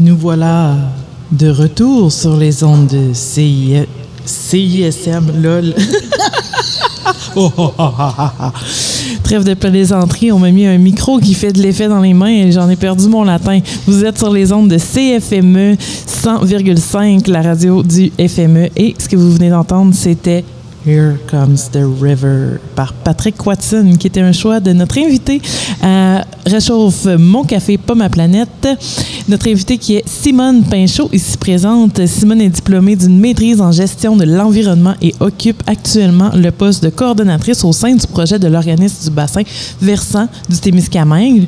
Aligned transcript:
Nous 0.00 0.16
voilà 0.16 0.76
de 1.30 1.50
retour 1.50 2.10
sur 2.10 2.34
les 2.34 2.64
ondes 2.64 2.86
de 2.86 3.12
CI... 3.12 3.74
CISM, 4.24 5.42
lol. 5.42 5.74
Oh, 7.36 7.50
oh, 7.56 7.72
oh, 7.78 7.90
oh, 7.98 8.24
oh. 8.40 8.44
Trêve 9.22 9.44
de 9.44 9.54
plaisanterie, 9.54 10.32
on 10.32 10.38
m'a 10.38 10.50
mis 10.50 10.66
un 10.66 10.78
micro 10.78 11.18
qui 11.18 11.34
fait 11.34 11.52
de 11.52 11.62
l'effet 11.62 11.86
dans 11.86 12.00
les 12.00 12.12
mains 12.12 12.26
et 12.26 12.50
j'en 12.50 12.68
ai 12.68 12.76
perdu 12.76 13.08
mon 13.08 13.22
latin. 13.22 13.60
Vous 13.86 14.04
êtes 14.04 14.18
sur 14.18 14.32
les 14.32 14.52
ondes 14.52 14.68
de 14.68 14.78
CFME 14.78 15.76
100,5, 15.76 17.30
la 17.30 17.42
radio 17.42 17.82
du 17.82 18.10
FME. 18.10 18.68
Et 18.76 18.96
ce 18.98 19.08
que 19.08 19.16
vous 19.16 19.32
venez 19.32 19.50
d'entendre, 19.50 19.94
c'était 19.94 20.44
Here 20.86 21.16
Comes 21.30 21.70
the 21.72 21.84
River 22.00 22.58
par 22.74 22.94
Patrick 22.94 23.44
Watson, 23.44 23.96
qui 23.98 24.06
était 24.06 24.22
un 24.22 24.32
choix 24.32 24.60
de 24.60 24.72
notre 24.72 24.98
invité 24.98 25.42
à 25.82 26.24
Réchauffe 26.46 27.04
mon 27.18 27.44
café, 27.44 27.76
pas 27.76 27.94
ma 27.94 28.08
planète. 28.08 28.66
Notre 29.28 29.50
invité 29.50 29.76
qui 29.76 29.96
est 29.96 30.08
Simone 30.08 30.62
Pinchot, 30.62 31.10
ici 31.12 31.36
présente. 31.36 32.06
Simone 32.06 32.40
est 32.40 32.48
diplômée 32.48 32.96
d'une 32.96 33.18
maîtrise 33.18 33.60
en 33.60 33.72
gestion 33.72 34.16
de 34.16 34.24
l'environnement 34.24 34.94
et 35.02 35.14
occupe 35.20 35.62
actuellement 35.66 36.30
le 36.34 36.50
poste 36.50 36.82
de 36.82 36.88
coordonnatrice 36.88 37.62
au 37.64 37.72
sein 37.72 37.94
du 37.94 38.06
projet 38.06 38.38
de 38.38 38.48
l'organisme 38.48 39.04
du 39.04 39.10
bassin 39.10 39.42
versant 39.82 40.28
du 40.48 40.58
Témiscamingue. 40.58 41.46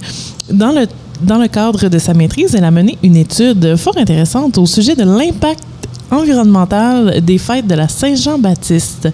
Dans 0.50 0.72
le 0.72 0.86
dans 1.22 1.38
le 1.38 1.46
cadre 1.46 1.88
de 1.88 1.98
sa 1.98 2.14
maîtrise, 2.14 2.54
elle 2.56 2.64
a 2.64 2.70
mené 2.72 2.98
une 3.02 3.16
étude 3.16 3.76
fort 3.76 3.96
intéressante 3.96 4.58
au 4.58 4.66
sujet 4.66 4.96
de 4.96 5.04
l'impact 5.04 5.62
environnemental 6.12 7.20
des 7.20 7.38
fêtes 7.38 7.66
de 7.66 7.74
la 7.74 7.88
Saint-Jean-Baptiste. 7.88 9.08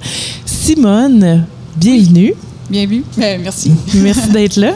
Simone, 0.44 1.46
bienvenue. 1.76 2.34
Bienvenue. 2.68 3.04
Euh, 3.18 3.38
merci. 3.40 3.72
Merci 3.94 4.28
d'être 4.30 4.56
là. 4.56 4.74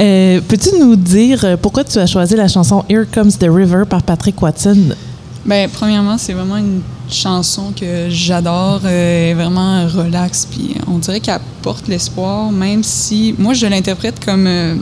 Euh, 0.00 0.40
Peux-tu 0.48 0.70
nous 0.80 0.96
dire 0.96 1.58
pourquoi 1.60 1.84
tu 1.84 1.98
as 1.98 2.06
choisi 2.06 2.36
la 2.36 2.48
chanson 2.48 2.82
Here 2.88 3.04
Comes 3.12 3.32
the 3.32 3.48
River 3.50 3.82
par 3.86 4.02
Patrick 4.02 4.40
Watson? 4.40 4.94
Bien, 5.44 5.68
premièrement, 5.70 6.16
c'est 6.16 6.32
vraiment 6.32 6.56
une 6.56 6.80
chanson 7.10 7.72
que 7.78 8.08
j'adore, 8.08 8.80
euh, 8.84 9.34
vraiment 9.36 9.86
relax, 9.86 10.46
puis 10.50 10.74
on 10.88 10.98
dirait 10.98 11.20
qu'elle 11.20 11.40
porte 11.62 11.86
l'espoir, 11.88 12.50
même 12.50 12.82
si 12.82 13.34
moi 13.38 13.52
je 13.52 13.66
l'interprète 13.66 14.24
comme 14.24 14.46
euh, 14.46 14.74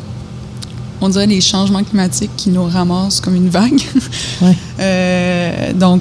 on 1.01 1.09
dirait 1.09 1.27
les 1.27 1.41
changements 1.41 1.83
climatiques 1.83 2.31
qui 2.37 2.51
nous 2.51 2.65
ramassent 2.65 3.21
comme 3.21 3.35
une 3.35 3.49
vague. 3.49 3.81
Ouais. 4.41 4.57
Euh, 4.81 5.73
donc 5.75 6.01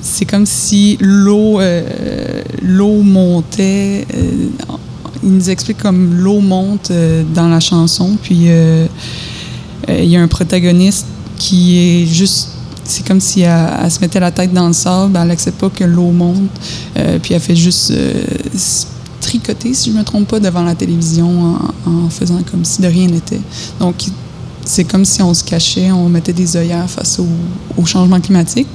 c'est 0.00 0.24
comme 0.24 0.46
si 0.46 0.96
l'eau 1.00 1.60
euh, 1.60 2.42
l'eau 2.62 3.02
montait. 3.02 4.06
euh, 4.14 4.48
il 5.24 5.32
nous 5.32 5.50
explique 5.50 5.78
comme 5.78 6.14
l'eau 6.14 6.40
monte 6.40 6.92
euh, 6.92 7.24
dans 7.34 7.48
la 7.48 7.58
chanson, 7.58 8.16
puis 8.22 8.46
il 9.88 10.04
y 10.04 10.16
a 10.16 10.22
un 10.22 10.28
protagoniste 10.28 11.06
qui 11.36 11.78
est 11.78 12.06
juste. 12.06 12.50
C'est 12.84 13.06
comme 13.06 13.20
si 13.20 13.42
elle, 13.42 13.90
se 13.90 14.00
mettait 14.00 14.20
la 14.20 14.30
tête 14.30 14.52
dans 14.52 14.66
le 14.66 14.72
sable, 14.72 15.18
elle 15.20 15.28
n'accepte 15.28 15.58
pas 15.58 15.68
que 15.68 15.84
l'eau 15.84 16.10
monte, 16.10 16.48
puis 17.22 17.34
elle 17.34 17.40
fait 17.40 17.56
juste 17.56 17.92
tricoter, 19.20 19.74
si 19.74 19.90
je 19.90 19.94
ne 19.94 19.98
me 20.00 20.04
trompe 20.04 20.26
pas, 20.26 20.40
devant 20.40 20.62
la 20.62 20.74
télévision 20.74 21.58
en, 21.84 22.08
faisant 22.08 22.42
comme 22.50 22.64
si 22.64 22.80
de 22.80 22.86
rien 22.86 23.08
n'était. 23.08 23.40
Donc, 23.78 24.06
c'est 24.64 24.84
comme 24.84 25.04
si 25.04 25.20
on 25.20 25.34
se 25.34 25.44
cachait, 25.44 25.92
on 25.92 26.08
mettait 26.08 26.32
des 26.32 26.56
œillères 26.56 26.88
face 26.88 27.20
au 27.76 27.84
changement 27.84 28.20
climatique. 28.20 28.68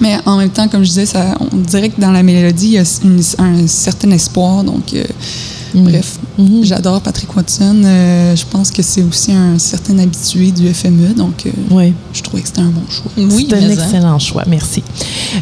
Mais 0.00 0.16
en 0.24 0.36
même 0.38 0.50
temps, 0.50 0.66
comme 0.68 0.82
je 0.82 0.88
disais, 0.88 1.06
ça, 1.06 1.36
on 1.52 1.56
dirait 1.56 1.90
que 1.90 2.00
dans 2.00 2.10
la 2.10 2.22
mélodie, 2.22 2.66
il 2.68 2.72
y 2.72 2.78
a 2.78 2.84
une- 3.04 3.22
un 3.38 3.66
certain 3.66 4.10
espoir. 4.12 4.64
Donc, 4.64 4.94
euh, 4.94 5.04
Mm. 5.74 5.84
bref, 5.84 6.18
Mhm. 6.40 6.64
j'adore 6.64 7.00
Patrick 7.00 7.34
Watson. 7.36 7.82
Euh, 7.84 8.34
je 8.34 8.44
pense 8.50 8.70
que 8.70 8.82
c'est 8.82 9.02
aussi 9.02 9.32
un 9.32 9.58
certain 9.58 9.98
habitué 9.98 10.50
du 10.50 10.72
FME. 10.72 11.14
Donc, 11.14 11.46
euh, 11.46 11.50
Oui, 11.70 11.92
je 12.12 12.22
trouvais 12.22 12.42
que 12.42 12.48
c'était 12.48 12.60
un 12.60 12.70
bon 12.70 12.82
choix. 12.88 13.10
Oui, 13.16 13.46
c'est 13.48 13.56
un 13.56 13.62
hein. 13.62 13.70
excellent 13.70 14.18
choix. 14.18 14.44
Merci. 14.48 14.82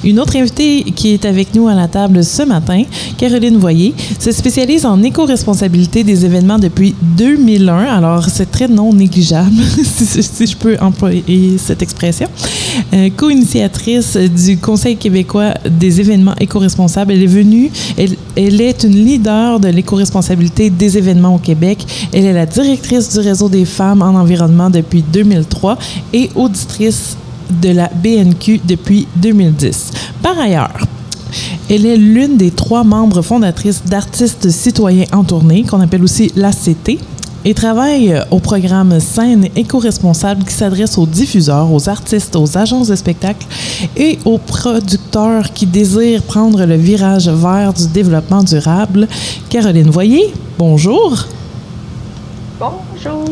Une 0.04 0.18
autre 0.20 0.36
invitée 0.36 0.84
qui 0.94 1.10
est 1.10 1.24
avec 1.24 1.54
nous 1.54 1.68
à 1.68 1.74
la 1.74 1.88
table 1.88 2.24
ce 2.24 2.42
matin, 2.42 2.82
Caroline 3.16 3.56
Voyer, 3.56 3.94
se 4.18 4.32
spécialise 4.32 4.84
en 4.84 5.02
éco-responsabilité 5.02 6.04
des 6.04 6.24
événements 6.24 6.58
depuis 6.58 6.94
2001. 7.16 7.76
Alors, 7.84 8.24
c'est 8.28 8.50
très 8.50 8.68
non 8.68 8.92
négligeable, 8.92 9.62
si, 9.84 10.22
si 10.22 10.46
je 10.46 10.56
peux 10.56 10.76
employer 10.80 11.58
cette 11.58 11.82
expression. 11.82 12.28
Euh, 12.92 13.10
Co-initiatrice 13.16 14.16
du 14.16 14.58
Conseil 14.58 14.96
québécois 14.96 15.54
des 15.68 16.00
événements 16.00 16.34
éco-responsables, 16.40 17.12
elle 17.12 17.22
est 17.22 17.26
venue, 17.26 17.70
elle, 17.96 18.16
elle 18.36 18.60
est 18.60 18.84
une 18.84 19.04
leader 19.04 19.60
de 19.60 19.68
l'éco-responsabilité 19.68 20.70
des 20.70 20.87
événements 20.96 21.34
au 21.34 21.38
Québec. 21.38 21.86
Elle 22.12 22.24
est 22.24 22.32
la 22.32 22.46
directrice 22.46 23.12
du 23.12 23.20
réseau 23.20 23.48
des 23.48 23.64
femmes 23.64 24.02
en 24.02 24.14
environnement 24.18 24.70
depuis 24.70 25.02
2003 25.02 25.78
et 26.12 26.30
auditrice 26.34 27.16
de 27.50 27.70
la 27.70 27.88
BNQ 27.88 28.60
depuis 28.64 29.06
2010. 29.16 29.90
Par 30.22 30.38
ailleurs, 30.38 30.78
elle 31.70 31.86
est 31.86 31.96
l'une 31.96 32.36
des 32.36 32.50
trois 32.50 32.84
membres 32.84 33.22
fondatrices 33.22 33.82
d'Artistes 33.84 34.50
citoyens 34.50 35.04
en 35.12 35.24
tournée, 35.24 35.64
qu'on 35.64 35.80
appelle 35.80 36.02
aussi 36.02 36.32
l'ACT, 36.34 36.98
et 37.48 37.54
travaille 37.54 38.14
au 38.30 38.40
programme 38.40 39.00
Scène 39.00 39.48
éco-responsable 39.56 40.44
qui 40.44 40.52
s'adresse 40.52 40.98
aux 40.98 41.06
diffuseurs, 41.06 41.72
aux 41.72 41.88
artistes, 41.88 42.36
aux 42.36 42.58
agences 42.58 42.88
de 42.88 42.94
spectacles 42.94 43.46
et 43.96 44.18
aux 44.26 44.36
producteurs 44.36 45.50
qui 45.54 45.64
désirent 45.64 46.22
prendre 46.24 46.66
le 46.66 46.74
virage 46.74 47.30
vers 47.30 47.72
du 47.72 47.86
développement 47.86 48.42
durable. 48.42 49.08
Caroline 49.48 49.88
Voyer, 49.88 50.34
bonjour. 50.58 51.24
Bonjour. 52.60 53.24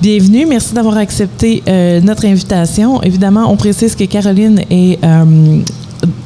Bienvenue. 0.00 0.46
Merci 0.46 0.72
d'avoir 0.72 0.96
accepté 0.96 1.62
euh, 1.68 2.00
notre 2.00 2.24
invitation. 2.24 3.02
Évidemment, 3.02 3.52
on 3.52 3.56
précise 3.56 3.94
que 3.94 4.04
Caroline 4.04 4.62
est 4.70 4.98
euh, 5.04 5.60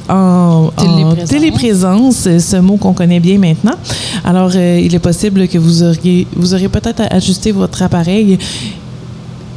en, 0.09 0.71
en 0.77 1.15
Téléprésence. 1.27 2.27
euh, 2.27 2.39
ce 2.39 2.57
mot 2.57 2.77
qu'on 2.77 2.93
connaît 2.93 3.19
bien 3.19 3.37
maintenant. 3.37 3.75
Alors, 4.23 4.51
euh, 4.55 4.79
il 4.83 4.93
est 4.93 4.99
possible 4.99 5.47
que 5.47 5.57
vous 5.57 5.83
auriez, 5.83 6.27
vous 6.35 6.53
auriez 6.53 6.69
peut-être 6.69 7.01
à 7.01 7.15
ajuster 7.15 7.51
votre 7.51 7.81
appareil 7.81 8.37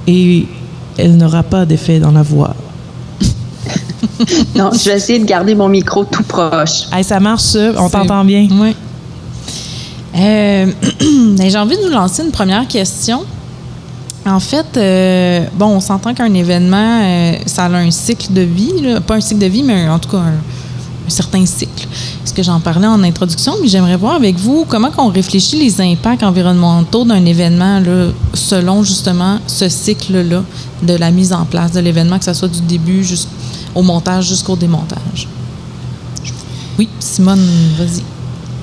et 0.06 0.47
elle 0.97 1.16
n'aura 1.16 1.42
pas 1.42 1.64
d'effet 1.66 1.98
dans 1.98 2.12
la 2.12 2.22
voix. 2.22 2.54
Non, 4.54 4.70
je 4.72 4.91
vais 4.91 4.97
essayer 4.97 5.19
de 5.19 5.25
garder 5.25 5.54
mon 5.54 5.69
micro 5.69 6.04
tout 6.04 6.22
proche. 6.22 6.82
Hey, 6.92 7.02
ça 7.02 7.19
marche, 7.20 7.42
ça. 7.42 7.72
On 7.78 7.88
t'entend 7.88 8.25
bien. 8.25 8.46
Oui. 8.50 8.76
Euh, 10.16 10.66
ben, 11.36 11.50
J'ai 11.50 11.58
envie 11.58 11.76
de 11.76 11.82
vous 11.82 11.88
lancer 11.88 12.22
une 12.22 12.31
première 12.31 12.66
question. 12.69 13.22
En 14.27 14.41
fait, 14.41 14.77
euh, 14.77 15.45
bon, 15.55 15.67
on 15.67 15.81
s'entend 15.81 16.15
qu'un 16.15 16.33
événement, 16.33 17.03
euh, 17.03 17.35
ça 17.45 17.67
a 17.67 17.71
un 17.71 17.91
cycle 17.91 18.33
de 18.33 18.41
vie, 18.41 18.73
pas 19.07 19.17
un 19.17 19.21
cycle 19.21 19.41
de 19.41 19.47
vie, 19.47 19.62
mais 19.62 19.87
en 19.89 19.99
tout 19.99 20.09
cas 20.09 20.19
un, 20.19 20.39
certain 21.09 21.45
cycle. 21.45 21.87
Est-ce 22.25 22.33
que 22.33 22.43
j'en 22.43 22.59
parlais 22.61 22.87
en 22.87 23.03
introduction, 23.03 23.53
mais 23.61 23.69
j'aimerais 23.69 23.97
voir 23.97 24.15
avec 24.15 24.37
vous 24.37 24.65
comment 24.67 24.91
on 24.97 25.09
réfléchit 25.09 25.57
les 25.57 25.79
impacts 25.83 26.23
environnementaux 26.23 27.05
d'un 27.05 27.23
événement 27.27 27.83
selon 28.33 28.83
justement 28.83 29.39
ce 29.47 29.69
cycle-là 29.69 30.43
de 30.83 30.95
la 30.95 31.11
mise 31.11 31.35
en 31.35 31.45
place 31.45 31.73
de 31.73 31.81
l'événement, 31.81 32.19
que 32.19 32.25
ce 32.25 32.33
soit 32.33 32.49
du 32.49 32.62
début 32.62 33.05
jusqu'au 33.05 33.83
montage 33.83 34.29
jusqu'au 34.29 34.56
démontage. 34.56 35.29
Oui, 36.79 36.89
Simone, 36.99 37.47
vas-y. 37.79 38.03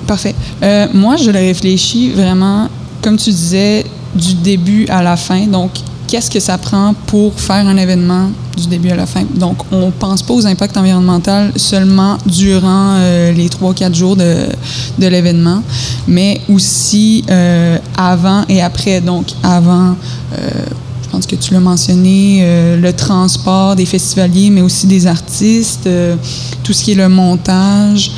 Parfait. 0.06 0.34
Euh, 0.62 0.88
moi, 0.92 1.16
je 1.16 1.30
le 1.30 1.38
réfléchis 1.38 2.10
vraiment, 2.10 2.68
comme 3.00 3.16
tu 3.16 3.30
disais, 3.30 3.86
du 4.14 4.34
début 4.34 4.86
à 4.88 5.02
la 5.02 5.16
fin. 5.16 5.46
Donc, 5.46 5.70
qu'est-ce 6.12 6.30
que 6.30 6.40
ça 6.40 6.58
prend 6.58 6.94
pour 7.06 7.32
faire 7.40 7.66
un 7.66 7.76
événement 7.76 8.28
du 8.56 8.66
début 8.66 8.90
à 8.90 8.96
la 8.96 9.06
fin? 9.06 9.22
Donc, 9.34 9.56
on 9.72 9.86
ne 9.86 9.90
pense 9.90 10.22
pas 10.22 10.34
aux 10.34 10.46
impacts 10.46 10.76
environnementaux 10.76 11.56
seulement 11.56 12.18
durant 12.26 12.96
euh, 12.96 13.32
les 13.32 13.48
3-4 13.48 13.94
jours 13.94 14.16
de, 14.16 14.46
de 14.98 15.06
l'événement, 15.06 15.62
mais 16.06 16.40
aussi 16.50 17.24
euh, 17.30 17.78
avant 17.96 18.44
et 18.48 18.60
après. 18.60 19.00
Donc, 19.00 19.26
avant, 19.42 19.96
euh, 20.34 20.48
je 21.02 21.08
pense 21.08 21.26
que 21.26 21.36
tu 21.36 21.54
l'as 21.54 21.60
mentionné, 21.60 22.40
euh, 22.42 22.76
le 22.76 22.92
transport 22.92 23.74
des 23.74 23.86
festivaliers, 23.86 24.50
mais 24.50 24.60
aussi 24.60 24.86
des 24.86 25.06
artistes, 25.06 25.88
tout 26.62 26.72
ce 26.74 26.84
qui 26.84 26.92
est 26.92 26.96
le 26.96 27.08
montage, 27.08 28.12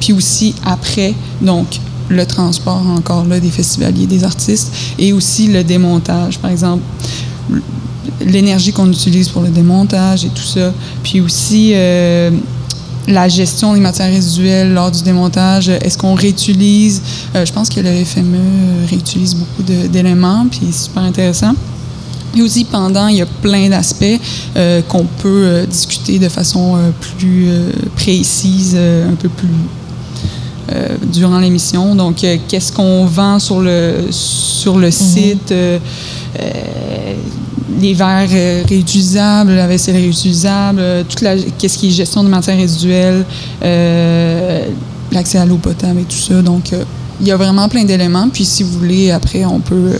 puis 0.00 0.14
aussi 0.14 0.54
après, 0.64 1.14
donc 1.42 1.66
le 2.12 2.26
transport 2.26 2.82
encore 2.86 3.24
là 3.24 3.40
des 3.40 3.50
festivaliers, 3.50 4.06
des 4.06 4.24
artistes, 4.24 4.72
et 4.98 5.12
aussi 5.12 5.48
le 5.48 5.64
démontage, 5.64 6.38
par 6.38 6.50
exemple 6.50 6.82
l'énergie 8.20 8.72
qu'on 8.72 8.90
utilise 8.90 9.28
pour 9.28 9.42
le 9.42 9.48
démontage 9.48 10.24
et 10.24 10.28
tout 10.28 10.42
ça, 10.42 10.72
puis 11.02 11.20
aussi 11.20 11.72
euh, 11.74 12.30
la 13.08 13.28
gestion 13.28 13.74
des 13.74 13.80
matières 13.80 14.10
résiduelles 14.10 14.72
lors 14.72 14.90
du 14.90 15.02
démontage. 15.02 15.68
Est-ce 15.68 15.98
qu'on 15.98 16.14
réutilise 16.14 17.02
euh, 17.34 17.44
Je 17.44 17.52
pense 17.52 17.68
que 17.68 17.80
le 17.80 18.04
FME 18.04 18.86
réutilise 18.88 19.34
beaucoup 19.34 19.62
d'éléments, 19.62 20.46
puis 20.50 20.60
c'est 20.70 20.84
super 20.84 21.02
intéressant. 21.02 21.54
Et 22.34 22.40
aussi, 22.40 22.64
pendant, 22.64 23.08
il 23.08 23.16
y 23.16 23.22
a 23.22 23.26
plein 23.26 23.68
d'aspects 23.68 24.04
euh, 24.56 24.80
qu'on 24.88 25.04
peut 25.04 25.66
discuter 25.68 26.18
de 26.18 26.30
façon 26.30 26.78
plus 27.18 27.48
précise, 27.94 28.74
un 28.74 29.14
peu 29.16 29.28
plus 29.28 29.48
euh, 30.70 30.96
durant 31.12 31.40
l'émission. 31.40 31.94
Donc, 31.96 32.22
euh, 32.22 32.36
qu'est-ce 32.46 32.72
qu'on 32.72 33.04
vend 33.06 33.38
sur 33.40 33.60
le, 33.60 34.06
sur 34.10 34.78
le 34.78 34.90
site? 34.90 35.50
euh, 35.50 35.78
les 37.80 37.94
verres 37.94 38.28
réutilisables, 38.68 39.52
la 39.52 39.66
vaisselle 39.66 39.96
réutilisable, 39.96 40.80
toute 41.08 41.20
la, 41.20 41.36
qu'est-ce 41.36 41.78
qui 41.78 41.88
est 41.88 41.90
gestion 41.90 42.22
de 42.22 42.28
matières 42.28 42.56
résiduelles, 42.56 43.24
l'accès 45.10 45.38
à 45.38 45.46
l'eau 45.46 45.56
potable 45.56 46.00
et 46.00 46.04
tout 46.04 46.16
ça. 46.16 46.42
Donc, 46.42 46.72
il 47.22 47.28
y 47.28 47.30
a 47.32 47.36
vraiment 47.36 47.68
plein 47.68 47.84
d'éléments. 47.84 48.28
Puis, 48.30 48.44
si 48.44 48.62
vous 48.62 48.78
voulez, 48.78 49.10
après, 49.10 49.44
on 49.46 49.60
peut. 49.60 49.92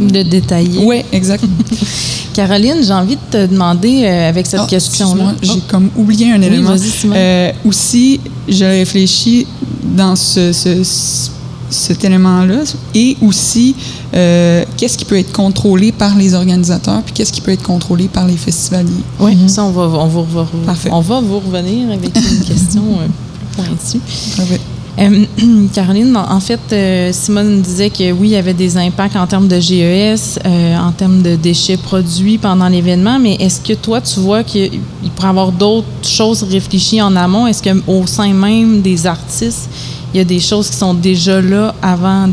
De 0.00 0.22
détailler. 0.22 0.82
Oui, 0.84 1.02
exact. 1.12 1.44
Caroline, 2.34 2.76
j'ai 2.82 2.92
envie 2.92 3.16
de 3.16 3.20
te 3.30 3.46
demander 3.46 4.02
euh, 4.04 4.28
avec 4.28 4.46
cette 4.46 4.60
Ah, 4.62 4.66
question-là. 4.68 5.34
J'ai 5.42 5.60
comme 5.68 5.90
oublié 5.96 6.32
un 6.32 6.40
élément. 6.40 6.76
Simone. 6.78 7.16
Euh, 7.18 7.52
aussi, 7.64 8.20
je 8.48 8.64
réfléchis 8.64 9.46
dans 9.84 10.16
ce, 10.16 10.52
ce- 10.52 10.82
ce- 10.84 11.30
cet 11.68 12.04
élément-là 12.04 12.62
et 12.94 13.16
aussi 13.22 13.76
euh, 14.14 14.64
qu'est-ce 14.76 14.98
qui 14.98 15.04
peut 15.04 15.18
être 15.18 15.32
contrôlé 15.32 15.92
par 15.92 16.16
les 16.16 16.34
organisateurs 16.34 17.00
puis 17.02 17.12
qu'est-ce 17.14 17.32
qui 17.32 17.40
peut 17.40 17.52
être 17.52 17.62
contrôlé 17.62 18.08
par 18.08 18.26
les 18.26 18.36
festivaliers. 18.36 18.90
Oui, 19.20 19.36
ça, 19.46 19.62
on 19.64 19.70
va, 19.70 19.82
on, 19.82 20.06
va, 20.08 20.20
on 20.20 20.22
va- 20.24 20.46
Parfait. 20.66 20.88
on 20.92 21.00
va 21.00 21.20
vous 21.20 21.38
revenir 21.38 21.90
avec 21.92 22.10
une 22.16 22.40
question 22.44 22.82
euh, 23.00 23.06
plus 23.52 23.62
pointue. 23.68 24.00
Parfait. 24.36 24.60
Euh, 24.98 25.24
Caroline, 25.74 26.16
en 26.16 26.40
fait, 26.40 26.60
euh, 26.72 27.10
Simone 27.12 27.60
disait 27.60 27.90
que 27.90 28.12
oui, 28.12 28.28
il 28.28 28.32
y 28.32 28.36
avait 28.36 28.54
des 28.54 28.76
impacts 28.76 29.16
en 29.16 29.26
termes 29.26 29.48
de 29.48 29.58
GES, 29.58 30.38
euh, 30.44 30.76
en 30.76 30.92
termes 30.92 31.22
de 31.22 31.36
déchets 31.36 31.76
produits 31.76 32.38
pendant 32.38 32.68
l'événement, 32.68 33.18
mais 33.18 33.34
est-ce 33.34 33.60
que 33.60 33.74
toi, 33.74 34.00
tu 34.00 34.20
vois 34.20 34.42
qu'il 34.42 34.80
il 35.02 35.10
pourrait 35.10 35.28
y 35.28 35.30
avoir 35.30 35.52
d'autres 35.52 35.86
choses 36.02 36.42
réfléchies 36.42 37.00
en 37.00 37.14
amont? 37.16 37.46
Est-ce 37.46 37.62
qu'au 37.62 38.06
sein 38.06 38.32
même 38.32 38.80
des 38.82 39.06
artistes, 39.06 39.70
il 40.12 40.18
y 40.18 40.20
a 40.20 40.24
des 40.24 40.40
choses 40.40 40.68
qui 40.68 40.76
sont 40.76 40.94
déjà 40.94 41.40
là 41.40 41.74
avant 41.80 42.26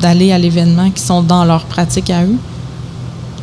d'aller 0.00 0.32
à 0.32 0.38
l'événement, 0.38 0.90
qui 0.90 1.02
sont 1.02 1.22
dans 1.22 1.44
leur 1.44 1.64
pratique 1.64 2.10
à 2.10 2.22
eux? 2.22 2.36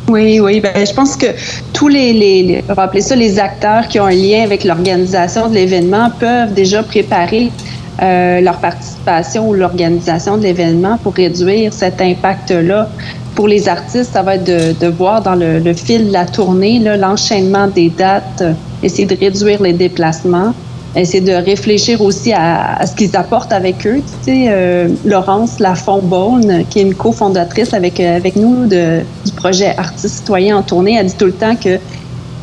Oui, 0.08 0.40
oui. 0.40 0.60
Ben, 0.60 0.86
je 0.86 0.92
pense 0.94 1.16
que 1.16 1.26
tous 1.74 1.88
les, 1.88 2.64
ça 3.00 3.14
les 3.14 3.38
acteurs 3.38 3.88
qui 3.88 4.00
ont 4.00 4.06
un 4.06 4.10
lien 4.10 4.42
avec 4.42 4.64
l'organisation 4.64 5.50
de 5.50 5.54
l'événement 5.54 6.10
peuvent 6.18 6.54
déjà 6.54 6.82
préparer 6.82 7.50
euh, 8.00 8.40
leur 8.40 8.58
participation 8.58 9.48
ou 9.48 9.54
l'organisation 9.54 10.36
de 10.36 10.42
l'événement 10.42 10.98
pour 10.98 11.14
réduire 11.14 11.72
cet 11.72 12.00
impact-là. 12.00 12.88
Pour 13.34 13.48
les 13.48 13.68
artistes, 13.68 14.12
ça 14.12 14.22
va 14.22 14.36
être 14.36 14.44
de, 14.44 14.86
voir 14.86 15.22
dans 15.22 15.34
le, 15.34 15.72
fil 15.74 16.08
de 16.08 16.12
la 16.12 16.24
tournée 16.24 16.78
l'enchaînement 16.78 17.66
des 17.66 17.90
dates, 17.90 18.44
essayer 18.82 19.06
de 19.06 19.16
réduire 19.16 19.62
les 19.62 19.72
déplacements, 19.72 20.52
essayer 20.94 21.20
de 21.20 21.32
réfléchir 21.32 22.00
aussi 22.00 22.32
à, 22.32 22.84
ce 22.86 22.94
qu'ils 22.94 23.16
apportent 23.16 23.52
avec 23.52 23.86
eux. 23.86 24.00
Euh, 24.28 24.88
Laurence 25.04 25.58
Lafont-Beaune, 25.58 26.64
qui 26.70 26.80
est 26.80 26.82
une 26.82 26.94
cofondatrice 26.94 27.74
avec, 27.74 28.00
euh, 28.00 28.16
avec 28.16 28.36
nous 28.36 28.66
du 28.66 29.32
projet 29.36 29.74
Artistes 29.76 30.16
citoyens 30.16 30.58
en 30.58 30.62
tournée, 30.62 30.96
elle 30.98 31.06
dit 31.06 31.16
tout 31.16 31.26
le 31.26 31.32
temps 31.32 31.56
que 31.56 31.78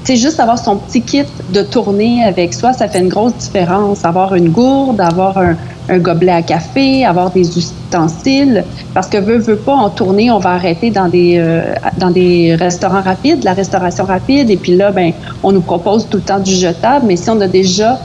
c'est 0.05 0.17
juste 0.17 0.39
avoir 0.39 0.59
son 0.59 0.77
petit 0.77 1.01
kit 1.01 1.23
de 1.51 1.63
tournée 1.63 2.23
avec 2.23 2.53
soi, 2.53 2.73
ça 2.73 2.87
fait 2.87 2.99
une 2.99 3.09
grosse 3.09 3.33
différence. 3.33 4.05
Avoir 4.05 4.35
une 4.35 4.49
gourde, 4.49 5.01
avoir 5.01 5.35
un, 5.39 5.55
gobelet 5.97 6.31
à 6.31 6.41
café, 6.43 7.03
avoir 7.03 7.31
des 7.31 7.57
ustensiles, 7.57 8.63
parce 8.93 9.07
que 9.07 9.17
veut, 9.17 9.37
veut 9.37 9.55
pas, 9.55 9.73
en 9.73 9.89
tournée, 9.89 10.29
on 10.29 10.37
va 10.37 10.51
arrêter 10.51 10.91
dans 10.91 11.07
des, 11.07 11.37
euh, 11.37 11.73
dans 11.97 12.11
des 12.11 12.55
restaurants 12.55 13.01
rapides, 13.01 13.43
la 13.43 13.53
restauration 13.53 14.05
rapide, 14.05 14.49
et 14.51 14.57
puis 14.57 14.75
là, 14.75 14.91
ben, 14.91 15.11
on 15.43 15.51
nous 15.51 15.61
propose 15.61 16.07
tout 16.07 16.17
le 16.17 16.23
temps 16.23 16.39
du 16.39 16.53
jetable, 16.53 17.05
mais 17.07 17.15
si 17.15 17.29
on 17.31 17.41
a 17.41 17.47
déjà 17.47 17.99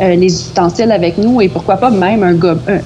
euh, 0.00 0.14
les 0.14 0.26
ustensiles 0.26 0.90
avec 0.90 1.16
nous 1.16 1.40
et 1.40 1.48
pourquoi 1.48 1.76
pas 1.76 1.90
même 1.90 2.38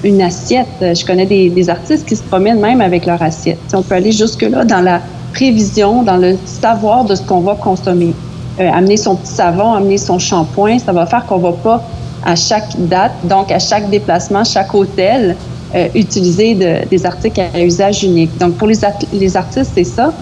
une 0.03 0.21
assiette. 0.21 0.67
Je 0.81 1.05
connais 1.05 1.25
des, 1.25 1.49
des 1.49 1.69
artistes 1.69 2.07
qui 2.07 2.15
se 2.15 2.23
promènent 2.23 2.61
même 2.61 2.81
avec 2.81 3.05
leur 3.05 3.21
assiette. 3.21 3.59
Si 3.67 3.75
on 3.75 3.81
peut 3.81 3.95
aller 3.95 4.11
jusque-là 4.11 4.65
dans 4.65 4.81
la 4.81 5.01
prévision, 5.33 6.03
dans 6.03 6.17
le 6.17 6.35
savoir 6.45 7.05
de 7.05 7.15
ce 7.15 7.21
qu'on 7.21 7.41
va 7.41 7.55
consommer. 7.55 8.13
Euh, 8.59 8.69
amener 8.69 8.97
son 8.97 9.15
petit 9.15 9.31
savon, 9.31 9.73
amener 9.73 9.97
son 9.97 10.19
shampoing, 10.19 10.77
ça 10.77 10.91
va 10.91 11.05
faire 11.05 11.25
qu'on 11.25 11.37
va 11.37 11.53
pas 11.53 11.81
à 12.25 12.35
chaque 12.35 12.75
date, 12.77 13.13
donc 13.23 13.49
à 13.51 13.59
chaque 13.59 13.89
déplacement, 13.89 14.43
chaque 14.43 14.73
hôtel, 14.75 15.37
euh, 15.73 15.87
utiliser 15.95 16.53
de- 16.55 16.87
des 16.89 17.05
articles 17.05 17.41
à 17.53 17.61
usage 17.61 18.03
unique. 18.03 18.37
Donc 18.37 18.55
pour 18.55 18.67
les, 18.67 18.77
les 19.13 19.37
artistes, 19.37 19.71
c'est 19.73 19.85
ça. 19.85 20.13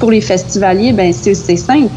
Pour 0.00 0.10
les 0.10 0.20
festivaliers, 0.20 0.92
ben 0.92 1.12
c'est 1.12 1.34
simple. 1.34 1.88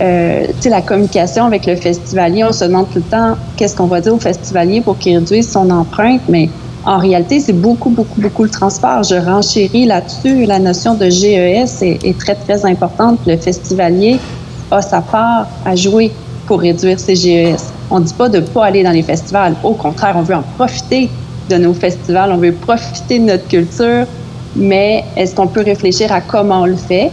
Euh, 0.00 0.46
la 0.64 0.82
communication 0.82 1.44
avec 1.44 1.66
le 1.66 1.74
festivalier, 1.74 2.44
on 2.44 2.52
se 2.52 2.64
demande 2.64 2.88
tout 2.90 2.98
le 2.98 3.04
temps 3.04 3.34
qu'est-ce 3.56 3.74
qu'on 3.74 3.86
va 3.86 4.00
dire 4.00 4.14
au 4.14 4.20
festivalier 4.20 4.80
pour 4.80 4.96
qu'il 4.98 5.16
réduise 5.16 5.50
son 5.50 5.70
empreinte, 5.70 6.22
mais 6.28 6.48
en 6.84 6.98
réalité, 6.98 7.40
c'est 7.40 7.52
beaucoup, 7.52 7.90
beaucoup, 7.90 8.20
beaucoup 8.20 8.44
le 8.44 8.50
transport. 8.50 9.02
Je 9.02 9.16
renchéris 9.16 9.86
là-dessus. 9.86 10.44
La 10.46 10.60
notion 10.60 10.94
de 10.94 11.10
GES 11.10 11.82
est, 11.82 12.04
est 12.04 12.16
très, 12.18 12.36
très 12.36 12.64
importante. 12.64 13.18
Le 13.26 13.36
festivalier 13.36 14.20
a 14.70 14.82
sa 14.82 15.00
part 15.00 15.46
à 15.64 15.74
jouer 15.76 16.12
pour 16.46 16.60
réduire 16.60 16.98
ses 16.98 17.16
GES. 17.16 17.72
On 17.90 18.00
ne 18.00 18.04
dit 18.04 18.14
pas 18.14 18.28
de 18.28 18.38
ne 18.38 18.46
pas 18.46 18.66
aller 18.66 18.82
dans 18.82 18.90
les 18.90 19.02
festivals. 19.02 19.54
Au 19.62 19.74
contraire, 19.74 20.14
on 20.16 20.22
veut 20.22 20.34
en 20.34 20.44
profiter 20.56 21.08
de 21.48 21.56
nos 21.56 21.74
festivals, 21.74 22.30
on 22.32 22.38
veut 22.38 22.52
profiter 22.52 23.18
de 23.18 23.24
notre 23.24 23.46
culture, 23.46 24.06
mais 24.56 25.04
est-ce 25.16 25.34
qu'on 25.34 25.46
peut 25.46 25.62
réfléchir 25.62 26.12
à 26.12 26.20
comment 26.20 26.62
on 26.62 26.66
le 26.66 26.76
fait? 26.76 27.10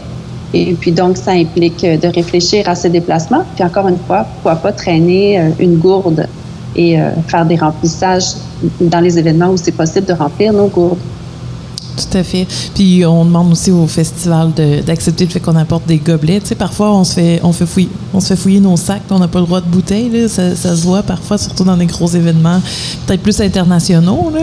Et 0.54 0.74
puis 0.74 0.92
donc, 0.92 1.18
ça 1.18 1.32
implique 1.32 1.84
euh, 1.84 1.98
de 1.98 2.08
réfléchir 2.08 2.70
à 2.70 2.76
ces 2.76 2.90
déplacements. 2.90 3.44
Puis 3.56 3.64
encore 3.64 3.88
une 3.88 3.98
fois, 3.98 4.26
pourquoi 4.36 4.56
pas 4.56 4.72
traîner 4.72 5.40
euh, 5.40 5.50
une 5.60 5.78
gourde 5.78 6.28
et 6.76 7.00
euh, 7.00 7.10
faire 7.28 7.46
des 7.46 7.56
remplissages 7.56 8.34
dans 8.80 9.00
les 9.00 9.18
événements 9.18 9.50
où 9.50 9.58
c'est 9.58 9.72
possible 9.72 10.06
de 10.06 10.14
remplir 10.14 10.54
nos 10.54 10.68
gourdes. 10.68 11.00
Tout 11.96 12.18
à 12.18 12.24
fait. 12.24 12.48
Puis 12.74 13.06
on 13.06 13.24
demande 13.26 13.52
aussi 13.52 13.70
au 13.72 13.86
festival 13.88 14.52
d'accepter 14.86 15.26
le 15.26 15.30
fait 15.32 15.40
qu'on 15.40 15.56
apporte 15.56 15.86
des 15.86 15.98
gobelets. 15.98 16.40
Tu 16.42 16.48
sais, 16.48 16.56
parfois 16.56 16.92
on 16.94 17.04
se 17.04 17.14
fait, 17.14 17.40
on 17.44 17.52
fouiller, 17.54 17.90
se 18.20 18.28
fait 18.28 18.36
fouiller 18.36 18.60
nos 18.60 18.78
sacs, 18.78 19.04
on 19.12 19.20
n'a 19.20 19.28
pas 19.28 19.40
le 19.40 19.46
droit 19.46 19.62
de 19.62 19.68
bouteille. 19.68 20.10
Là. 20.10 20.28
Ça, 20.28 20.56
se 20.56 20.82
voit 20.84 21.04
parfois, 21.04 21.38
surtout 21.38 21.64
dans 21.64 21.78
des 21.78 21.86
gros 21.86 22.08
événements, 22.08 22.60
peut-être 23.06 23.22
plus 23.22 23.40
internationaux. 23.42 24.32
Là. 24.34 24.42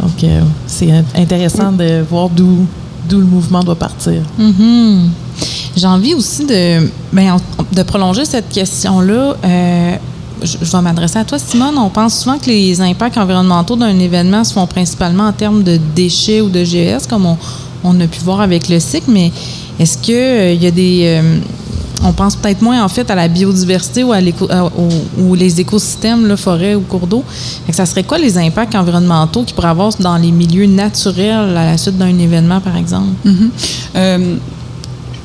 Donc 0.00 0.22
euh, 0.24 0.40
c'est 0.66 0.90
in- 0.90 1.04
intéressant 1.16 1.72
de 1.72 2.04
voir 2.08 2.28
d'où 2.28 2.66
d'où 3.08 3.18
le 3.20 3.26
mouvement 3.26 3.62
doit 3.62 3.74
partir. 3.76 4.22
Mhm. 4.38 5.10
J'ai 5.76 5.86
envie 5.86 6.14
aussi 6.14 6.44
de, 6.46 6.88
ben, 7.12 7.32
en- 7.32 7.64
de 7.74 7.82
prolonger 7.82 8.24
cette 8.24 8.48
question-là. 8.48 9.36
Euh, 9.44 9.96
je, 10.42 10.58
vais 10.58 10.80
m'adresser 10.82 11.18
à 11.18 11.24
toi, 11.24 11.38
Simone. 11.38 11.76
On 11.78 11.88
pense 11.90 12.20
souvent 12.20 12.38
que 12.38 12.46
les 12.46 12.80
impacts 12.80 13.16
environnementaux 13.18 13.76
d'un 13.76 13.98
événement 13.98 14.44
se 14.44 14.52
font 14.52 14.66
principalement 14.66 15.24
en 15.28 15.32
termes 15.32 15.62
de 15.62 15.78
déchets 15.94 16.40
ou 16.40 16.48
de 16.48 16.64
GES, 16.64 17.06
comme 17.08 17.26
on, 17.84 18.00
a 18.00 18.06
pu 18.06 18.20
voir 18.20 18.40
avec 18.40 18.68
le 18.68 18.80
cycle, 18.80 19.10
mais 19.10 19.30
est-ce 19.78 19.98
qu'il 19.98 20.62
y 20.62 20.66
a 20.66 20.70
des. 20.70 21.20
euh, 21.22 21.38
on 22.06 22.12
pense 22.12 22.36
peut-être 22.36 22.60
moins 22.60 22.84
en 22.84 22.88
fait 22.88 23.10
à 23.10 23.14
la 23.14 23.28
biodiversité 23.28 24.04
ou 24.04 24.12
à 24.12 24.20
l'éco- 24.20 24.48
au- 24.76 25.22
ou 25.22 25.34
les 25.34 25.60
écosystèmes, 25.60 26.26
là, 26.26 26.36
forêt 26.36 26.74
ou 26.74 26.80
cours 26.82 27.06
d'eau? 27.06 27.24
Ça 27.70 27.86
serait 27.86 28.02
quoi 28.04 28.18
les 28.18 28.36
impacts 28.36 28.74
environnementaux 28.74 29.42
qu'il 29.44 29.54
pourrait 29.54 29.68
avoir 29.68 29.90
dans 30.00 30.16
les 30.16 30.30
milieux 30.30 30.66
naturels 30.66 31.56
à 31.56 31.64
la 31.72 31.78
suite 31.78 31.96
d'un 31.96 32.18
événement, 32.18 32.60
par 32.60 32.76
exemple? 32.76 33.08
Mhm. 33.24 33.50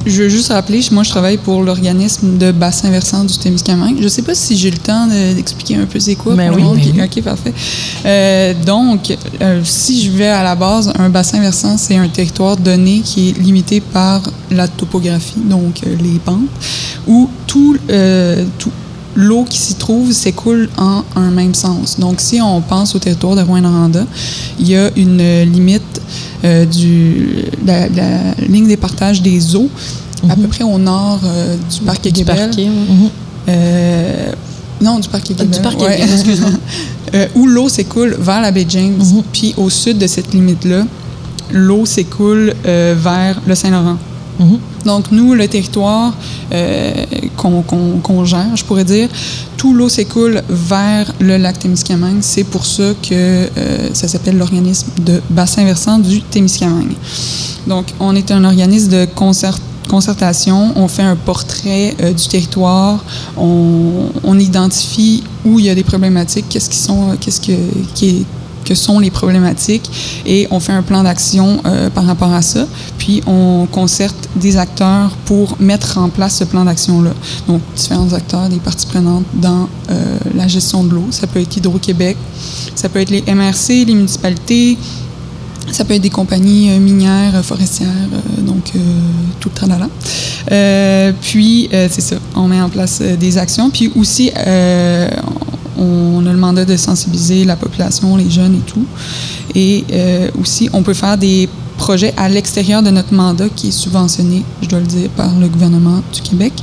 Je 0.05 0.23
veux 0.23 0.29
juste 0.29 0.47
rappeler, 0.51 0.79
moi, 0.91 1.03
je 1.03 1.09
travaille 1.09 1.37
pour 1.37 1.61
l'organisme 1.61 2.37
de 2.37 2.51
bassin 2.51 2.89
versant 2.89 3.23
du 3.25 3.37
Témiscamingue. 3.37 3.97
Je 3.99 4.03
ne 4.03 4.07
sais 4.09 4.21
pas 4.21 4.33
si 4.33 4.55
j'ai 4.55 4.71
le 4.71 4.77
temps 4.77 5.05
de- 5.07 5.33
d'expliquer 5.35 5.75
un 5.75 5.85
peu 5.85 5.99
c'est 5.99 6.15
quoi 6.15 6.35
Ben 6.35 6.47
pour 6.47 6.55
oui, 6.55 6.61
le 6.61 6.67
monde. 6.69 6.77
ben 6.77 6.83
qui- 7.07 7.19
oui. 7.19 7.19
OK, 7.19 7.23
parfait. 7.23 7.53
Euh, 8.05 8.53
donc, 8.65 9.15
euh, 9.41 9.61
si 9.63 10.01
je 10.05 10.11
vais 10.11 10.27
à 10.29 10.41
la 10.43 10.55
base, 10.55 10.91
un 10.97 11.09
bassin 11.09 11.39
versant, 11.41 11.77
c'est 11.77 11.97
un 11.97 12.07
territoire 12.07 12.55
donné 12.57 13.01
qui 13.01 13.29
est 13.29 13.39
limité 13.39 13.81
par 13.81 14.21
la 14.49 14.67
topographie, 14.69 15.39
donc 15.43 15.81
euh, 15.85 15.95
les 16.01 16.17
pentes, 16.19 16.39
où 17.05 17.29
tout, 17.45 17.77
tout 18.57 18.71
l'eau 19.15 19.45
qui 19.49 19.57
s'y 19.57 19.75
trouve 19.75 20.11
s'écoule 20.11 20.69
en 20.77 21.03
un 21.15 21.31
même 21.31 21.53
sens. 21.53 21.99
Donc, 21.99 22.21
si 22.21 22.41
on 22.41 22.61
pense 22.61 22.95
au 22.95 22.99
territoire 22.99 23.35
de 23.35 23.41
Rouen-Noranda, 23.41 24.05
il 24.59 24.69
y 24.69 24.75
a 24.75 24.89
une 24.95 25.43
limite 25.43 26.01
euh, 26.43 26.65
du, 26.65 27.45
la, 27.65 27.89
la 27.89 28.33
ligne 28.47 28.67
des 28.67 28.77
partages 28.77 29.21
des 29.21 29.55
eaux, 29.55 29.69
à 30.27 30.35
peu 30.35 30.47
près 30.47 30.63
au 30.63 30.77
nord 30.77 31.21
euh, 31.23 31.55
du 31.71 31.81
parc 31.81 32.07
Du. 32.07 32.23
Euh, 33.47 34.31
non, 34.81 34.99
du 34.99 35.09
parc. 35.09 35.31
Du 35.31 35.59
parc 35.61 35.79
ouais, 35.81 36.01
excuse-moi. 36.01 36.51
Euh, 37.15 37.25
où 37.33 37.47
l'eau 37.47 37.69
s'écoule 37.69 38.15
vers 38.19 38.39
la 38.39 38.51
baie 38.51 38.67
James. 38.69 38.95
Mhm. 38.95 39.23
Puis 39.33 39.55
au 39.57 39.71
sud 39.71 39.97
de 39.97 40.05
cette 40.05 40.31
limite-là, 40.31 40.85
l'eau 41.51 41.83
s'écoule 41.87 42.53
vers 42.63 43.41
le 43.47 43.55
Saint-Laurent. 43.55 43.97
Donc, 44.85 45.11
nous, 45.11 45.33
le 45.33 45.47
territoire 45.47 46.13
euh, 46.53 46.93
qu'on 47.37 48.25
gère, 48.25 48.55
je 48.55 48.63
pourrais 48.63 48.83
dire, 48.85 49.09
tout 49.57 49.73
l'eau 49.73 49.89
s'écoule 49.89 50.41
vers 50.49 51.13
le 51.19 51.37
lac 51.37 51.59
Témiscamingue. 51.59 52.19
C'est 52.21 52.43
pour 52.45 52.65
ça 52.65 52.93
que 53.01 53.13
euh, 53.13 53.47
ça 53.93 54.07
s'appelle 54.07 54.37
l'organisme 54.37 54.87
de 55.05 55.21
bassin 55.29 55.63
versant 55.65 55.99
du 55.99 56.21
Témiscamingue. 56.21 56.95
Donc, 57.67 57.87
on 57.99 58.15
est 58.15 58.31
un 58.31 58.43
organisme 58.45 58.91
de 58.91 59.05
concert- 59.15 59.59
concertation. 59.89 60.71
On 60.75 60.87
fait 60.87 61.03
un 61.03 61.15
portrait 61.15 61.95
euh, 62.01 62.13
du 62.13 62.27
territoire. 62.27 63.03
On, 63.37 64.09
on 64.23 64.39
identifie 64.39 65.23
où 65.45 65.59
il 65.59 65.65
y 65.65 65.69
a 65.69 65.75
des 65.75 65.83
problématiques, 65.83 66.45
qu'est-ce 66.49 66.69
qui 66.69 66.77
sont, 66.77 67.17
qu'est-ce 67.19 67.41
que, 67.41 67.57
qui 67.95 68.09
est 68.09 68.25
que 68.69 68.75
sont 68.75 68.99
les 68.99 69.09
problématiques 69.09 69.89
et 70.27 70.47
on 70.51 70.59
fait 70.59 70.73
un 70.73 70.83
plan 70.83 71.01
d'action 71.01 71.59
euh, 71.65 71.89
par 71.89 72.05
rapport 72.05 72.31
à 72.31 72.43
ça. 72.43 72.67
Puis 72.99 73.23
on 73.25 73.67
concerte 73.71 74.29
des 74.35 74.57
acteurs 74.57 75.09
pour 75.25 75.55
mettre 75.59 75.97
en 75.97 76.09
place 76.09 76.37
ce 76.37 76.43
plan 76.43 76.65
d'action-là. 76.65 77.11
Donc 77.47 77.61
différents 77.75 78.13
acteurs, 78.13 78.47
des 78.47 78.59
parties 78.59 78.85
prenantes 78.85 79.25
dans 79.33 79.67
euh, 79.89 80.17
la 80.35 80.47
gestion 80.47 80.83
de 80.83 80.93
l'eau. 80.93 81.07
Ça 81.09 81.25
peut 81.25 81.41
être 81.41 81.57
Hydro-Québec, 81.57 82.15
ça 82.75 82.89
peut 82.89 82.99
être 82.99 83.09
les 83.09 83.23
MRC, 83.23 83.85
les 83.85 83.95
municipalités, 83.95 84.77
ça 85.71 85.83
peut 85.83 85.95
être 85.95 86.03
des 86.03 86.11
compagnies 86.11 86.69
euh, 86.69 86.79
minières, 86.79 87.43
forestières, 87.43 87.89
donc 88.45 88.71
tout 89.39 89.49
le 89.49 89.55
tralala. 89.55 89.89
puis, 91.21 91.69
c'est 91.71 92.01
ça, 92.01 92.17
on 92.35 92.47
met 92.47 92.61
en 92.61 92.69
place 92.69 93.01
des 93.01 93.37
actions. 93.39 93.71
Puis 93.71 93.91
aussi, 93.95 94.31
on 95.79 96.25
a 96.25 96.31
le 96.31 96.37
mandat 96.37 96.65
de 96.65 96.75
sensibiliser 96.77 97.45
la 97.45 97.55
population, 97.55 98.17
les 98.17 98.29
jeunes 98.29 98.55
et 98.55 98.71
tout. 98.71 98.85
Et 99.55 99.85
aussi, 100.39 100.69
on 100.73 100.83
peut 100.83 100.93
faire 100.93 101.17
des 101.17 101.49
projet 101.79 102.13
à 102.17 102.27
l'extérieur 102.29 102.83
de 102.83 102.91
notre 102.91 103.13
mandat 103.13 103.47
qui 103.49 103.69
est 103.69 103.71
subventionné, 103.71 104.43
je 104.61 104.67
dois 104.67 104.81
le 104.81 104.85
dire, 104.85 105.09
par 105.11 105.33
le 105.39 105.47
gouvernement 105.47 106.01
du 106.13 106.21
Québec. 106.21 106.53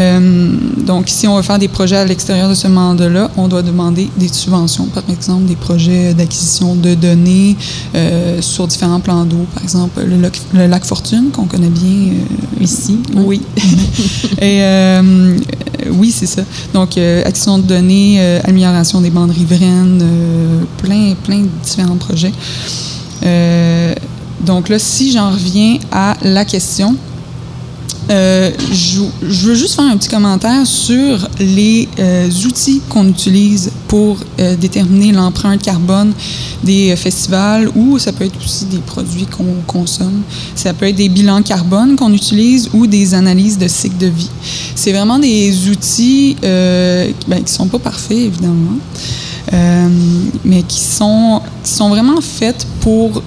Euh, 0.00 0.56
donc, 0.86 1.08
si 1.08 1.26
on 1.26 1.36
veut 1.36 1.42
faire 1.42 1.58
des 1.58 1.68
projets 1.68 1.96
à 1.96 2.04
l'extérieur 2.04 2.48
de 2.48 2.54
ce 2.54 2.68
mandat-là, 2.68 3.30
on 3.36 3.48
doit 3.48 3.62
demander 3.62 4.08
des 4.16 4.28
subventions, 4.28 4.86
par 4.86 5.02
exemple 5.10 5.46
des 5.46 5.56
projets 5.56 6.14
d'acquisition 6.14 6.76
de 6.76 6.94
données 6.94 7.56
euh, 7.94 8.40
sur 8.40 8.66
différents 8.68 9.00
plans 9.00 9.24
d'eau, 9.24 9.44
par 9.52 9.62
exemple 9.64 10.00
le 10.04 10.66
lac, 10.66 10.84
Fortune, 10.84 11.30
qu'on 11.32 11.46
connaît 11.46 11.68
bien 11.68 12.12
euh, 12.12 12.64
ici. 12.64 12.98
Oui. 13.14 13.42
Et 14.40 14.62
oui, 15.90 16.12
c'est 16.12 16.26
ça. 16.26 16.42
Donc, 16.72 16.96
acquisition 16.96 17.58
de 17.58 17.64
données, 17.64 18.38
amélioration 18.44 19.00
des 19.00 19.10
bandes 19.10 19.32
riveraines, 19.32 20.02
plein, 20.78 21.14
plein 21.24 21.40
de 21.40 21.48
différents 21.64 21.96
projets. 21.96 22.32
Donc 24.44 24.68
là, 24.68 24.78
si 24.78 25.12
j'en 25.12 25.30
reviens 25.30 25.78
à 25.90 26.16
la 26.22 26.44
question, 26.44 26.96
euh, 28.10 28.50
je, 28.72 29.00
veux 29.46 29.54
juste 29.54 29.74
faire 29.74 29.84
un 29.84 29.96
petit 29.96 30.08
commentaire 30.08 30.66
sur 30.66 31.28
les 31.38 31.88
euh, 31.98 32.28
outils 32.46 32.82
qu'on 32.88 33.08
utilise 33.08 33.70
pour 33.86 34.18
euh, 34.40 34.56
déterminer 34.56 35.12
l'empreinte 35.12 35.62
carbone 35.62 36.12
des 36.64 36.94
festivals 36.96 37.70
ou 37.76 37.98
ça 37.98 38.12
peut 38.12 38.24
être 38.24 38.36
aussi 38.44 38.64
des 38.66 38.78
produits 38.78 39.26
qu'on 39.26 39.54
consomme. 39.66 40.22
Ça 40.56 40.74
peut 40.74 40.88
être 40.88 40.96
des 40.96 41.08
bilans 41.08 41.42
carbone 41.42 41.94
qu'on 41.94 42.12
utilise 42.12 42.68
ou 42.74 42.86
des 42.86 43.14
analyses 43.14 43.56
de 43.56 43.68
cycle 43.68 43.98
de 43.98 44.08
vie. 44.08 44.30
C'est 44.74 44.92
vraiment 44.92 45.18
des 45.18 45.68
outils 45.68 46.36
ben, 46.42 47.14
qui 47.28 47.42
ne 47.42 47.46
sont 47.46 47.68
pas 47.68 47.78
parfaits, 47.78 48.18
évidemment. 48.18 48.78
mais 50.44 50.62
qui 50.64 50.80
sont, 50.80 51.40
qui 51.62 51.70
sont 51.70 51.88
vraiment 51.88 52.20
faits 52.20 52.66
pour 52.80 53.22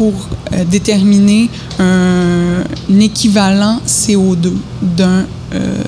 pour 0.00 0.14
euh, 0.54 0.64
déterminer 0.64 1.50
un, 1.78 2.62
équivalent 2.98 3.80
CO2 3.86 4.50
d'un 4.80 5.26
euh, 5.52 5.82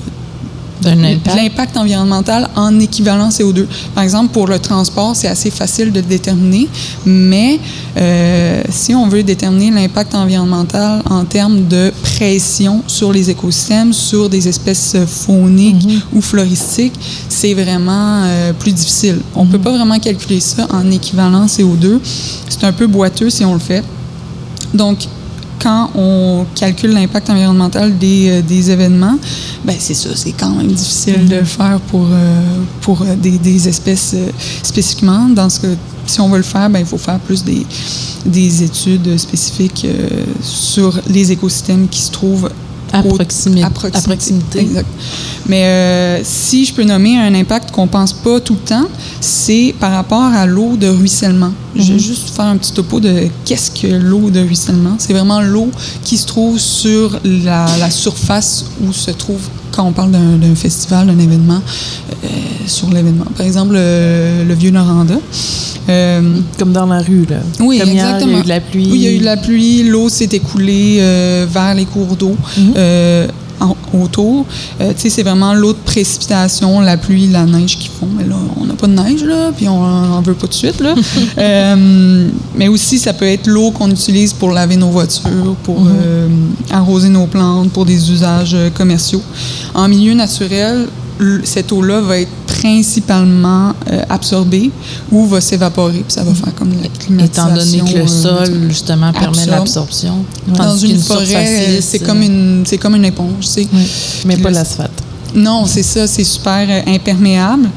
l'impact 0.83 1.77
environnemental 1.77 2.47
en 2.55 2.79
équivalent 2.79 3.29
CO2. 3.29 3.65
Par 3.95 4.03
exemple, 4.03 4.31
pour 4.31 4.45
le 4.45 4.59
transport, 4.59 5.15
c'est 5.15 5.29
assez 5.29 5.49
facile 5.49 5.91
de 5.91 6.01
déterminer, 6.01 6.67
mais 7.07 7.59
euh, 7.97 8.61
si 8.69 8.93
on 8.93 9.07
veut 9.07 9.23
déterminer 9.23 9.71
l'impact 9.71 10.13
environnemental 10.13 11.01
en 11.09 11.25
termes 11.25 11.67
de 11.67 11.91
pression 12.03 12.83
sur 12.85 13.11
les 13.11 13.31
écosystèmes, 13.31 13.93
sur 13.93 14.29
des 14.29 14.47
espèces 14.47 14.95
fauniques 15.07 15.85
mhm. 15.87 16.01
ou 16.13 16.21
floristiques, 16.21 16.99
c'est 17.29 17.55
vraiment 17.55 18.27
plus 18.59 18.73
difficile. 18.73 19.21
On 19.33 19.45
ne 19.45 19.51
peut 19.51 19.57
mhm. 19.57 19.63
pas 19.63 19.71
vraiment 19.71 19.97
calculer 19.97 20.39
ça 20.39 20.67
en 20.69 20.91
équivalent 20.91 21.47
CO2. 21.47 21.99
C'est 22.47 22.63
un 22.65 22.73
peu 22.73 22.85
boiteux 22.85 23.31
si 23.31 23.43
on 23.43 23.53
le 23.53 23.59
fait. 23.59 23.83
Donc, 24.73 25.07
quand 25.63 25.91
on 25.95 26.45
calcule 26.55 26.91
l'impact 26.91 27.29
environnemental 27.29 27.97
des, 27.97 28.29
euh, 28.29 28.41
des 28.41 28.69
événements, 28.69 29.17
ben 29.63 29.75
c'est 29.79 29.93
ça, 29.93 30.09
c'est 30.13 30.33
quand 30.33 30.49
même 30.49 30.67
difficile 30.67 31.27
de 31.27 31.37
le 31.37 31.45
faire 31.45 31.79
pour, 31.87 32.05
euh, 32.11 32.41
pour 32.81 33.01
euh, 33.01 33.15
des, 33.15 33.37
des, 33.37 33.69
espèces 33.69 34.15
spécifiquement. 34.61 35.29
Dans 35.29 35.49
ce 35.49 35.61
que, 35.61 35.67
si 36.05 36.19
on 36.19 36.27
veut 36.27 36.37
le 36.37 36.43
faire, 36.43 36.69
ben, 36.69 36.79
il 36.79 36.85
faut 36.85 36.97
faire 36.97 37.19
plus 37.19 37.45
des, 37.45 37.65
des 38.25 38.63
études 38.63 39.17
spécifiques 39.17 39.87
sur 40.41 40.99
les 41.07 41.31
écosystèmes 41.31 41.87
qui 41.87 42.01
se 42.01 42.11
trouvent 42.11 42.49
à, 42.93 43.03
proximité. 43.03 43.63
à 43.63 43.69
proximité. 43.69 44.59
Exact. 44.59 44.87
Mais 45.47 45.65
euh, 45.65 46.21
si 46.23 46.63
je 46.63 46.73
peux 46.73 46.83
nommer 46.83 47.17
un 47.17 47.33
impact 47.33 47.71
qu'on 47.71 47.87
pense 47.87 48.13
pas 48.13 48.39
tout 48.39 48.53
le 48.53 48.67
temps, 48.67 48.87
c'est 49.19 49.75
par 49.79 49.91
rapport 49.91 50.23
à 50.23 50.45
l'eau 50.45 50.77
de 50.77 50.87
ruissellement. 50.87 51.51
Je 51.75 51.87
vais 51.87 51.93
mhm. 51.93 51.99
juste 51.99 52.29
faire 52.29 52.45
un 52.45 52.57
petit 52.57 52.71
topo 52.71 52.99
de 52.99 53.27
qu'est-ce 53.45 53.71
que 53.71 53.87
l'eau 53.87 54.29
de 54.29 54.39
ruissellement. 54.39 54.95
C'est 54.99 55.13
vraiment 55.13 55.41
l'eau 55.41 55.69
qui 56.03 56.17
se 56.17 56.27
trouve 56.27 56.59
sur 56.59 57.19
la, 57.23 57.65
la, 57.79 57.89
surface 57.89 58.65
où 58.81 58.93
se 58.93 59.11
trouve 59.11 59.41
quand 59.73 59.85
on 59.85 59.91
parle 59.91 60.11
d'un 60.11 60.55
festival, 60.55 61.07
d'un 61.07 61.19
événement, 61.19 61.61
euh, 62.23 62.27
sur 62.67 62.89
l'événement. 62.89 63.25
Par 63.35 63.45
exemple, 63.45 63.73
le 63.73 64.53
vieux 64.53 64.71
Noranda. 64.71 65.15
Euh, 65.89 66.21
Comme 66.57 66.71
dans 66.71 66.85
la 66.85 66.99
rue, 66.99 67.25
là. 67.29 67.37
Oui, 67.59 67.81
exactement. 67.83 68.31
il 68.31 68.33
y 68.33 68.37
a 68.37 68.39
eu 68.39 68.43
de 68.43 68.49
la 68.49 68.61
pluie. 68.61 68.87
Oui, 68.89 68.97
il 68.97 69.01
y 69.01 69.07
a 69.07 69.11
eu 69.11 69.17
de 69.17 69.25
la 69.25 69.37
pluie. 69.37 69.83
L'eau 69.83 70.07
s'est 70.07 70.29
écoulée 70.31 70.99
euh, 71.01 71.45
vers 71.49 71.75
les 71.75 71.85
cours 71.85 72.15
d'eau. 72.15 72.35
Mhm. 72.57 72.73
Autour. 73.93 74.45
tu 74.79 74.85
sais, 74.97 75.09
c'est 75.09 75.23
vraiment 75.23 75.53
l'eau 75.53 75.71
de 75.71 75.77
précipitation, 75.77 76.81
la 76.81 76.97
pluie, 76.97 77.27
la 77.27 77.45
neige 77.45 77.77
qui 77.77 77.87
font. 77.87 78.09
Mais 78.17 78.25
là, 78.25 78.35
pas 78.83 78.87
de 78.87 78.93
neige, 78.93 79.23
là, 79.23 79.51
puis 79.55 79.69
on 79.69 79.81
n'en 79.81 80.21
veut 80.21 80.33
pas 80.33 80.47
de 80.47 80.53
suite, 80.53 80.81
là. 80.81 80.95
mais 82.55 82.67
aussi, 82.67 82.99
ça 82.99 83.13
peut 83.13 83.25
être 83.25 83.47
l'eau 83.47 83.71
qu'on 83.71 83.89
utilise 83.89 84.33
pour 84.33 84.51
laver 84.51 84.75
nos 84.75 84.89
voitures, 84.89 85.55
pour 85.63 85.81
mhm. 85.81 86.53
arroser 86.69 87.09
nos 87.09 87.27
plantes, 87.27 87.71
pour 87.71 87.85
des 87.85 88.11
usages 88.11 88.57
commerciaux. 88.75 89.21
En 89.73 89.87
milieu 89.87 90.13
naturel, 90.13 90.87
cette 91.43 91.71
eau-là 91.71 92.01
va 92.01 92.19
être 92.19 92.31
principalement 92.47 93.73
euh, 93.91 94.01
absorbée 94.09 94.71
ou 95.11 95.25
va 95.25 95.41
s'évaporer, 95.41 95.99
puis 95.99 96.13
ça 96.13 96.23
va 96.23 96.33
faire 96.33 96.53
comme 96.55 96.71
la 96.81 96.87
climatisation. 96.87 97.55
Étant 97.55 97.65
donné 97.65 97.91
que 97.91 97.97
le 97.97 98.03
euh, 98.03 98.07
sol, 98.07 98.67
justement, 98.69 99.11
permet 99.11 99.45
l'absorption. 99.45 100.25
Dans 100.47 100.77
une 100.77 100.99
forêt, 100.99 101.79
c'est 101.81 101.99
comme 101.99 102.21
une, 102.21 102.63
comme 102.79 102.95
une 102.95 103.05
éponge, 103.05 103.41
tu 103.41 103.47
sais. 103.47 103.67
Mais 104.25 104.37
pas 104.37 104.49
l'asphalte. 104.49 105.02
Non, 105.35 105.65
c'est 105.65 105.83
ça, 105.83 106.07
c'est 106.07 106.23
super 106.23 106.67
euh, 106.69 106.93
imperméable. 106.93 107.69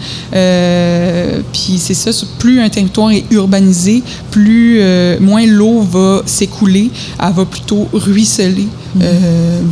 puis 1.52 1.78
c'est 1.78 1.94
ça, 1.94 2.10
plus 2.38 2.60
un 2.60 2.68
territoire 2.68 3.10
est 3.10 3.24
urbanisé, 3.30 4.02
plus 4.30 4.80
moins 5.20 5.46
l'eau 5.46 5.80
va 5.80 6.22
s'écouler, 6.26 6.90
elle 7.22 7.32
va 7.32 7.44
plutôt 7.44 7.88
ruisseler 7.92 8.68
mm. 8.94 9.00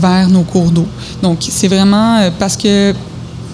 vers 0.01 0.29
nos 0.29 0.43
cours 0.43 0.71
d'eau. 0.71 0.87
Donc 1.23 1.39
c'est 1.41 1.69
vraiment 1.69 2.31
parce 2.39 2.57
que 2.57 2.95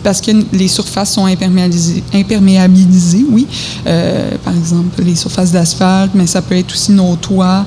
parce 0.03 0.21
que 0.21 0.31
les 0.53 0.69
surfaces 0.69 1.13
sont 1.15 1.27
imperméabilisées, 1.27 2.03
imperméabilisées 2.13 3.25
oui. 3.31 3.47
Euh, 3.87 4.31
par 4.45 4.57
exemple, 4.57 5.03
les 5.03 5.15
surfaces 5.15 5.53
d'asphalte, 5.53 6.13
mais 6.15 6.27
ça 6.27 6.43
peut 6.43 6.57
être 6.57 6.73
aussi 6.73 6.93
nos 6.93 7.17
toits. 7.17 7.65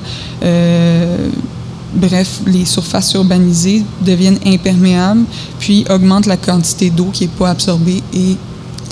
Bref, 1.94 2.40
les 2.46 2.64
surfaces 2.64 3.14
urbanisées 3.14 3.84
deviennent 4.00 4.38
imperméables, 4.44 5.24
puis 5.58 5.84
augmentent 5.88 6.26
la 6.26 6.36
quantité 6.36 6.90
d'eau 6.90 7.10
qui 7.12 7.24
n'est 7.24 7.30
pas 7.38 7.50
absorbée 7.50 8.02
et 8.12 8.36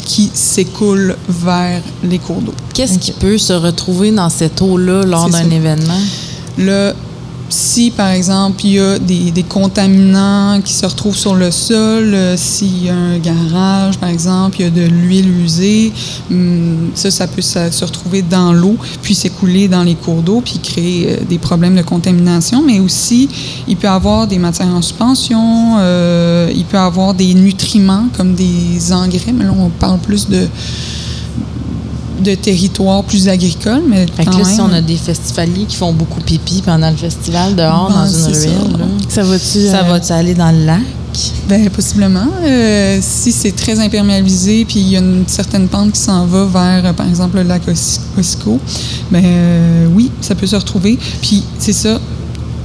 qui 0.04 0.30
s'écoule 0.32 1.16
vers 1.28 1.82
les 2.02 2.18
cours 2.18 2.40
d'eau. 2.40 2.54
Qu'est-ce 2.74 2.98
qui 2.98 3.12
peut 3.12 3.38
se 3.38 3.52
retrouver 3.52 4.10
dans 4.10 4.28
cette 4.28 4.60
eau-là 4.62 5.04
lors 5.04 5.28
d'un 5.28 5.50
événement? 5.50 6.00
Le, 6.58 6.92
si, 7.52 7.90
par 7.90 8.08
exemple, 8.08 8.64
il 8.64 8.72
y 8.72 8.80
a 8.80 8.98
des, 8.98 9.44
contaminants 9.48 10.60
qui 10.64 10.72
se 10.72 10.86
retrouvent 10.86 11.16
sur 11.16 11.34
le 11.34 11.50
sol, 11.50 12.14
euh, 12.14 12.36
s'il 12.36 12.84
y 12.84 12.88
a 12.88 12.94
un 12.94 13.18
garage, 13.18 13.98
par 13.98 14.08
exemple, 14.08 14.56
il 14.58 14.62
y 14.62 14.66
a 14.66 14.70
de 14.70 14.82
l'huile 14.82 15.28
usée, 15.28 15.92
hum, 16.30 16.90
ça, 16.94 17.10
ça 17.10 17.26
peut 17.26 17.42
se, 17.42 17.84
retrouver 17.84 18.22
dans 18.22 18.52
l'eau, 18.52 18.76
puis 19.02 19.14
s'écouler 19.14 19.68
dans 19.68 19.82
les 19.82 19.94
cours 19.94 20.22
d'eau, 20.22 20.40
puis 20.40 20.58
créer 20.60 21.08
euh, 21.10 21.16
des 21.28 21.38
problèmes 21.38 21.76
de 21.76 21.82
contamination. 21.82 22.62
Mais 22.62 22.80
aussi, 22.80 23.28
il 23.68 23.76
peut 23.76 23.88
avoir 23.88 24.26
des 24.26 24.38
matières 24.38 24.68
en 24.68 24.80
suspension, 24.80 25.76
euh, 25.78 26.50
il 26.54 26.64
peut 26.64 26.78
avoir 26.78 27.12
des 27.12 27.34
nutriments 27.34 28.06
comme 28.16 28.34
des 28.34 28.92
engrais, 28.92 29.32
mais 29.32 29.44
là, 29.44 29.52
on 29.58 29.68
parle 29.68 29.98
plus 29.98 30.28
de 30.28 30.48
de 32.22 32.34
territoires 32.34 33.04
plus 33.04 33.28
agricoles, 33.28 33.82
mais 33.86 34.06
fait 34.06 34.24
quand 34.24 34.44
si 34.44 34.60
on 34.60 34.72
a 34.72 34.80
des 34.80 34.96
festivaliers 34.96 35.64
qui 35.66 35.76
font 35.76 35.92
beaucoup 35.92 36.20
pipi 36.20 36.62
pendant 36.62 36.90
le 36.90 36.96
festival 36.96 37.54
dehors 37.54 37.90
dans 37.90 38.06
une 38.06 38.34
ruelle, 38.34 38.88
ça, 39.08 39.22
va-tu 39.22 39.66
ça 39.68 39.84
euh, 39.84 39.98
va 39.98 40.16
aller 40.16 40.34
dans 40.34 40.50
le 40.50 40.64
lac? 40.64 40.82
Bien, 41.46 41.68
possiblement. 41.68 42.26
Euh, 42.42 42.98
si 43.02 43.32
c'est 43.32 43.52
très 43.52 43.78
imperméabilisé, 43.78 44.64
puis 44.64 44.80
il 44.80 44.88
y 44.88 44.96
a 44.96 45.00
une 45.00 45.24
certaine 45.26 45.68
pente 45.68 45.92
qui 45.92 46.00
s'en 46.00 46.24
va 46.26 46.46
vers, 46.46 46.86
euh, 46.86 46.92
par 46.94 47.06
exemple, 47.06 47.36
le 47.36 47.42
lac 47.42 47.62
Ossico, 48.18 48.58
bien 49.10 49.22
oui, 49.94 50.10
ça 50.20 50.34
peut 50.34 50.46
se 50.46 50.56
retrouver. 50.56 50.98
Puis 51.20 51.42
c'est 51.58 51.74
ça, 51.74 52.00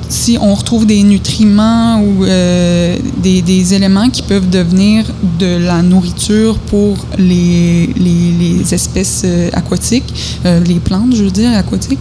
si 0.10 0.38
on 0.40 0.54
retrouve 0.54 0.86
des 0.86 1.04
nutriments 1.04 2.02
ou 2.02 2.24
euh, 2.24 2.96
des, 3.22 3.42
des 3.42 3.74
éléments 3.74 4.10
qui 4.10 4.22
peuvent 4.22 4.50
devenir 4.50 5.06
de 5.40 5.58
la 5.58 5.82
nourriture 5.82 6.58
pour 6.60 6.98
les, 7.18 7.88
les, 7.98 8.32
les 8.40 8.74
espèces 8.74 9.22
euh, 9.26 9.50
aquatiques, 9.54 10.14
euh, 10.46 10.60
les 10.62 10.76
plantes, 10.80 11.14
je 11.16 11.24
veux 11.24 11.32
dire, 11.32 11.52
aquatiques, 11.54 12.00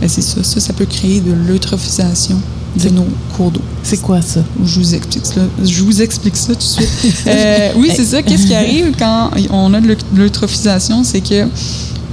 ben 0.00 0.08
c'est 0.08 0.22
ça. 0.22 0.42
Ça, 0.44 0.60
ça 0.60 0.72
peut 0.72 0.86
créer 0.86 1.20
de 1.20 1.32
l'eutrophisation 1.32 2.40
de 2.82 2.88
nos 2.88 3.06
cours 3.36 3.52
d'eau. 3.52 3.60
C'est 3.84 4.00
quoi 4.00 4.20
ça? 4.20 4.40
Je 4.64 4.80
vous 4.80 4.94
explique 4.94 5.26
ça. 5.26 5.42
Je 5.64 5.82
vous 5.84 6.02
explique 6.02 6.36
ça 6.36 6.54
tout 6.54 6.58
de 6.58 6.62
suite. 6.62 6.88
Euh, 7.26 7.68
oui, 7.76 7.90
c'est 7.94 8.04
ça. 8.04 8.22
Qu'est-ce 8.22 8.46
qui 8.46 8.54
arrive 8.54 8.92
quand 8.98 9.30
on 9.50 9.72
a 9.74 9.80
de 9.80 9.86
l'eut- 9.88 9.96
l'eutrophisation, 10.14 11.04
c'est 11.04 11.20
que, 11.20 11.46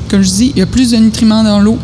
comme 0.08 0.22
je 0.22 0.30
dis, 0.30 0.52
il 0.56 0.60
y 0.60 0.62
a 0.62 0.66
plus 0.68 0.92
de 0.92 0.98
nutriments 0.98 1.44
dans 1.44 1.60
l'eau. 1.60 1.78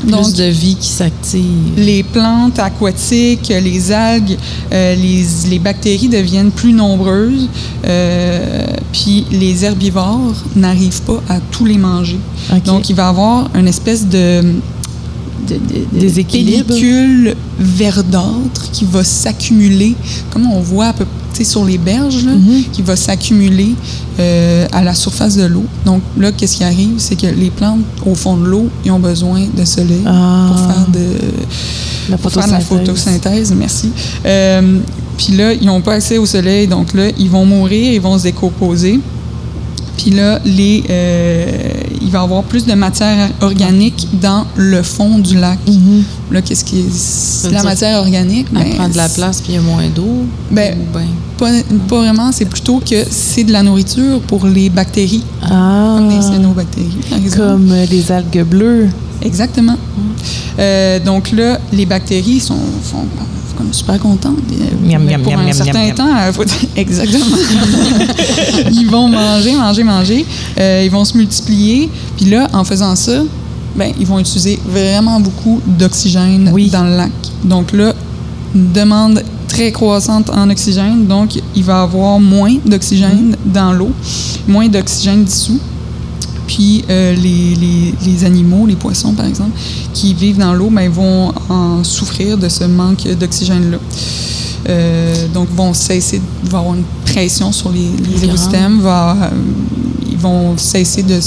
Plus 0.00 0.10
Donc, 0.10 0.32
de 0.32 0.44
vie 0.44 0.76
qui 0.76 0.88
s'active. 0.88 1.44
les 1.76 2.02
plantes 2.02 2.58
aquatiques, 2.58 3.48
les 3.48 3.92
algues, 3.92 4.36
euh, 4.72 4.94
les, 4.94 5.24
les 5.48 5.58
bactéries 5.58 6.08
deviennent 6.08 6.50
plus 6.50 6.72
nombreuses, 6.72 7.48
euh, 7.84 8.66
puis 8.92 9.26
les 9.30 9.64
herbivores 9.64 10.34
n'arrivent 10.56 11.02
pas 11.02 11.22
à 11.28 11.38
tous 11.50 11.64
les 11.64 11.78
manger. 11.78 12.18
Donc, 12.64 12.88
il 12.88 12.96
va 12.96 13.04
y 13.04 13.06
avoir 13.06 13.50
une 13.54 13.68
espèce 13.68 14.06
de, 14.06 14.42
de, 15.48 15.54
de- 15.54 15.84
de 15.94 16.00
Déséquilibre. 16.00 16.66
pellicule 16.66 17.34
verdâtre 17.58 18.70
qui 18.72 18.84
va 18.84 19.04
s'accumuler, 19.04 19.94
comme 20.30 20.46
on 20.46 20.60
voit 20.60 20.86
à 20.86 20.92
peu 20.92 21.04
sur 21.42 21.64
les 21.64 21.78
berges, 21.78 22.22
là, 22.26 22.32
Mhm. 22.32 22.64
qui 22.70 22.82
va 22.82 22.96
s'accumuler 22.96 23.70
euh, 24.18 24.66
à 24.72 24.82
la 24.82 24.94
surface 24.94 25.36
de 25.38 25.44
l'eau. 25.46 25.64
Donc 25.86 26.02
là, 26.18 26.32
qu'est-ce 26.32 26.58
qui 26.58 26.64
arrive? 26.64 26.90
C'est 26.98 27.16
que 27.18 27.28
les 27.28 27.48
plantes, 27.48 27.80
au 28.04 28.14
fond 28.14 28.36
de 28.36 28.44
l'eau, 28.44 28.68
ils 28.84 28.90
ont 28.90 28.98
besoin 28.98 29.46
de 29.56 29.64
soleil 29.64 30.02
Ah. 30.04 30.48
pour 30.50 30.58
faire 30.66 30.86
de 30.92 31.06
la 32.10 32.18
pour 32.18 32.30
faire 32.30 32.46
de 32.46 32.50
la 32.52 32.60
photosynthèse. 32.60 33.14
photosynthèse, 33.14 33.54
merci. 33.56 33.88
Euh, 34.26 34.80
Puis 35.16 35.34
là, 35.34 35.52
ils 35.54 35.66
n'ont 35.66 35.80
pas 35.80 35.94
accès 35.94 36.18
au 36.18 36.26
soleil, 36.26 36.66
donc 36.66 36.92
là, 36.94 37.08
ils 37.18 37.28
vont 37.30 37.44
mourir, 37.46 37.92
ils 37.92 38.00
vont 38.00 38.16
se 38.18 38.24
décomposer. 38.24 39.00
Puis 39.96 40.10
là, 40.12 40.40
les, 40.44 40.82
euh, 40.88 41.46
il 42.00 42.10
va 42.10 42.20
y 42.20 42.22
avoir 42.22 42.42
plus 42.44 42.64
de 42.66 42.72
matière 42.74 43.28
organique 43.40 44.08
dans 44.20 44.46
le 44.56 44.82
fond 44.82 45.18
du 45.18 45.36
lac. 45.38 45.58
Mhm. 45.68 46.02
Là, 46.30 46.42
qu'est-ce 46.42 46.64
qui 46.64 46.80
est 46.80 47.50
la 47.52 47.62
matière 47.62 47.98
organique? 48.00 48.46
Elle 48.56 48.62
ben, 48.62 48.74
prend 48.76 48.88
de 48.88 48.96
la 48.96 49.08
place 49.08 49.40
puis 49.40 49.52
il 49.52 49.56
y 49.56 49.58
a 49.58 49.62
moins 49.62 49.88
d'eau. 49.94 50.24
Ben, 50.50 50.76
ben- 50.92 51.06
Pas, 51.38 51.50
pas 51.88 51.98
vraiment, 52.00 52.30
c'est 52.32 52.44
plutôt 52.44 52.80
que 52.80 53.04
c'est 53.10 53.44
de 53.44 53.52
la 53.52 53.62
nourriture 53.62 54.20
pour 54.22 54.46
les 54.46 54.68
bactéries, 54.70 55.24
Ah, 55.42 55.96
comme 55.98 56.10
les 56.10 56.20
cyanobactéries, 56.22 56.88
par 57.08 57.18
exemple. 57.18 57.42
comme 57.42 57.70
euh, 57.72 57.86
les 57.90 58.12
algues 58.12 58.44
bleues. 58.44 58.88
Exactement. 59.22 59.76
Euh, 60.58 60.98
donc 61.00 61.30
là, 61.32 61.58
les 61.72 61.86
bactéries 61.86 62.40
sont, 62.40 62.56
sont 62.90 63.04
comme 63.60 63.72
super 63.72 63.98
contentes. 63.98 64.38
Euh, 64.52 64.86
Miam, 64.86 65.02
mais 65.04 65.12
miam, 65.12 65.22
pour 65.22 65.32
miam, 65.36 65.46
un 65.48 65.52
certain 65.52 65.90
temps, 65.90 66.16
euh, 66.16 66.32
faut- 66.32 66.44
exactement. 66.76 67.24
ils 68.72 68.86
vont 68.90 69.08
manger, 69.08 69.54
manger, 69.54 69.84
manger. 69.84 70.26
Euh, 70.58 70.82
ils 70.84 70.90
vont 70.90 71.04
se 71.04 71.16
multiplier. 71.16 71.90
Puis 72.16 72.26
là, 72.26 72.48
en 72.52 72.64
faisant 72.64 72.96
ça, 72.96 73.22
ben, 73.76 73.92
ils 73.98 74.06
vont 74.06 74.18
utiliser 74.18 74.58
vraiment 74.66 75.20
beaucoup 75.20 75.60
d'oxygène 75.66 76.50
Oui. 76.52 76.70
dans 76.70 76.84
le 76.84 76.96
lac. 76.96 77.12
Donc 77.44 77.72
là, 77.72 77.92
une 78.54 78.72
demande 78.72 79.22
très 79.48 79.72
croissante 79.72 80.30
en 80.30 80.48
oxygène. 80.50 81.06
Donc, 81.06 81.38
il 81.54 81.62
va 81.64 81.80
y 81.80 81.82
avoir 81.82 82.18
moins 82.18 82.54
d'oxygène 82.64 83.36
dans 83.44 83.72
l'eau, 83.72 83.90
moins 84.48 84.68
d'oxygène 84.68 85.24
dissous. 85.24 85.58
Puis 86.50 86.84
euh, 86.90 87.14
les, 87.14 87.54
les- 87.54 87.94
les 88.04 88.24
animaux, 88.24 88.66
les 88.66 88.74
poissons 88.74 89.12
par 89.12 89.26
exemple, 89.26 89.52
qui 89.94 90.14
vivent 90.14 90.38
dans 90.38 90.52
l'eau, 90.52 90.68
ben, 90.68 90.82
ils 90.82 90.90
vont 90.90 91.32
en 91.48 91.84
souffrir 91.84 92.36
de 92.36 92.48
ce 92.48 92.64
manque 92.64 93.06
d'oxygène-là. 93.20 93.78
Euh, 94.68 95.28
donc, 95.32 95.46
vont 95.54 95.72
cesser, 95.72 96.20
va 96.44 96.58
avoir 96.58 96.74
une 96.74 96.82
pression 97.06 97.52
sur 97.52 97.70
les, 97.70 97.88
les 98.12 98.24
écosystèmes, 98.24 98.80
va, 98.80 99.16
euh, 99.22 99.28
ils 100.10 100.18
vont 100.18 100.56
cesser 100.58 101.04
de, 101.04 101.20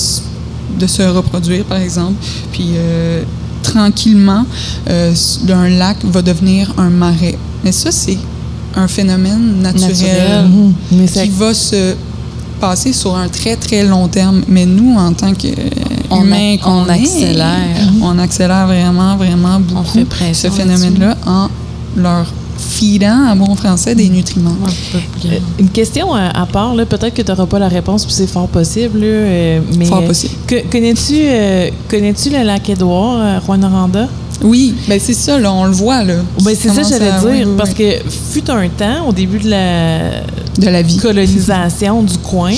se 0.88 1.02
reproduire, 1.04 1.64
par 1.64 1.78
exemple. 1.78 2.16
Puis, 2.52 2.72
euh, 2.76 3.24
tranquillement, 3.64 4.46
un 4.90 5.70
lac 5.70 5.98
va 6.04 6.22
devenir 6.22 6.74
un 6.78 6.90
marais. 6.90 7.38
Mais 7.64 7.72
ça, 7.72 7.92
c'est 7.94 8.18
un 8.76 8.88
phénomène 8.90 9.62
naturel, 9.62 9.90
Naturel. 9.90 10.46
Mais 10.92 11.08
ça, 11.08 11.24
qui 11.24 11.30
va 11.30 11.54
se 11.54 11.96
passer 12.64 12.94
sur 12.94 13.16
un 13.16 13.28
très, 13.28 13.56
très 13.56 13.84
long 13.84 14.08
terme. 14.08 14.42
Mais 14.48 14.66
nous, 14.66 14.96
en 14.98 15.12
tant 15.14 15.32
On 15.32 15.34
qu'humains 16.22 16.56
a- 16.62 16.70
on 16.70 16.84
qu'on 16.86 16.94
est, 16.94 17.02
accélère. 17.02 17.58
on 18.02 18.18
accélère 18.20 18.68
vraiment, 18.68 19.18
vraiment 19.18 19.60
beaucoup 19.60 20.00
ce 20.34 20.50
phénomène-là 20.50 21.18
en 21.26 21.48
leur 21.96 22.26
filant, 22.58 23.28
en 23.30 23.36
bon 23.36 23.56
français, 23.56 23.94
des 23.96 24.08
nutriments. 24.10 24.56
Un 24.66 24.70
peu 24.94 25.00
plus. 25.20 25.30
Euh, 25.30 25.40
Une 25.60 25.70
question 25.70 26.14
à, 26.14 26.28
à 26.42 26.46
part, 26.46 26.74
là, 26.76 26.86
peut-être 26.86 27.14
que 27.14 27.22
tu 27.22 27.30
n'auras 27.32 27.46
pas 27.46 27.60
la 27.60 27.68
réponse, 27.68 28.06
puis 28.06 28.14
c'est 28.14 28.28
fort 28.28 28.48
possible, 28.48 29.00
là, 29.00 29.06
euh, 29.06 29.60
mais 29.78 29.86
Fort 29.86 30.00
euh, 30.04 30.08
possible. 30.08 30.34
que- 30.48 30.64
connais-tu 30.72 31.14
euh, 31.18 31.70
connais-tu 31.90 32.30
le 32.30 32.44
lac 32.44 32.70
Édouard, 32.70 33.18
euh, 33.20 33.40
Rwanda? 33.46 34.08
Oui, 34.44 34.76
ben 34.88 35.00
c'est 35.02 35.14
ça, 35.14 35.38
là, 35.40 35.54
on 35.54 35.66
le 35.66 35.72
voit, 35.72 36.04
là. 36.04 36.16
Ben, 36.44 36.56
c'est 36.60 36.70
ça 36.70 36.82
que 36.82 36.88
j'allais 36.90 37.10
à- 37.12 37.20
dire, 37.20 37.30
oui, 37.30 37.44
oui, 37.46 37.54
parce 37.58 37.72
oui. 37.78 37.86
que 38.04 38.10
fut 38.34 38.50
un 38.50 38.68
temps, 38.70 39.08
au 39.08 39.12
début 39.14 39.40
de 39.40 39.50
la 39.50 40.00
De 40.58 40.70
la 40.70 40.82
vie. 40.84 40.98
colonisation 40.98 42.04
du 42.04 42.18
coin, 42.20 42.54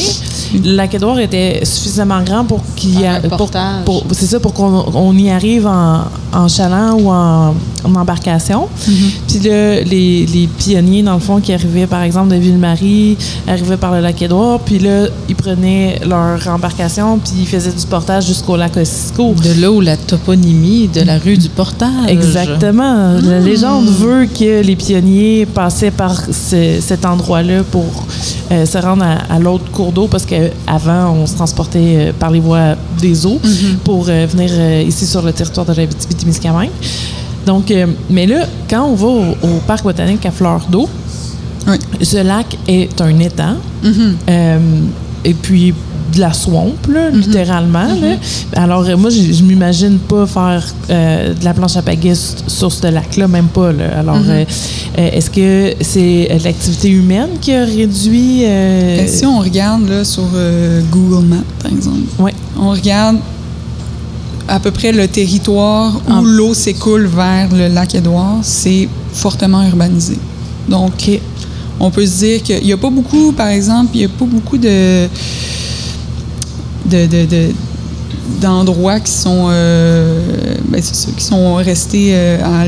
le 0.53 0.75
lac 0.75 0.93
Édouard 0.93 1.19
était 1.19 1.61
suffisamment 1.63 2.21
grand 2.23 2.43
pour 2.45 2.59
qu'il 2.75 2.91
y 2.91 3.03
Faire 3.03 3.13
a 3.13 3.15
un 3.17 3.21
pour- 3.29 3.37
portage. 3.37 3.85
pour- 3.85 4.03
c'est 4.11 4.25
ça 4.25 4.39
pour 4.39 4.53
qu'on 4.53 4.85
on 4.93 5.17
y 5.17 5.29
arrive 5.29 5.65
en, 5.65 6.01
en 6.33 6.47
chaland 6.47 6.93
ou 6.99 7.09
en, 7.09 7.53
en 7.85 7.95
embarcation. 7.95 8.67
Mhm. 8.87 8.93
Puis 9.27 9.39
là, 9.39 9.81
les, 9.81 10.25
les 10.25 10.47
pionniers, 10.57 11.03
dans 11.03 11.13
le 11.13 11.19
fond, 11.19 11.39
qui 11.39 11.53
arrivaient, 11.53 11.87
par 11.87 12.01
exemple, 12.01 12.29
de 12.31 12.35
Ville-Marie, 12.35 13.17
arrivaient 13.47 13.77
par 13.77 13.93
le 13.93 14.01
lac 14.01 14.21
Édouard, 14.21 14.59
puis 14.59 14.79
là, 14.79 15.07
ils 15.29 15.35
prenaient 15.35 15.99
leur 16.05 16.45
embarcation, 16.47 17.17
puis 17.19 17.31
ils 17.41 17.47
faisaient 17.47 17.71
du 17.71 17.85
portage 17.85 18.25
jusqu'au 18.27 18.57
lac 18.57 18.75
Ossisco. 18.75 19.33
De 19.41 19.61
là 19.61 19.71
où 19.71 19.79
la 19.81 19.95
toponymie 19.97 20.89
de 20.93 21.01
la 21.01 21.17
rue 21.17 21.37
du 21.37 21.47
portage. 21.49 22.09
Exactement. 22.09 23.13
La 23.23 23.39
légende 23.39 23.87
veut 23.87 24.25
que 24.25 24.61
les 24.61 24.75
pionniers 24.75 25.45
passaient 25.45 25.91
par 25.91 26.21
ce- 26.25 26.79
cet 26.81 27.05
endroit-là 27.05 27.63
pour 27.71 27.84
euh, 28.51 28.65
se 28.65 28.77
rendre 28.77 29.03
à, 29.03 29.33
à 29.33 29.39
l'autre 29.39 29.69
cours 29.71 29.91
d'eau 29.91 30.07
parce 30.07 30.25
qu'avant, 30.25 31.11
on 31.11 31.25
se 31.25 31.35
transportait 31.35 31.95
euh, 31.97 32.11
par 32.17 32.31
les 32.31 32.39
voies 32.39 32.75
des 32.99 33.25
eaux 33.25 33.39
pour 33.83 34.05
euh, 34.09 34.25
venir 34.27 34.51
ici 34.87 35.05
sur 35.05 35.21
le 35.21 35.31
territoire 35.33 35.65
de 35.65 35.73
la 35.73 35.87
témiscamingue 35.87 36.69
Donc, 37.45 37.71
mais 38.09 38.25
là, 38.25 38.45
quand 38.69 38.85
on 38.85 38.95
va 38.95 39.07
au, 39.07 39.31
au 39.43 39.59
parc 39.67 39.83
botanique 39.83 40.25
à 40.25 40.31
Fleur 40.31 40.61
d'eau, 40.69 40.89
Oui. 41.67 41.77
ce 42.01 42.17
lac 42.23 42.57
est 42.67 42.99
un 43.01 43.19
étang. 43.19 43.55
Mhm. 43.83 44.15
Et 45.23 45.33
puis 45.33 45.73
de 46.15 46.19
la 46.21 46.33
swamp, 46.33 46.73
là, 46.89 47.09
littéralement. 47.11 47.87
là. 48.01 48.15
Alors, 48.55 48.83
euh, 48.87 48.95
moi, 48.97 49.09
je 49.09 49.43
m'imagine 49.43 49.97
pas 49.99 50.25
faire 50.25 50.63
euh, 50.89 51.33
de 51.33 51.43
la 51.45 51.53
planche 51.53 51.75
à 51.75 51.81
pagaie 51.81 52.13
sur, 52.47 52.71
ce 52.71 52.87
lac-là, 52.87 53.27
même 53.27 53.47
pas. 53.47 53.71
là. 53.71 53.99
Alors, 53.99 54.17
euh, 54.27 54.43
euh, 54.97 55.09
est-ce 55.11 55.29
que 55.29 55.73
c'est 55.81 56.29
l'activité 56.43 56.89
humaine 56.89 57.29
qui 57.41 57.53
a 57.53 57.65
réduit... 57.65 58.45
euh, 58.45 59.05
si 59.07 59.25
on 59.25 59.39
regarde 59.39 59.87
là, 59.89 60.03
sur 60.03 60.23
Google 60.91 61.25
Maps, 61.25 61.37
par 61.61 61.71
exemple, 61.71 61.99
Ouais. 62.19 62.33
on 62.59 62.69
regarde 62.71 63.17
à 64.47 64.59
peu 64.59 64.71
près 64.71 64.91
le 64.91 65.07
territoire 65.07 65.95
où 66.07 66.11
Ah. 66.11 66.21
l'eau 66.23 66.53
s'écoule 66.53 67.07
vers 67.07 67.49
le 67.53 67.67
lac 67.67 67.95
Édouard, 67.95 68.37
c'est 68.43 68.87
fortement 69.13 69.63
urbanisé. 69.67 70.17
Donc, 70.69 71.09
on 71.79 71.89
peut 71.91 72.05
se 72.05 72.17
dire 72.19 72.43
qu'il 72.43 72.63
n'y 72.63 72.71
a 72.73 72.77
pas 72.77 72.89
beaucoup, 72.89 73.31
par 73.31 73.47
exemple, 73.49 73.91
il 73.95 73.99
n'y 73.99 74.05
a 74.05 74.09
pas 74.09 74.25
beaucoup 74.25 74.57
de, 74.57 75.07
de, 76.89 77.05
de- 77.05 77.25
de- 77.25 77.51
d'endroits 78.41 78.99
qui 78.99 79.11
sont 79.11 79.47
euh, 79.49 80.19
ben, 80.69 80.81
ça, 80.81 81.09
qui 81.15 81.23
sont 81.23 81.55
restés 81.55 82.09
euh, 82.13 82.37
à 82.43 82.65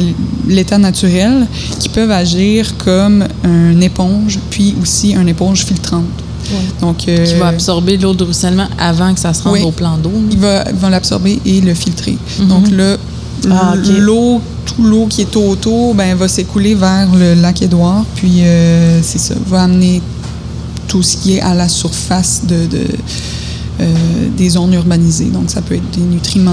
l'état 0.47 0.77
naturel, 0.77 1.47
qui 1.79 1.89
peuvent 1.89 2.11
agir 2.11 2.77
comme 2.77 3.25
une 3.43 3.81
éponge, 3.83 4.39
puis 4.49 4.75
aussi 4.81 5.11
une 5.13 5.27
éponge 5.29 5.65
filtrante. 5.65 6.03
Donc, 6.79 7.07
euh, 7.09 7.25
Qui 7.25 7.33
va 7.35 7.47
absorber 7.47 7.97
l'eau 7.97 8.13
de 8.13 8.23
ruissellement 8.23 8.67
avant 8.79 9.13
que 9.13 9.19
ça 9.19 9.33
se 9.33 9.43
rende 9.43 9.53
Oui. 9.53 9.61
au 9.63 9.71
plan 9.71 9.97
d'eau. 9.97 10.11
il 10.31 10.37
va, 10.37 10.63
il 10.69 10.75
va 10.77 10.89
l'absorber 10.89 11.41
et 11.45 11.59
le 11.59 11.73
filtrer. 11.73 12.17
Mhm. 12.39 12.47
Donc 12.47 12.71
là, 12.71 12.95
Ah, 13.51 13.73
l'eau, 13.99 14.41
tout 14.65 14.81
l'eau 14.83 15.07
qui 15.09 15.21
est 15.21 15.35
autour, 15.35 15.93
ben, 15.93 16.15
va 16.15 16.27
s'écouler 16.27 16.73
vers 16.75 17.07
le 17.13 17.33
lac 17.35 17.61
Édouard, 17.61 18.03
puis 18.15 18.41
euh, 18.43 18.99
c'est 19.03 19.19
ça, 19.19 19.33
va 19.47 19.63
amener 19.63 20.01
tout 20.87 21.03
ce 21.03 21.17
qui 21.17 21.35
est 21.35 21.41
à 21.41 21.53
la 21.53 21.67
surface 21.67 22.41
de, 22.47 22.65
de, 22.65 22.77
euh, 22.77 22.87
des 24.37 24.49
zones 24.49 24.73
urbanisées. 24.73 25.25
Donc 25.25 25.49
ça 25.49 25.61
peut 25.61 25.75
être 25.75 25.89
des 25.91 26.01
nutriments, 26.03 26.51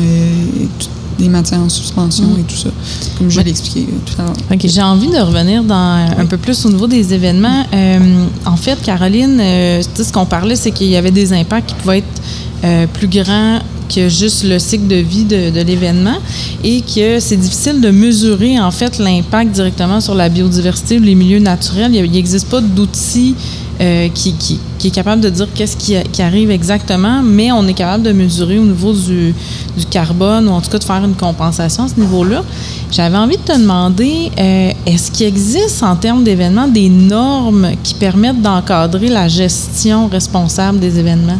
euh, 0.00 0.62
et 0.64 0.68
tout- 0.78 0.88
des 1.18 1.28
matières 1.28 1.60
en 1.60 1.68
suspension 1.68 2.24
Mhm. 2.24 2.40
et 2.40 2.42
tout 2.44 2.56
ça, 2.56 2.70
comme 3.18 3.30
je 3.30 3.38
l'ai 3.40 3.50
expliqué 3.50 3.80
euh, 3.80 3.92
tout 4.06 4.20
à 4.20 4.24
l'heure. 4.24 4.32
OK. 4.50 4.60
J'ai 4.64 4.82
envie 4.82 5.08
de 5.08 5.18
revenir 5.18 5.62
dans 5.62 6.06
un 6.18 6.26
peu 6.26 6.38
plus 6.38 6.64
au 6.64 6.70
niveau 6.70 6.86
des 6.86 7.12
événements. 7.12 7.64
Euh, 7.72 7.98
en 8.46 8.56
fait, 8.56 8.80
Caroline, 8.82 9.38
euh, 9.38 9.82
ce 9.94 10.10
qu'on 10.10 10.24
parlait, 10.26 10.56
c'est 10.56 10.70
qu'il 10.72 10.88
y 10.88 10.96
avait 10.96 11.10
des 11.10 11.32
impacts 11.34 11.68
qui 11.68 11.74
pouvaient 11.76 11.98
être 11.98 12.22
euh, 12.64 12.86
plus 12.86 13.08
grands 13.08 13.58
que 13.94 14.08
juste 14.08 14.44
le 14.44 14.58
cycle 14.58 14.86
de 14.86 14.96
vie 14.96 15.24
de, 15.24 15.50
de 15.50 15.60
l'événement 15.60 16.16
et 16.64 16.80
que 16.80 17.20
c'est 17.20 17.36
difficile 17.36 17.80
de 17.80 17.90
mesurer 17.90 18.58
en 18.58 18.70
fait 18.70 18.98
l'impact 18.98 19.52
directement 19.52 20.00
sur 20.00 20.14
la 20.14 20.28
biodiversité 20.30 20.98
ou 20.98 21.02
les 21.02 21.14
milieux 21.14 21.40
naturels. 21.40 21.94
Il 21.94 22.10
n'existe 22.10 22.48
pas 22.48 22.60
d'outils 22.62 23.34
euh, 23.80 24.08
qui, 24.14 24.60
est 24.84 24.90
capable 24.90 25.22
de 25.22 25.30
dire 25.30 25.48
qu'est-ce 25.54 25.76
qui, 25.76 26.22
arrive 26.22 26.50
exactement, 26.50 27.22
mais 27.22 27.52
on 27.52 27.66
est 27.66 27.74
capable 27.74 28.02
de 28.04 28.12
mesurer 28.12 28.58
au 28.58 28.64
niveau 28.64 28.92
du, 28.92 29.34
du, 29.76 29.86
carbone 29.90 30.48
ou 30.48 30.52
en 30.52 30.60
tout 30.60 30.70
cas 30.70 30.78
de 30.78 30.84
faire 30.84 31.04
une 31.04 31.14
compensation 31.14 31.84
à 31.84 31.88
ce 31.88 31.98
niveau-là. 31.98 32.42
J'avais 32.90 33.16
envie 33.16 33.36
de 33.36 33.42
te 33.42 33.58
demander, 33.58 34.30
euh, 34.38 34.72
est-ce 34.86 35.10
qu'il 35.10 35.26
existe 35.26 35.82
en 35.82 35.96
termes 35.96 36.24
d'événements 36.24 36.68
des 36.68 36.88
normes 36.88 37.70
qui 37.82 37.94
permettent 37.94 38.42
d'encadrer 38.42 39.08
la 39.08 39.28
gestion 39.28 40.08
responsable 40.08 40.78
des 40.78 40.98
événements? 40.98 41.38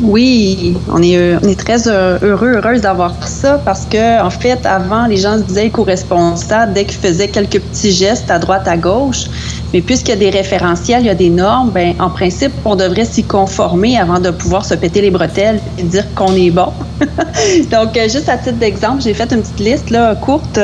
Oui, 0.00 0.76
on 0.88 1.00
est, 1.02 1.36
on 1.36 1.48
est 1.48 1.58
très 1.58 1.86
heureux, 1.86 2.54
heureuse 2.56 2.80
d'avoir 2.80 3.14
ça 3.26 3.60
parce 3.64 3.86
que, 3.86 4.22
en 4.22 4.30
fait, 4.30 4.66
avant, 4.66 5.06
les 5.06 5.16
gens 5.16 5.38
se 5.38 5.42
disaient 5.42 5.66
éco-responsable 5.66 6.72
dès 6.72 6.84
qu'ils 6.84 6.98
faisaient 6.98 7.28
quelques 7.28 7.60
petits 7.60 7.92
gestes 7.92 8.30
à 8.30 8.38
droite, 8.38 8.66
à 8.66 8.76
gauche. 8.76 9.26
Mais 9.72 9.80
puisqu'il 9.80 10.10
y 10.10 10.14
a 10.14 10.16
des 10.16 10.30
référentiels, 10.30 11.02
il 11.02 11.06
y 11.06 11.10
a 11.10 11.14
des 11.14 11.30
normes, 11.30 11.70
ben, 11.70 11.94
en 12.00 12.10
principe, 12.10 12.52
on 12.64 12.74
devrait 12.74 13.04
s'y 13.04 13.22
conformer 13.22 13.96
avant 13.96 14.18
de 14.18 14.30
pouvoir 14.30 14.64
se 14.64 14.74
péter 14.74 15.00
les 15.00 15.10
bretelles 15.10 15.60
et 15.78 15.82
dire 15.84 16.12
qu'on 16.14 16.34
est 16.34 16.50
bon. 16.50 16.72
Donc, 17.70 17.98
juste 18.08 18.28
à 18.28 18.36
titre 18.36 18.58
d'exemple, 18.58 19.02
j'ai 19.02 19.14
fait 19.14 19.32
une 19.32 19.42
petite 19.42 19.60
liste 19.60 19.90
là, 19.90 20.14
courte. 20.16 20.58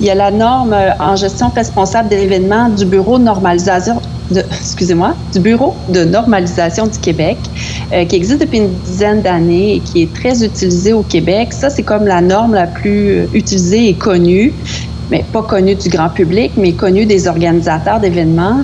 Il 0.00 0.06
y 0.06 0.10
a 0.10 0.14
la 0.14 0.32
norme 0.32 0.74
en 0.98 1.14
gestion 1.14 1.50
responsable 1.54 2.08
de 2.08 2.16
l'événement 2.16 2.68
du 2.68 2.84
Bureau 2.84 3.18
de 3.18 3.24
normalisation 3.24 4.00
excusez-moi, 4.38 5.14
du 5.32 5.40
Bureau 5.40 5.74
de 5.88 6.04
normalisation 6.04 6.86
du 6.86 6.98
Québec, 6.98 7.38
euh, 7.92 8.04
qui 8.04 8.16
existe 8.16 8.40
depuis 8.40 8.58
une 8.58 8.72
dizaine 8.84 9.22
d'années 9.22 9.76
et 9.76 9.80
qui 9.80 10.02
est 10.02 10.12
très 10.12 10.44
utilisé 10.44 10.92
au 10.92 11.02
Québec. 11.02 11.52
Ça, 11.52 11.70
c'est 11.70 11.82
comme 11.82 12.06
la 12.06 12.20
norme 12.20 12.54
la 12.54 12.66
plus 12.66 13.28
utilisée 13.32 13.88
et 13.88 13.94
connue, 13.94 14.52
mais 15.10 15.24
pas 15.32 15.42
connue 15.42 15.74
du 15.74 15.88
grand 15.88 16.08
public, 16.08 16.52
mais 16.56 16.72
connue 16.72 17.06
des 17.06 17.28
organisateurs 17.28 18.00
d'événements. 18.00 18.62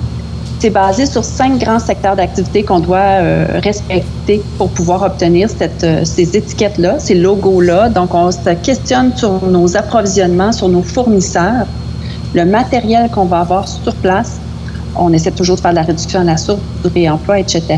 C'est 0.59 0.71
basé 0.71 1.05
sur 1.05 1.23
cinq 1.23 1.59
grands 1.59 1.79
secteurs 1.79 2.17
d'activité 2.17 2.63
qu'on 2.63 2.81
doit 2.81 2.97
euh, 2.97 3.45
respecter 3.63 4.41
pour 4.57 4.69
pouvoir 4.69 5.03
obtenir 5.03 5.47
euh, 5.61 6.03
ces 6.03 6.35
étiquettes-là, 6.35 6.99
ces 6.99 7.15
logos-là. 7.15 7.87
Donc, 7.87 8.13
on 8.13 8.29
se 8.29 8.49
questionne 8.61 9.15
sur 9.15 9.45
nos 9.45 9.77
approvisionnements, 9.77 10.51
sur 10.51 10.67
nos 10.67 10.81
fournisseurs, 10.81 11.65
le 12.33 12.43
matériel 12.43 13.09
qu'on 13.09 13.25
va 13.25 13.39
avoir 13.39 13.67
sur 13.67 13.95
place, 13.95 14.39
on 14.95 15.13
essaie 15.13 15.31
toujours 15.31 15.55
de 15.55 15.61
faire 15.61 15.71
de 15.71 15.75
la 15.75 15.83
réduction 15.83 16.21
à 16.21 16.23
la 16.23 16.37
source, 16.37 16.59
du 16.83 16.91
réemploi, 16.91 17.39
etc. 17.39 17.77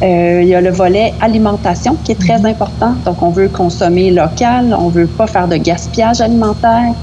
Euh, 0.00 0.40
il 0.42 0.48
y 0.48 0.54
a 0.54 0.60
le 0.60 0.70
volet 0.70 1.12
alimentation 1.20 1.96
qui 2.04 2.12
est 2.12 2.20
très 2.20 2.44
important. 2.46 2.94
Donc, 3.04 3.22
on 3.22 3.30
veut 3.30 3.48
consommer 3.48 4.10
local, 4.10 4.76
on 4.78 4.88
veut 4.88 5.06
pas 5.06 5.26
faire 5.26 5.48
de 5.48 5.56
gaspillage 5.56 6.20
alimentaire. 6.20 6.94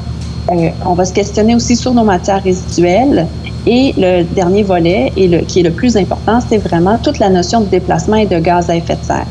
Euh, 0.52 0.70
on 0.86 0.94
va 0.94 1.06
se 1.06 1.14
questionner 1.14 1.56
aussi 1.56 1.76
sur 1.76 1.94
nos 1.94 2.04
matières 2.04 2.42
résiduelles. 2.42 3.28
Et 3.66 3.94
le 3.98 4.24
dernier 4.24 4.64
volet, 4.64 5.12
et 5.18 5.28
le, 5.28 5.40
qui 5.40 5.60
est 5.60 5.64
le 5.64 5.72
plus 5.72 5.98
important, 5.98 6.40
c'est 6.48 6.60
vraiment 6.60 6.98
toute 7.00 7.20
la 7.20 7.30
notion 7.30 7.62
de 7.62 7.66
déplacement 7.66 8.18
et 8.18 8.28
de 8.28 8.40
gaz 8.40 8.70
à 8.70 8.76
effet 8.76 8.96
de 8.96 9.04
serre. 9.04 9.26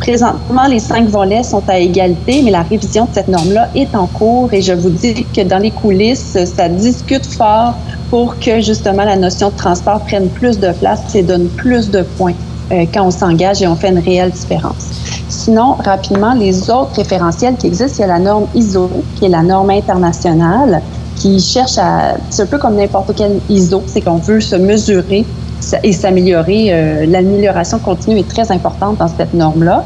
Présentement, 0.00 0.66
les 0.68 0.80
cinq 0.80 1.08
volets 1.08 1.42
sont 1.42 1.62
à 1.68 1.78
égalité, 1.78 2.42
mais 2.42 2.50
la 2.50 2.62
révision 2.62 3.04
de 3.04 3.10
cette 3.12 3.28
norme-là 3.28 3.68
est 3.74 3.94
en 3.94 4.06
cours 4.06 4.52
et 4.52 4.60
je 4.60 4.72
vous 4.72 4.90
dis 4.90 5.24
que 5.34 5.42
dans 5.42 5.58
les 5.58 5.70
coulisses, 5.70 6.36
ça 6.56 6.68
discute 6.68 7.26
fort 7.26 7.74
pour 8.10 8.38
que 8.38 8.60
justement 8.60 9.04
la 9.04 9.16
notion 9.16 9.48
de 9.48 9.56
transport 9.56 10.00
prenne 10.00 10.28
plus 10.28 10.58
de 10.58 10.72
place 10.72 11.14
et 11.14 11.22
donne 11.22 11.48
plus 11.48 11.90
de 11.90 12.02
points 12.02 12.34
euh, 12.72 12.84
quand 12.92 13.06
on 13.06 13.10
s'engage 13.10 13.62
et 13.62 13.66
on 13.66 13.76
fait 13.76 13.90
une 13.90 13.98
réelle 13.98 14.30
différence. 14.30 14.90
Sinon, 15.28 15.76
rapidement, 15.84 16.34
les 16.34 16.70
autres 16.70 16.96
référentiels 16.96 17.56
qui 17.56 17.66
existent, 17.66 17.96
il 17.98 18.00
y 18.02 18.04
a 18.04 18.08
la 18.08 18.18
norme 18.18 18.46
ISO, 18.54 18.90
qui 19.16 19.26
est 19.26 19.28
la 19.28 19.42
norme 19.42 19.70
internationale, 19.70 20.82
qui 21.16 21.40
cherche 21.40 21.78
à, 21.78 22.14
c'est 22.30 22.42
un 22.42 22.46
peu 22.46 22.58
comme 22.58 22.76
n'importe 22.76 23.12
quel 23.16 23.40
ISO, 23.48 23.82
c'est 23.86 24.00
qu'on 24.00 24.16
veut 24.16 24.40
se 24.40 24.56
mesurer 24.56 25.24
et 25.82 25.92
s'améliorer. 25.92 26.72
Euh, 26.72 27.06
l'amélioration 27.06 27.78
continue 27.78 28.18
est 28.18 28.28
très 28.28 28.50
importante 28.50 28.98
dans 28.98 29.08
cette 29.08 29.34
norme-là. 29.34 29.84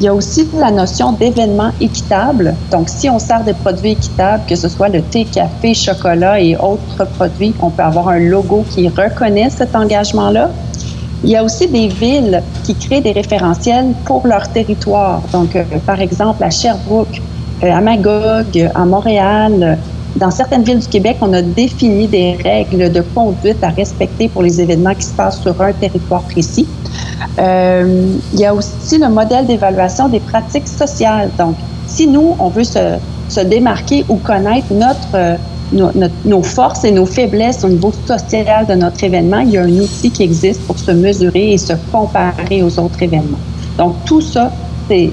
Il 0.00 0.04
y 0.04 0.08
a 0.08 0.14
aussi 0.14 0.48
la 0.58 0.70
notion 0.70 1.12
d'événement 1.12 1.72
équitable. 1.78 2.54
Donc, 2.70 2.88
si 2.88 3.10
on 3.10 3.18
sert 3.18 3.44
des 3.44 3.52
produits 3.52 3.92
équitables, 3.92 4.42
que 4.48 4.56
ce 4.56 4.68
soit 4.68 4.88
le 4.88 5.02
thé, 5.02 5.26
café, 5.26 5.74
chocolat 5.74 6.40
et 6.40 6.56
autres 6.56 7.04
produits, 7.16 7.52
on 7.60 7.68
peut 7.68 7.82
avoir 7.82 8.08
un 8.08 8.18
logo 8.18 8.64
qui 8.70 8.88
reconnaît 8.88 9.50
cet 9.50 9.76
engagement-là. 9.76 10.50
Il 11.22 11.28
y 11.28 11.36
a 11.36 11.44
aussi 11.44 11.68
des 11.68 11.88
villes 11.88 12.42
qui 12.64 12.74
créent 12.74 13.02
des 13.02 13.12
référentiels 13.12 13.88
pour 14.06 14.26
leur 14.26 14.48
territoire. 14.48 15.20
Donc, 15.32 15.54
euh, 15.54 15.64
par 15.84 16.00
exemple, 16.00 16.42
à 16.42 16.48
Sherbrooke, 16.48 17.20
euh, 17.62 17.70
à 17.70 17.82
Magog, 17.82 18.70
à 18.74 18.84
Montréal, 18.86 19.78
dans 20.20 20.30
certaines 20.30 20.62
villes 20.62 20.80
du 20.80 20.86
Québec, 20.86 21.16
on 21.22 21.32
a 21.32 21.40
défini 21.40 22.06
des 22.06 22.36
règles 22.44 22.92
de 22.92 23.00
conduite 23.00 23.64
à 23.64 23.70
respecter 23.70 24.28
pour 24.28 24.42
les 24.42 24.60
événements 24.60 24.94
qui 24.94 25.06
se 25.06 25.14
passent 25.14 25.40
sur 25.40 25.60
un 25.60 25.72
territoire 25.72 26.22
précis. 26.22 26.68
Euh, 27.38 28.16
il 28.34 28.38
y 28.38 28.44
a 28.44 28.54
aussi 28.54 28.98
le 28.98 29.08
modèle 29.08 29.46
d'évaluation 29.46 30.08
des 30.08 30.20
pratiques 30.20 30.68
sociales. 30.68 31.30
Donc, 31.38 31.56
si 31.86 32.06
nous, 32.06 32.36
on 32.38 32.50
veut 32.50 32.64
se, 32.64 32.98
se 33.30 33.40
démarquer 33.40 34.04
ou 34.10 34.16
connaître 34.16 34.66
notre, 34.72 35.14
euh, 35.14 35.36
nos, 35.72 35.90
nos 36.26 36.42
forces 36.42 36.84
et 36.84 36.92
nos 36.92 37.06
faiblesses 37.06 37.64
au 37.64 37.68
niveau 37.68 37.92
social 38.06 38.66
de 38.66 38.74
notre 38.74 39.02
événement, 39.02 39.40
il 39.40 39.50
y 39.50 39.56
a 39.56 39.62
un 39.62 39.78
outil 39.78 40.10
qui 40.10 40.22
existe 40.22 40.60
pour 40.66 40.78
se 40.78 40.90
mesurer 40.90 41.54
et 41.54 41.58
se 41.58 41.72
comparer 41.90 42.62
aux 42.62 42.78
autres 42.78 43.02
événements. 43.02 43.38
Donc, 43.78 43.94
tout 44.04 44.20
ça, 44.20 44.52
c'est 44.86 45.10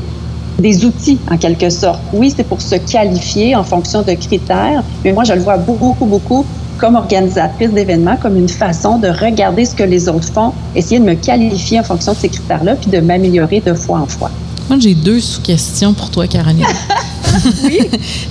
des 0.60 0.86
outils 0.86 1.18
en 1.32 1.38
quelque 1.38 1.70
sorte. 1.70 2.00
Oui, 2.14 2.34
c'est 2.36 2.44
pour 2.44 2.62
se 2.62 2.76
qualifier 2.76 3.56
en 3.56 3.64
fonction 3.64 4.02
de 4.02 4.14
critères, 4.14 4.84
mais 5.04 5.14
moi 5.14 5.24
je 5.24 5.34
le 5.34 5.42
vois 5.42 5.58
beaucoup, 5.58 6.06
beaucoup 6.06 6.46
comme 6.78 6.96
organisatrice 6.96 7.72
d'événements, 7.72 8.18
comme 8.18 8.38
une 8.38 8.50
façon 8.50 9.00
de 9.00 9.08
regarder 9.08 9.66
ce 9.66 9.74
que 9.76 9.84
les 9.84 10.08
autres 10.08 10.32
font, 10.32 10.54
essayer 10.76 11.00
de 11.00 11.06
me 11.06 11.16
qualifier 11.16 11.80
en 11.80 11.84
fonction 11.84 12.14
de 12.14 12.18
ces 12.18 12.30
critères-là, 12.30 12.76
puis 12.76 12.92
de 12.92 13.00
m'améliorer 13.00 13.62
de 13.62 13.74
fois 13.74 14.00
en 14.00 14.06
fois. 14.06 14.30
Moi, 14.70 14.78
j'ai 14.80 14.94
deux 14.94 15.20
sous-questions 15.20 15.94
pour 15.94 16.10
toi, 16.12 16.28
Caroline. 16.28 16.66
oui. 17.64 17.80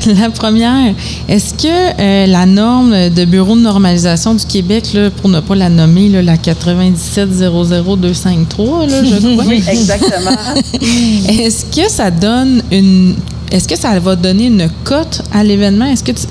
la 0.20 0.30
première, 0.30 0.94
est-ce 1.28 1.54
que 1.54 2.00
euh, 2.00 2.26
la 2.26 2.46
norme 2.46 3.10
de 3.10 3.24
Bureau 3.24 3.56
de 3.56 3.60
normalisation 3.62 4.34
du 4.34 4.44
Québec, 4.44 4.92
là, 4.94 5.10
pour 5.10 5.28
ne 5.30 5.40
pas 5.40 5.54
la 5.54 5.68
nommer, 5.68 6.08
là, 6.08 6.22
la 6.22 6.36
9700253, 6.36 8.88
là, 8.88 9.04
je 9.04 9.16
crois? 9.34 9.44
oui, 9.46 9.62
exactement. 9.68 10.36
est-ce 11.28 11.64
que 11.66 11.88
ça 11.90 12.10
donne 12.10 12.62
une. 12.70 13.14
Est-ce 13.50 13.68
que 13.68 13.76
ça 13.76 13.98
va 14.00 14.16
donner 14.16 14.46
une 14.46 14.68
cote 14.84 15.22
à 15.32 15.44
l'événement? 15.44 15.84
Est-ce 15.86 16.02
que 16.04 16.12
tu, 16.12 16.26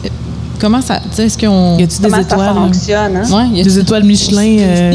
Comment 0.60 0.82
ça. 0.82 1.02
Est-ce 1.18 1.38
qu'on. 1.38 1.78
Y 1.78 1.84
a-tu 1.84 2.00
des 2.02 2.08
étoiles? 2.08 2.26
ça 2.30 2.54
fonctionne? 2.54 3.16
Hein? 3.18 3.32
Ouais, 3.32 3.58
y 3.58 3.62
a 3.62 3.64
Des 3.64 3.80
étoiles 3.80 4.04
Michelin. 4.04 4.58
euh, 4.60 4.94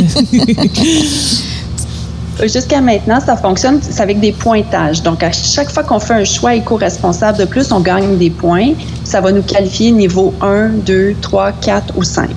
Jusqu'à 2.42 2.80
maintenant, 2.80 3.20
ça 3.20 3.36
fonctionne 3.36 3.80
avec 3.98 4.20
des 4.20 4.32
pointages. 4.32 5.02
Donc, 5.02 5.22
à 5.22 5.30
chaque 5.32 5.70
fois 5.70 5.82
qu'on 5.82 5.98
fait 5.98 6.14
un 6.14 6.24
choix 6.24 6.54
éco-responsable 6.54 7.38
de 7.38 7.44
plus, 7.44 7.70
on 7.72 7.80
gagne 7.80 8.16
des 8.16 8.30
points. 8.30 8.72
Ça 9.04 9.20
va 9.20 9.32
nous 9.32 9.42
qualifier 9.42 9.90
niveau 9.90 10.32
1, 10.40 10.68
2, 10.86 11.16
3, 11.20 11.52
4 11.52 11.94
ou 11.96 12.02
5. 12.02 12.28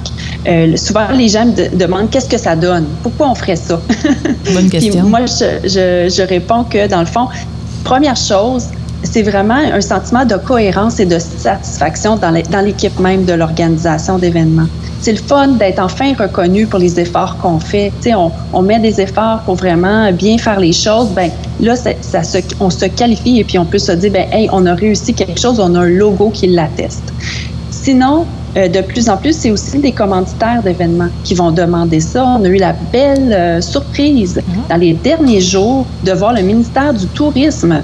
Euh, 0.48 0.76
souvent, 0.76 1.08
les 1.13 1.30
gens 1.30 1.46
me 1.46 1.52
de- 1.54 1.76
demandent 1.78 2.10
qu'est-ce 2.10 2.28
que 2.30 2.38
ça 2.38 2.56
donne? 2.56 2.86
Pourquoi 3.02 3.30
on 3.30 3.36
ferait 3.36 3.56
ça? 3.56 3.80
Bonne 4.54 4.70
Puis 4.70 4.80
question. 4.80 5.04
moi, 5.04 5.22
je, 5.26 5.60
je, 5.68 6.13
je 6.16 6.28
réponds 6.28 6.63
que, 6.66 6.88
dans 6.88 7.00
le 7.00 7.06
fond, 7.06 7.28
première 7.84 8.16
chose, 8.18 8.66
c'est 9.04 9.22
vraiment 9.22 9.56
un 9.56 9.82
sentiment 9.82 10.26
de 10.26 10.36
cohérence 10.36 11.00
et 11.00 11.06
de 11.06 11.20
satisfaction 11.20 12.16
dans 12.16 12.62
l'équipe 12.62 13.00
même 13.00 13.26
de 13.26 13.34
l'organisation 13.34 14.18
d'événements. 14.18 14.68
C'est 15.02 15.12
le 15.12 15.18
fun 15.18 15.50
d'être 15.50 15.80
enfin 15.80 16.13
reconnu 16.18 16.66
pour 16.66 16.80
les 16.80 17.00
efforts 17.00 17.38
qu'on 17.38 17.60
fait. 17.60 17.92
Tu 18.02 18.10
sais, 18.10 18.16
on, 18.16 18.32
on 18.54 18.62
met 18.62 18.80
des 18.80 19.02
efforts 19.02 19.42
pour 19.42 19.56
vraiment 19.56 20.12
bien 20.13 20.38
faire 20.38 20.60
les 20.60 20.72
choses. 20.72 21.10
Ben 21.10 21.30
là, 21.60 21.76
ça, 21.76 21.92
ça 22.02 22.24
se, 22.24 22.38
on 22.60 22.70
se 22.70 22.86
qualifie 22.86 23.39
et 23.39 23.44
puis 23.44 23.60
on 23.60 23.66
peut 23.66 23.80
se 23.80 23.92
dire, 23.92 24.12
ben 24.12 24.26
hey, 24.32 24.48
on 24.54 24.66
a 24.66 24.74
réussi 24.74 25.13
quelque 25.13 25.39
chose, 25.39 25.60
on 25.60 25.76
a 25.76 25.80
un 25.80 25.89
logo 25.89 26.30
qui 26.30 26.48
l'atteste. 26.48 27.13
Sinon, 27.70 28.26
euh, 28.56 28.68
de 28.68 28.82
plus 28.82 29.10
en 29.10 29.18
plus, 29.18 29.36
c'est 29.36 29.52
aussi 29.52 29.80
des 29.80 29.92
commanditaires 29.92 30.62
d'événements 30.63 31.10
qui 31.24 31.34
vont 31.34 31.52
demander 31.52 32.00
ça. 32.00 32.26
On 32.26 32.44
a 32.46 32.48
eu 32.48 32.58
la 32.58 32.74
belle 32.92 33.34
euh, 33.34 33.62
surprise 33.62 34.42
dans 34.70 34.78
les 34.78 34.94
derniers 34.94 35.42
jours 35.42 35.86
de 36.04 36.12
voir 36.12 36.34
le 36.34 36.42
ministère 36.42 36.94
du 36.94 37.08
Tourisme. 37.08 37.84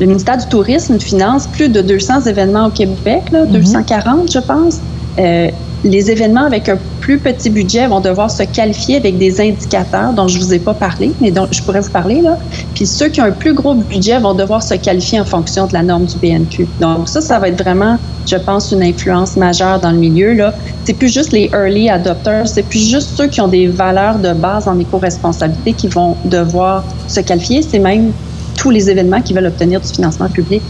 Le 0.00 0.06
ministère 0.06 0.36
du 0.36 0.46
Tourisme 0.46 0.98
finance 0.98 1.46
plus 1.46 1.68
de 1.68 1.80
200 1.80 2.22
événements 2.22 2.66
au 2.66 2.70
Québec, 2.70 3.30
là, 3.30 3.46
240, 3.46 4.32
je 4.32 4.38
pense. 4.40 4.80
Euh, 5.18 5.50
les 5.84 6.10
événements 6.10 6.46
avec 6.46 6.68
un 6.68 6.78
plus 7.00 7.18
petit 7.18 7.50
budget 7.50 7.86
vont 7.86 8.00
devoir 8.00 8.30
se 8.30 8.42
qualifier 8.42 8.96
avec 8.96 9.18
des 9.18 9.40
indicateurs 9.40 10.14
dont 10.14 10.26
je 10.26 10.38
vous 10.38 10.54
ai 10.54 10.58
pas 10.58 10.72
parlé, 10.72 11.12
mais 11.20 11.30
dont 11.30 11.46
je 11.50 11.62
pourrais 11.62 11.80
vous 11.80 11.90
parler 11.90 12.22
là. 12.22 12.38
Puis 12.74 12.86
ceux 12.86 13.08
qui 13.08 13.20
ont 13.20 13.24
un 13.24 13.32
plus 13.32 13.52
gros 13.52 13.74
budget 13.74 14.18
vont 14.18 14.32
devoir 14.32 14.62
se 14.62 14.74
qualifier 14.74 15.20
en 15.20 15.26
fonction 15.26 15.66
de 15.66 15.74
la 15.74 15.82
norme 15.82 16.06
du 16.06 16.16
BNQ. 16.16 16.66
Donc 16.80 17.08
ça, 17.08 17.20
ça 17.20 17.38
va 17.38 17.48
être 17.48 17.62
vraiment, 17.62 17.98
je 18.26 18.36
pense, 18.36 18.72
une 18.72 18.82
influence 18.82 19.36
majeure 19.36 19.78
dans 19.78 19.90
le 19.90 19.98
milieu 19.98 20.32
là. 20.32 20.54
C'est 20.84 20.94
plus 20.94 21.12
juste 21.12 21.32
les 21.32 21.50
early 21.52 21.90
adopters, 21.90 22.48
c'est 22.48 22.62
plus 22.62 22.90
juste 22.90 23.10
ceux 23.16 23.26
qui 23.26 23.42
ont 23.42 23.48
des 23.48 23.66
valeurs 23.66 24.18
de 24.18 24.32
base 24.32 24.66
en 24.66 24.78
éco-responsabilité 24.78 25.74
qui 25.74 25.88
vont 25.88 26.16
devoir 26.24 26.84
se 27.08 27.20
qualifier. 27.20 27.60
C'est 27.62 27.78
même 27.78 28.12
tous 28.56 28.70
les 28.70 28.90
événements 28.90 29.20
qui 29.20 29.32
veulent 29.34 29.46
obtenir 29.46 29.80
du 29.80 29.88
financement 29.88 30.28
public. 30.28 30.62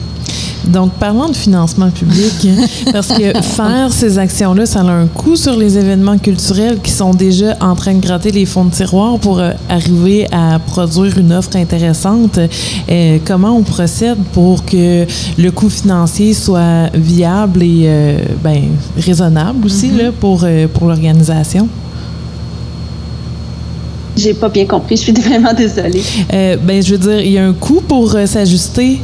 Donc, 0.68 0.92
parlons 0.94 1.28
de 1.28 1.36
financement 1.36 1.90
public, 1.90 2.48
parce 2.92 3.08
que 3.08 3.38
faire 3.42 3.92
ces 3.92 4.18
actions-là, 4.18 4.64
ça 4.66 4.80
a 4.80 4.90
un 4.90 5.06
coût 5.06 5.36
sur 5.36 5.56
les 5.56 5.76
événements 5.76 6.16
culturels 6.18 6.78
qui 6.80 6.90
sont 6.90 7.12
déjà 7.12 7.56
en 7.60 7.74
train 7.74 7.94
de 7.94 8.00
gratter 8.00 8.30
les 8.30 8.46
fonds 8.46 8.64
de 8.64 8.70
tiroir 8.70 9.18
pour 9.18 9.40
euh, 9.40 9.50
arriver 9.68 10.26
à 10.32 10.58
produire 10.58 11.18
une 11.18 11.32
offre 11.32 11.56
intéressante. 11.56 12.38
Euh, 12.88 13.18
comment 13.24 13.56
on 13.56 13.62
procède 13.62 14.18
pour 14.32 14.64
que 14.64 15.06
le 15.36 15.50
coût 15.50 15.68
financier 15.68 16.32
soit 16.32 16.88
viable 16.94 17.62
et 17.62 17.82
euh, 17.84 18.18
ben, 18.42 18.62
raisonnable 18.96 19.66
aussi 19.66 19.90
là, 19.90 20.12
pour, 20.18 20.46
pour 20.72 20.88
l'organisation? 20.88 21.68
J'ai 24.16 24.34
pas 24.34 24.48
bien 24.48 24.66
compris, 24.66 24.96
je 24.96 25.02
suis 25.02 25.12
vraiment 25.28 25.52
désolée. 25.52 26.02
ben, 26.30 26.82
je 26.82 26.92
veux 26.92 26.98
dire, 26.98 27.20
il 27.20 27.32
y 27.32 27.38
a 27.38 27.46
un 27.46 27.52
coût 27.52 27.82
pour 27.86 28.10
s'ajuster 28.26 29.00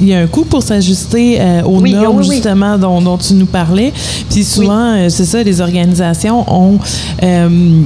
il 0.00 0.08
y 0.08 0.14
a 0.14 0.20
un 0.20 0.26
coût 0.26 0.44
pour 0.44 0.62
s'ajuster 0.62 1.38
euh, 1.40 1.62
aux 1.62 1.80
normes, 1.80 2.22
justement, 2.22 2.78
dont, 2.78 3.16
tu 3.18 3.34
nous 3.34 3.46
parlais. 3.46 3.92
Puis 4.30 4.44
souvent, 4.44 4.94
euh, 4.94 5.08
c'est 5.08 5.24
ça, 5.24 5.42
les 5.42 5.60
organisations 5.60 6.44
ont 6.52 6.78
euh, 7.22 7.82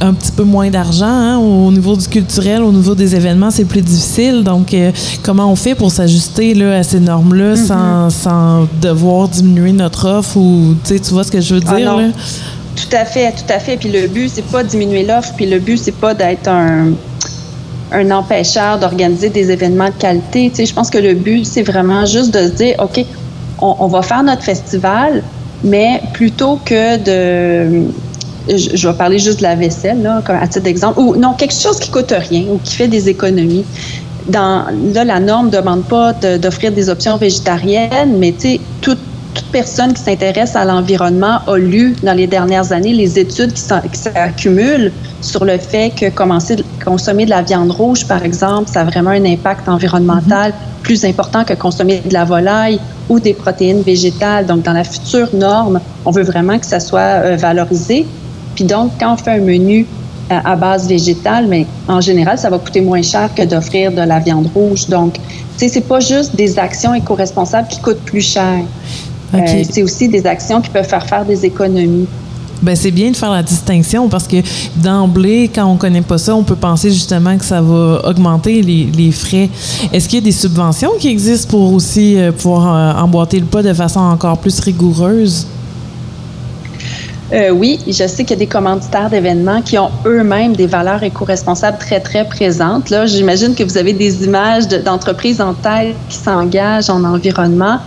un 0.00 0.14
petit 0.14 0.32
peu 0.32 0.44
moins 0.44 0.70
d'argent 0.70 1.06
hein, 1.06 1.38
au 1.38 1.70
niveau 1.70 1.96
du 1.96 2.06
culturel, 2.06 2.62
au 2.62 2.72
niveau 2.72 2.94
des 2.94 3.14
événements, 3.14 3.50
c'est 3.50 3.64
plus 3.64 3.82
difficile. 3.82 4.42
Donc, 4.44 4.74
comment 5.22 5.50
on 5.50 5.56
fait 5.56 5.74
pour 5.74 5.90
s'ajuster 5.90 6.60
à 6.64 6.82
ces 6.82 7.00
normes-là 7.00 7.54
mm-hmm. 7.54 8.10
sans, 8.10 8.68
devoir 8.80 9.28
diminuer 9.28 9.72
notre 9.72 10.08
offre 10.08 10.36
ou, 10.36 10.74
tu 10.84 10.96
vois 11.10 11.24
ce 11.24 11.30
que 11.30 11.40
je 11.40 11.54
veux 11.54 11.60
ah 11.66 11.76
dire? 11.76 12.12
Tout 12.88 12.96
à 12.96 13.04
fait, 13.04 13.32
tout 13.32 13.52
à 13.52 13.58
fait. 13.58 13.76
Puis 13.76 13.90
le 13.90 14.08
but, 14.08 14.28
c'est 14.28 14.46
pas 14.46 14.62
diminuer 14.64 15.04
l'offre, 15.04 15.32
puis 15.36 15.46
le 15.46 15.58
but, 15.58 15.78
c'est 15.78 15.94
pas 15.94 16.14
d'être 16.14 16.48
un 16.48 16.92
un 17.92 18.10
empêcheur 18.10 18.78
d'organiser 18.78 19.28
des 19.28 19.50
événements 19.50 19.88
de 19.88 19.98
qualité. 19.98 20.50
Tu 20.50 20.56
sais, 20.56 20.66
je 20.66 20.74
pense 20.74 20.90
que 20.90 20.98
le 20.98 21.14
but, 21.14 21.44
c'est 21.44 21.62
vraiment 21.62 22.06
juste 22.06 22.32
de 22.32 22.46
se 22.48 22.52
dire, 22.52 22.74
OK, 22.78 23.04
on, 23.60 23.86
va 23.86 24.02
faire 24.02 24.22
notre 24.22 24.42
festival, 24.42 25.22
mais 25.62 26.00
plutôt 26.12 26.58
que 26.64 26.96
de... 26.96 27.84
Je, 28.48 28.88
vais 28.88 28.94
parler 28.94 29.20
juste 29.20 29.38
de 29.38 29.44
la 29.44 29.54
vaisselle, 29.54 30.02
là, 30.02 30.20
à 30.26 30.48
titre 30.48 30.64
d'exemple, 30.64 30.98
ou 30.98 31.14
non, 31.14 31.34
quelque 31.34 31.54
chose 31.54 31.78
qui 31.78 31.90
coûte 31.90 32.12
rien 32.12 32.42
ou 32.50 32.58
qui 32.58 32.74
fait 32.74 32.88
des 32.88 33.08
économies. 33.08 33.64
Dans, 34.26 34.64
là, 34.94 35.04
la 35.04 35.20
norme 35.20 35.46
ne 35.46 35.52
demande 35.52 35.84
pas 35.84 36.12
d'offrir 36.12 36.72
des 36.72 36.88
options 36.88 37.16
végétariennes, 37.18 38.18
mais 38.18 38.32
tu 38.32 38.40
sais, 38.40 38.60
toute 39.34 39.46
personne 39.46 39.94
qui 39.94 40.02
s'intéresse 40.02 40.56
à 40.56 40.64
l'environnement 40.64 41.38
a 41.46 41.56
lu 41.56 41.94
dans 42.02 42.12
les 42.12 42.26
dernières 42.26 42.72
années 42.72 42.92
les 42.92 43.18
études 43.18 43.52
qui 43.52 43.62
s'accumulent 43.98 44.92
sur 45.20 45.44
le 45.44 45.58
fait 45.58 45.90
que 45.90 46.10
commencer 46.10 46.56
consommer 46.84 47.24
de 47.24 47.30
la 47.30 47.42
viande 47.42 47.70
rouge, 47.70 48.06
par 48.06 48.24
exemple, 48.24 48.68
ça 48.68 48.80
a 48.80 48.84
vraiment 48.84 49.10
un 49.10 49.24
impact 49.24 49.68
environnemental 49.68 50.50
mm-hmm. 50.50 50.82
plus 50.82 51.04
important 51.04 51.44
que 51.44 51.54
consommer 51.54 52.02
de 52.04 52.12
la 52.12 52.24
volaille 52.24 52.80
ou 53.08 53.20
des 53.20 53.34
protéines 53.34 53.82
végétales. 53.82 54.46
Donc, 54.46 54.62
dans 54.62 54.72
la 54.72 54.84
future 54.84 55.28
norme, 55.34 55.80
on 56.04 56.10
veut 56.10 56.24
vraiment 56.24 56.58
que 56.58 56.66
ça 56.66 56.80
soit 56.80 57.00
euh, 57.00 57.36
valorisé. 57.36 58.06
Puis 58.54 58.64
donc, 58.64 58.92
quand 58.98 59.14
on 59.14 59.16
fait 59.16 59.32
un 59.32 59.40
menu 59.40 59.86
euh, 60.30 60.38
à 60.44 60.56
base 60.56 60.88
végétale, 60.88 61.46
mais 61.46 61.66
en 61.88 62.00
général, 62.00 62.38
ça 62.38 62.50
va 62.50 62.58
coûter 62.58 62.80
moins 62.80 63.02
cher 63.02 63.30
que 63.34 63.42
d'offrir 63.42 63.92
de 63.92 64.02
la 64.02 64.18
viande 64.18 64.48
rouge. 64.54 64.88
Donc, 64.88 65.14
tu 65.14 65.20
sais, 65.56 65.68
c'est 65.68 65.80
pas 65.82 66.00
juste 66.00 66.34
des 66.36 66.58
actions 66.58 66.94
éco-responsables 66.94 67.68
qui 67.68 67.80
coûtent 67.80 68.04
plus 68.04 68.20
cher. 68.20 68.60
Euh, 69.34 69.64
c'est 69.70 69.82
aussi 69.82 70.08
des 70.08 70.26
actions 70.26 70.60
qui 70.60 70.70
peuvent 70.70 70.88
faire 70.88 71.06
faire 71.06 71.24
des 71.24 71.44
économies. 71.46 72.06
Ben 72.62 72.76
c'est 72.76 72.92
bien 72.92 73.10
de 73.10 73.16
faire 73.16 73.32
la 73.32 73.42
distinction 73.42 74.08
parce 74.08 74.28
que 74.28 74.36
d'emblée, 74.76 75.50
quand 75.52 75.66
on 75.66 75.76
connaît 75.76 76.00
pas 76.00 76.16
ça, 76.16 76.36
on 76.36 76.44
peut 76.44 76.54
penser 76.54 76.90
justement 76.90 77.36
que 77.36 77.44
ça 77.44 77.60
va 77.60 78.02
augmenter 78.04 78.62
les, 78.62 78.84
les 78.96 79.10
frais. 79.10 79.50
Est-ce 79.92 80.08
qu'il 80.08 80.20
y 80.20 80.22
a 80.22 80.24
des 80.24 80.30
subventions 80.30 80.92
qui 81.00 81.08
existent 81.08 81.50
pour 81.50 81.72
aussi 81.72 82.16
euh, 82.16 82.30
pouvoir 82.30 82.98
euh, 82.98 83.02
emboîter 83.02 83.40
le 83.40 83.46
pas 83.46 83.64
de 83.64 83.74
façon 83.74 83.98
encore 83.98 84.38
plus 84.38 84.60
rigoureuse? 84.60 85.48
Euh, 87.32 87.50
oui, 87.50 87.80
je 87.86 88.06
sais 88.06 88.24
qu'il 88.24 88.30
y 88.30 88.32
a 88.34 88.36
des 88.36 88.46
commanditaires 88.46 89.08
d'événements 89.08 89.62
qui 89.62 89.78
ont 89.78 89.90
eux-mêmes 90.04 90.54
des 90.54 90.66
valeurs 90.66 91.02
éco-responsables 91.02 91.78
très, 91.78 91.98
très 91.98 92.26
présentes. 92.26 92.90
Là, 92.90 93.06
j'imagine 93.06 93.54
que 93.54 93.64
vous 93.64 93.78
avez 93.78 93.94
des 93.94 94.24
images 94.24 94.68
d'entreprises 94.68 95.40
en 95.40 95.54
tête 95.54 95.96
qui 96.10 96.18
s'engagent 96.18 96.90
en 96.90 97.02
environnement 97.04 97.78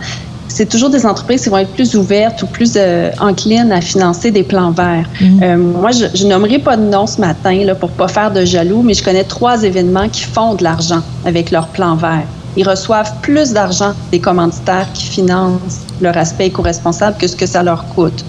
c'est 0.48 0.68
toujours 0.68 0.90
des 0.90 1.04
entreprises 1.06 1.42
qui 1.42 1.48
vont 1.48 1.58
être 1.58 1.72
plus 1.72 1.96
ouvertes 1.96 2.42
ou 2.42 2.46
plus 2.46 2.72
euh, 2.76 3.10
enclines 3.20 3.72
à 3.72 3.80
financer 3.80 4.30
des 4.30 4.42
plans 4.42 4.70
verts. 4.70 5.08
Mm. 5.20 5.42
Euh, 5.42 5.56
moi, 5.56 5.90
je, 5.90 6.06
je 6.14 6.26
nommerai 6.26 6.58
pas 6.58 6.76
de 6.76 6.82
nom 6.82 7.06
ce 7.06 7.20
matin 7.20 7.64
là, 7.64 7.74
pour 7.74 7.90
pas 7.90 8.08
faire 8.08 8.32
de 8.32 8.44
jaloux, 8.44 8.82
mais 8.82 8.94
je 8.94 9.04
connais 9.04 9.24
trois 9.24 9.62
événements 9.62 10.08
qui 10.08 10.22
font 10.22 10.54
de 10.54 10.64
l'argent 10.64 11.02
avec 11.24 11.50
leurs 11.50 11.68
plans 11.68 11.96
verts. 11.96 12.26
Ils 12.56 12.66
reçoivent 12.66 13.12
plus 13.20 13.52
d'argent 13.52 13.92
des 14.10 14.18
commanditaires 14.18 14.88
qui 14.94 15.04
financent 15.04 15.80
leur 16.00 16.16
aspect 16.16 16.46
éco-responsable 16.46 17.16
que 17.18 17.26
ce 17.26 17.36
que 17.36 17.46
ça 17.46 17.62
leur 17.62 17.86
coûte. 17.88 18.24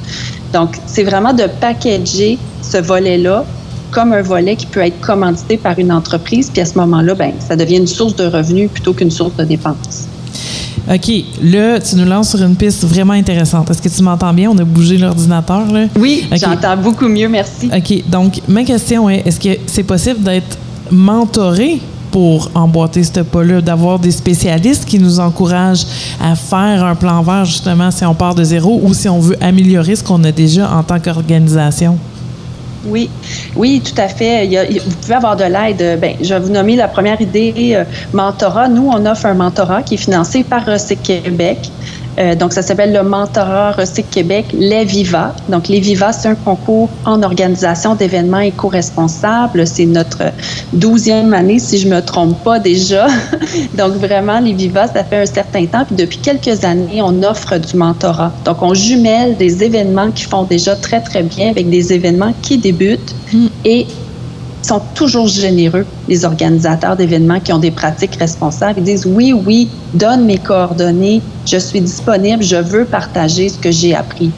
Donc, 0.54 0.78
c'est 0.86 1.04
vraiment 1.04 1.34
de 1.34 1.46
packager 1.62 2.38
ce 2.62 2.78
volet-là 2.78 3.46
comme 3.92 4.12
un 4.12 4.22
volet 4.22 4.56
qui 4.56 4.66
peut 4.66 4.82
être 4.82 5.00
commandité 5.00 5.58
par 5.58 5.80
une 5.80 5.92
entreprise, 5.92 6.50
puis 6.50 6.62
à 6.62 6.66
ce 6.66 6.78
moment-là, 6.78 7.16
ben, 7.16 7.32
ça 7.40 7.56
devient 7.56 7.78
une 7.78 7.88
source 7.88 8.16
de 8.16 8.26
revenus 8.26 8.70
plutôt 8.70 8.94
qu'une 8.94 9.12
source 9.12 9.36
de 9.38 9.46
dépenses. 9.46 10.08
OK. 10.90 11.12
Là, 11.44 11.80
tu 11.80 11.96
nous 11.96 12.06
lances 12.06 12.30
sur 12.30 12.42
une 12.42 12.56
piste 12.56 12.84
vraiment 12.86 13.14
intéressante. 13.14 13.70
Est-ce 13.70 13.82
que 13.82 13.90
tu 13.90 14.02
m'entends 14.02 14.34
bien? 14.34 14.50
On 14.50 14.58
a 14.58 14.64
bougé 14.64 14.98
l'ordinateur, 14.98 15.72
là. 15.72 15.86
Oui, 16.00 16.28
j'entends 16.32 16.78
beaucoup 16.78 17.08
mieux, 17.08 17.28
merci. 17.28 17.70
OK. 17.76 18.10
Donc, 18.10 18.42
ma 18.48 18.64
question 18.64 19.10
est, 19.10 19.28
est-ce 19.28 19.40
que 19.40 19.60
c'est 19.68 19.84
possible 19.84 20.22
d'être 20.22 20.58
mentoré 20.90 21.82
pour 22.10 22.50
emboîter 22.56 23.04
ce 23.04 23.20
pas-là, 23.20 23.62
d'avoir 23.62 24.00
des 24.00 24.12
spécialistes 24.12 24.86
qui 24.86 24.98
nous 24.98 25.20
encouragent 25.20 25.86
à 26.22 26.36
faire 26.36 26.86
un 26.86 26.96
plan 26.96 27.22
vert, 27.22 27.46
justement, 27.46 27.92
si 27.92 28.06
on 28.06 28.16
part 28.16 28.34
de 28.34 28.44
zéro 28.44 28.80
ou 28.82 28.94
si 28.94 29.10
on 29.10 29.20
veut 29.20 29.36
améliorer 29.42 29.96
ce 29.96 30.04
qu'on 30.04 30.24
a 30.24 30.32
déjà 30.32 30.72
en 30.72 30.84
tant 30.84 31.00
qu'organisation? 31.00 31.98
Oui, 32.90 33.10
oui, 33.56 33.82
tout 33.84 34.00
à 34.02 34.08
fait. 34.08 34.48
vous 34.86 34.96
pouvez 35.02 35.16
avoir 35.16 35.36
de 35.36 35.44
l'aide. 35.44 36.00
Ben, 36.00 36.16
je 36.22 36.34
vais 36.34 36.40
vous 36.40 36.52
nommer 36.52 36.76
la 36.76 36.88
première 36.88 37.20
idée, 37.22 37.74
euh, 37.74 37.84
mentorat. 38.14 38.68
Nous, 38.70 38.90
on 38.90 39.06
offre 39.06 39.26
un 39.26 39.34
mentorat 39.34 39.84
qui 39.84 39.96
est 39.96 39.98
financé 39.98 40.44
par 40.44 40.66
Recyc 40.66 41.02
Québec. 41.04 41.70
Euh, 42.20 42.36
donc, 42.36 42.54
ça 42.54 42.62
s'appelle 42.62 42.94
le 42.94 43.04
mentorat 43.04 43.72
Recyc 43.72 44.10
Québec, 44.10 44.48
Les 44.54 44.86
Viva. 44.86 45.36
Donc, 45.50 45.68
Les 45.68 45.80
Viva, 45.80 46.12
c'est 46.12 46.30
un 46.30 46.36
concours 46.36 46.90
en 47.06 47.22
organisation 47.22 47.96
d'événements 47.96 48.40
éco-responsables. 48.40 49.68
C'est 49.68 49.86
notre 49.86 50.24
douzième 50.74 51.34
année, 51.34 51.60
si 51.60 51.78
je 51.78 51.88
me 51.88 52.02
trompe 52.02 52.44
pas 52.44 52.60
déjà. 52.60 53.08
donc, 53.78 53.94
vraiment, 53.94 54.40
Les 54.40 54.54
Viva, 54.54 54.88
ça 54.88 55.04
fait 55.04 55.18
un 55.18 55.26
certain 55.26 55.66
temps. 55.66 55.86
Puis, 55.86 55.96
depuis 55.96 56.18
quelques 56.18 56.64
années, 56.64 57.02
on 57.02 57.22
offre 57.24 57.58
du 57.58 57.78
mentorat. 57.78 58.32
Donc, 58.46 58.62
on 58.62 58.74
jumelle 58.74 59.38
des 59.38 59.64
événements 59.64 60.12
qui 60.12 60.24
font 60.24 60.44
déjà 60.44 60.76
très, 60.76 61.02
très 61.02 61.24
bien 61.24 61.50
avec 61.50 61.70
des 61.70 61.94
événements 61.94 62.34
qui 62.42 62.58
débutent 62.58 63.16
mm. 63.32 63.48
et 63.66 63.88
sont 64.68 64.82
toujours 64.94 65.28
généreux, 65.28 65.86
les 66.08 66.26
organisateurs 66.26 66.96
d'événements 66.96 67.40
qui 67.40 67.54
ont 67.54 67.60
des 67.60 67.72
pratiques 67.72 68.16
responsables. 68.16 68.80
Ils 68.80 68.84
disent 68.84 69.06
oui, 69.06 69.34
oui, 69.34 69.70
donne 69.94 70.26
mes 70.26 70.38
coordonnées, 70.38 71.22
je 71.46 71.58
suis 71.58 71.82
disponible, 71.82 72.44
je 72.44 72.58
veux 72.58 72.86
partager 72.86 73.50
ce 73.50 73.58
que 73.58 73.72
j'ai 73.72 73.96
appris. 73.96 74.32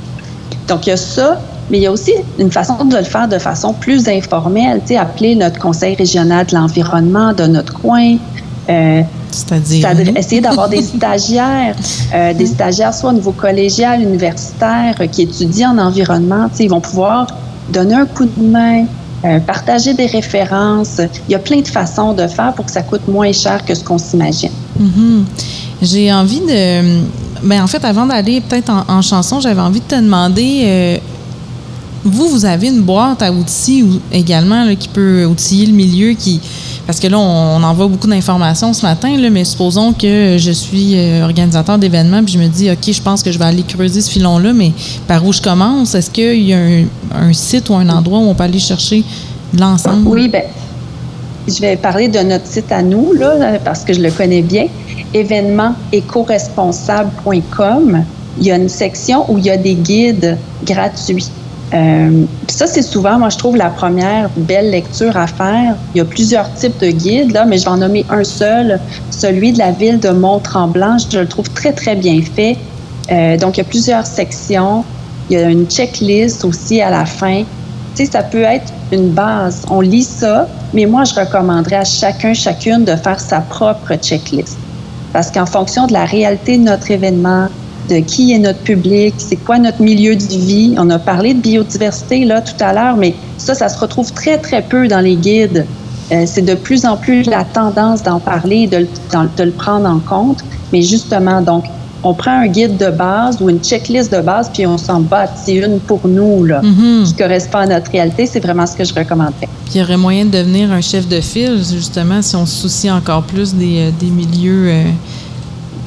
Donc, 0.67 0.85
il 0.85 0.91
y 0.91 0.93
a 0.93 0.97
ça, 0.97 1.41
mais 1.69 1.77
il 1.77 1.83
y 1.83 1.87
a 1.87 1.91
aussi 1.91 2.13
une 2.37 2.51
façon 2.51 2.85
de 2.85 2.95
le 2.95 3.03
faire 3.03 3.27
de 3.27 3.39
façon 3.39 3.73
plus 3.73 4.07
informelle, 4.07 4.81
tu 4.81 4.89
sais, 4.89 4.97
appeler 4.97 5.35
notre 5.35 5.59
conseil 5.59 5.95
régional 5.95 6.45
de 6.45 6.55
l'environnement 6.55 7.33
de 7.33 7.43
notre 7.43 7.73
coin. 7.73 8.17
Euh, 8.69 9.01
C'est-à-dire? 9.31 9.87
Essayer 10.15 10.41
d'avoir 10.41 10.69
des 10.69 10.81
stagiaires, 10.97 11.75
euh, 12.13 12.33
des 12.33 12.45
stagiaires 12.45 12.93
soit 12.93 13.09
au 13.09 13.13
niveau 13.13 13.31
collégial, 13.31 14.01
universitaire, 14.01 14.95
euh, 14.99 15.07
qui 15.07 15.23
étudient 15.23 15.71
en 15.71 15.79
environnement. 15.79 16.49
Tu 16.49 16.57
sais, 16.57 16.63
ils 16.65 16.69
vont 16.69 16.81
pouvoir 16.81 17.27
donner 17.71 17.95
un 17.95 18.05
coup 18.05 18.25
de 18.25 18.43
main, 18.43 18.85
euh, 19.25 19.39
partager 19.39 19.93
des 19.93 20.05
références. 20.05 21.01
Il 21.27 21.31
y 21.31 21.35
a 21.35 21.39
plein 21.39 21.59
de 21.61 21.67
façons 21.67 22.13
de 22.13 22.27
faire 22.27 22.53
pour 22.53 22.65
que 22.65 22.71
ça 22.71 22.81
coûte 22.81 23.07
moins 23.07 23.31
cher 23.31 23.63
que 23.65 23.75
ce 23.75 23.83
qu'on 23.83 23.97
s'imagine. 23.97 24.51
Mm-hmm. 24.79 25.23
J'ai 25.81 26.13
envie 26.13 26.39
de... 26.39 27.01
Ben, 27.43 27.63
en 27.63 27.67
fait, 27.67 27.83
avant 27.83 28.05
d'aller 28.05 28.41
peut-être 28.41 28.71
en, 28.87 29.01
chanson, 29.01 29.39
j'avais 29.39 29.61
envie 29.61 29.81
de 29.81 29.85
te 29.85 29.95
demander... 29.95 30.63
Euh, 30.65 30.97
vous, 32.05 32.29
vous 32.29 32.45
avez 32.45 32.67
une 32.67 32.81
boîte 32.81 33.21
à 33.21 33.31
outils 33.31 33.83
également 34.11 34.65
qui 34.75 34.87
peut 34.87 35.25
outiller 35.25 35.65
le 35.65 35.73
milieu 35.73 36.13
qui 36.13 36.39
parce 36.89 36.99
que 36.99 37.05
là, 37.05 37.19
on, 37.19 37.61
envoie 37.61 37.87
beaucoup 37.87 38.07
d'informations 38.07 38.73
ce 38.73 38.83
matin, 38.83 39.15
là, 39.15 39.29
mais 39.29 39.43
supposons 39.43 39.93
que 39.93 40.37
je 40.39 40.49
suis 40.49 40.97
euh, 40.97 41.23
organisateur 41.23 41.77
d'événements, 41.77 42.23
puis 42.23 42.33
je 42.33 42.39
me 42.39 42.47
dis, 42.47 42.71
OK, 42.71 42.91
je 42.91 42.99
pense 42.99 43.21
que 43.21 43.31
je 43.31 43.37
vais 43.37 43.45
aller 43.45 43.61
creuser 43.61 44.01
ce 44.01 44.09
filon-là, 44.09 44.53
mais 44.53 44.71
par 45.07 45.23
où 45.23 45.31
je 45.31 45.39
commence? 45.39 45.93
Est-ce 45.93 46.09
qu'il 46.09 46.41
y 46.41 46.51
a 46.51 46.57
un, 47.13 47.31
site 47.31 47.69
ou 47.69 47.75
un 47.75 47.87
endroit 47.89 48.17
où 48.17 48.23
on 48.23 48.33
peut 48.33 48.45
aller 48.45 48.57
chercher 48.57 49.03
l'ensemble? 49.55 50.07
Oui, 50.07 50.29
bien, 50.29 50.41
je 51.47 51.61
vais 51.61 51.77
parler 51.77 52.07
de 52.07 52.21
notre 52.21 52.47
site 52.47 52.71
à 52.71 52.81
nous, 52.81 53.13
là, 53.13 53.59
parce 53.63 53.83
que 53.83 53.93
je 53.93 54.01
le 54.01 54.09
connais 54.09 54.41
bien, 54.41 54.65
événementécoresponsable.com. 55.13 58.03
Il 58.39 58.47
y 58.47 58.51
a 58.51 58.55
une 58.55 58.67
section 58.67 59.31
où 59.31 59.37
il 59.37 59.45
y 59.45 59.51
a 59.51 59.57
des 59.57 59.75
guides 59.75 60.39
gratuits. 60.65 61.29
Euh, 61.73 62.25
ça, 62.47 62.67
c'est 62.67 62.81
souvent, 62.81 63.19
moi, 63.19 63.29
je 63.29 63.37
trouve 63.37 63.55
la 63.55 63.69
première 63.69 64.29
belle 64.35 64.71
lecture 64.71 65.15
à 65.17 65.27
faire. 65.27 65.75
Il 65.93 65.99
y 65.99 66.01
a 66.01 66.05
plusieurs 66.05 66.51
types 66.53 66.79
de 66.79 66.89
guides, 66.89 67.31
là, 67.31 67.45
mais 67.45 67.57
je 67.57 67.63
vais 67.63 67.69
en 67.69 67.77
nommer 67.77 68.05
un 68.09 68.23
seul, 68.23 68.79
celui 69.11 69.51
de 69.51 69.59
la 69.59 69.71
ville 69.71 69.99
de 69.99 70.09
Mont-Tremblant. 70.09 70.97
Je 71.11 71.19
le 71.19 71.27
trouve 71.27 71.49
très, 71.51 71.73
très 71.73 71.95
bien 71.95 72.21
fait. 72.21 72.57
Euh, 73.11 73.37
donc, 73.37 73.57
il 73.57 73.59
y 73.59 73.61
a 73.61 73.69
plusieurs 73.69 74.05
sections. 74.05 74.83
Il 75.29 75.37
y 75.37 75.41
a 75.41 75.49
une 75.49 75.67
checklist 75.67 76.43
aussi 76.43 76.81
à 76.81 76.89
la 76.89 77.05
fin. 77.05 77.43
Tu 77.95 78.05
sais, 78.05 78.11
ça 78.11 78.23
peut 78.23 78.43
être 78.43 78.73
une 78.91 79.09
base. 79.09 79.63
On 79.69 79.81
lit 79.81 80.03
ça, 80.03 80.47
mais 80.73 80.85
moi, 80.85 81.03
je 81.03 81.13
recommanderais 81.13 81.77
à 81.77 81.85
chacun, 81.85 82.33
chacune 82.33 82.83
de 82.83 82.95
faire 82.95 83.19
sa 83.19 83.41
propre 83.41 83.95
checklist. 83.95 84.57
Parce 85.13 85.31
qu'en 85.31 85.45
fonction 85.45 85.87
de 85.87 85.93
la 85.93 86.05
réalité 86.05 86.57
de 86.57 86.63
notre 86.63 86.89
événement, 86.91 87.47
de 87.89 87.99
qui 87.99 88.33
est 88.33 88.39
notre 88.39 88.59
public, 88.59 89.15
c'est 89.17 89.35
quoi 89.35 89.59
notre 89.59 89.81
milieu 89.81 90.15
de 90.15 90.23
vie. 90.23 90.75
On 90.77 90.89
a 90.89 90.99
parlé 90.99 91.33
de 91.33 91.39
biodiversité 91.39 92.25
là 92.25 92.41
tout 92.41 92.61
à 92.63 92.73
l'heure, 92.73 92.95
mais 92.95 93.15
ça, 93.37 93.55
ça 93.55 93.69
se 93.69 93.79
retrouve 93.79 94.11
très, 94.13 94.37
très 94.37 94.61
peu 94.61 94.87
dans 94.87 94.99
les 94.99 95.15
guides. 95.15 95.65
Euh, 96.11 96.23
c'est 96.25 96.41
de 96.41 96.55
plus 96.55 96.85
en 96.85 96.97
plus 96.97 97.23
la 97.25 97.43
tendance 97.43 98.01
d'en 98.03 98.19
parler, 98.19 98.67
de, 98.67 98.87
de, 99.37 99.43
le 99.43 99.51
prendre 99.51 99.87
en 99.87 99.99
compte. 99.99 100.43
Mais 100.73 100.81
justement, 100.81 101.41
donc, 101.41 101.65
on 102.03 102.13
prend 102.13 102.31
un 102.31 102.47
guide 102.47 102.77
de 102.77 102.89
base 102.89 103.41
ou 103.41 103.49
une 103.49 103.59
checklist 103.59 104.11
de 104.11 104.21
base, 104.21 104.49
puis 104.53 104.65
on 104.65 104.77
s'en 104.77 105.01
bâtit 105.01 105.55
une 105.55 105.79
pour 105.79 106.07
nous, 106.07 106.45
là, 106.45 106.61
mm-hmm. 106.61 107.03
qui 107.05 107.13
correspond 107.13 107.59
à 107.59 107.67
notre 107.67 107.91
réalité. 107.91 108.25
C'est 108.25 108.39
vraiment 108.39 108.65
ce 108.65 108.75
que 108.75 108.85
je 108.85 108.93
recommanderais. 108.93 109.49
Puis 109.65 109.75
il 109.75 109.81
y 109.81 109.83
aurait 109.83 109.97
moyen 109.97 110.25
de 110.25 110.31
devenir 110.31 110.71
un 110.71 110.81
chef 110.81 111.07
de 111.07 111.19
file, 111.19 111.57
justement, 111.57 112.21
si 112.21 112.35
on 112.35 112.45
se 112.45 112.61
soucie 112.61 112.89
encore 112.89 113.23
plus 113.23 113.53
des, 113.53 113.79
euh, 113.79 113.91
des 113.99 114.09
milieux. 114.09 114.69
Euh, 114.69 114.83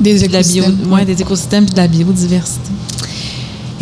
des 0.03 0.25
écosystèmes. 0.25 0.77
De 0.77 1.05
des 1.05 1.23
écosystèmes 1.23 1.65
et 1.65 1.73
de 1.73 1.77
la 1.77 1.89
biodiversité. 1.89 2.71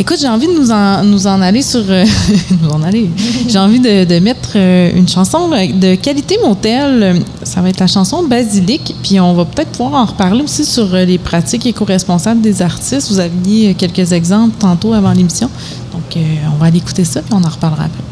Écoute, 0.01 0.17
j'ai 0.19 0.27
envie 0.27 0.47
de 0.47 0.53
nous 0.53 0.71
en, 0.71 1.03
nous 1.03 1.27
en 1.27 1.41
aller 1.41 1.61
sur. 1.61 1.83
Euh, 1.87 2.03
nous 2.63 2.69
en 2.69 2.81
aller. 2.81 3.07
J'ai 3.47 3.59
envie 3.59 3.79
de, 3.79 4.19
mettre 4.19 4.53
euh, 4.55 4.89
une 4.95 5.07
chanson 5.07 5.49
de 5.49 5.93
qualité 5.93 6.39
motel. 6.43 7.21
Ça 7.43 7.61
va 7.61 7.69
être 7.69 7.79
la 7.79 7.85
chanson 7.85 8.23
Basilic. 8.23 8.95
Puis 9.03 9.19
on 9.19 9.35
va 9.35 9.45
peut-être 9.45 9.69
pouvoir 9.69 10.01
en 10.01 10.05
reparler 10.05 10.41
aussi 10.41 10.65
sur 10.65 10.91
euh, 10.95 11.05
les 11.05 11.19
pratiques 11.19 11.67
éco-responsables 11.67 12.41
des 12.41 12.63
artistes. 12.63 13.11
Vous 13.11 13.19
aviez 13.19 13.75
quelques 13.75 14.11
exemples 14.11 14.55
tantôt 14.57 14.93
avant 14.93 15.11
l'émission. 15.11 15.51
Donc, 15.91 16.17
on 16.51 16.57
va 16.57 16.65
aller 16.65 16.79
écouter 16.79 17.05
ça, 17.05 17.21
puis 17.21 17.33
on 17.33 17.43
en 17.43 17.49
reparlera 17.49 17.83
après. 17.83 18.03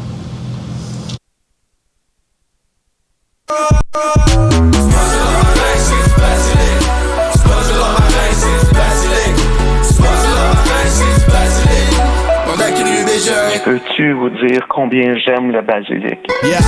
Peux-tu 13.80 14.12
vous 14.12 14.30
dire 14.46 14.66
combien 14.68 15.14
j'aime 15.24 15.52
le 15.52 15.62
basilic? 15.62 16.18
Yeah. 16.44 16.60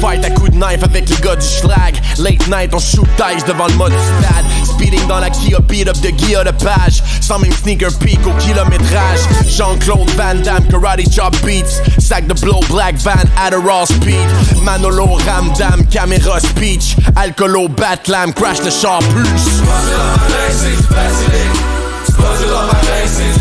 Fight 0.00 0.24
à 0.24 0.30
coup 0.30 0.48
de 0.48 0.56
knife 0.56 0.82
avec 0.82 1.08
les 1.08 1.16
gars 1.16 1.36
du 1.36 1.46
schlag. 1.46 1.94
Late 2.18 2.46
night, 2.48 2.74
on 2.74 2.78
shoot 2.78 3.06
dice 3.16 3.44
devant 3.44 3.66
le 3.66 3.74
mode 3.74 3.92
stade. 3.92 4.44
Speeding 4.64 5.06
dans 5.08 5.18
la 5.18 5.30
Kia, 5.30 5.58
beat 5.60 5.88
up 5.88 5.96
de 6.00 6.10
Guilla 6.10 6.44
de 6.44 6.52
page. 6.52 7.02
Sans 7.20 7.38
même 7.38 7.52
sneaker 7.52 7.90
peak 7.98 8.20
au 8.26 8.32
kilométrage. 8.40 9.20
Jean-Claude 9.46 10.10
Van 10.10 10.34
Damme, 10.42 10.66
karate 10.68 11.10
chop 11.12 11.34
beats. 11.44 11.80
Sac 11.98 12.26
de 12.26 12.34
blow, 12.40 12.60
black 12.70 12.96
van, 12.96 13.26
Adderall 13.44 13.86
speed. 13.86 14.28
Manolo, 14.62 15.18
Ramdam, 15.26 15.84
caméra 15.90 16.38
speech. 16.40 16.96
Alcoolo, 17.16 17.68
Batlam, 17.68 18.32
crash 18.32 18.60
the 18.60 18.70
char 18.70 19.00
plus. 19.00 19.62
My 19.62 19.80
faces, 20.28 20.86
basilic. 20.88 21.70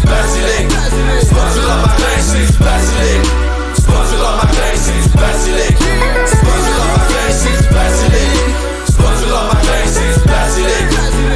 Basilic. 0.05 0.58
Sponsor 1.29 1.65
on 1.69 1.85
my 1.85 1.93
faces, 2.01 2.49
basilic. 2.57 3.21
Sponsor 3.77 4.19
on 4.25 4.41
my 4.41 4.49
faces, 4.57 5.05
basilic. 5.13 5.77
Sponsor 6.25 6.75
on 6.81 6.89
my 6.97 7.05
faces, 7.13 7.61
basilic. 7.69 8.33
Sponsor 8.89 9.29
on 9.37 9.45
my 9.47 9.57
faces, 9.69 10.17
basilic. 10.25 10.85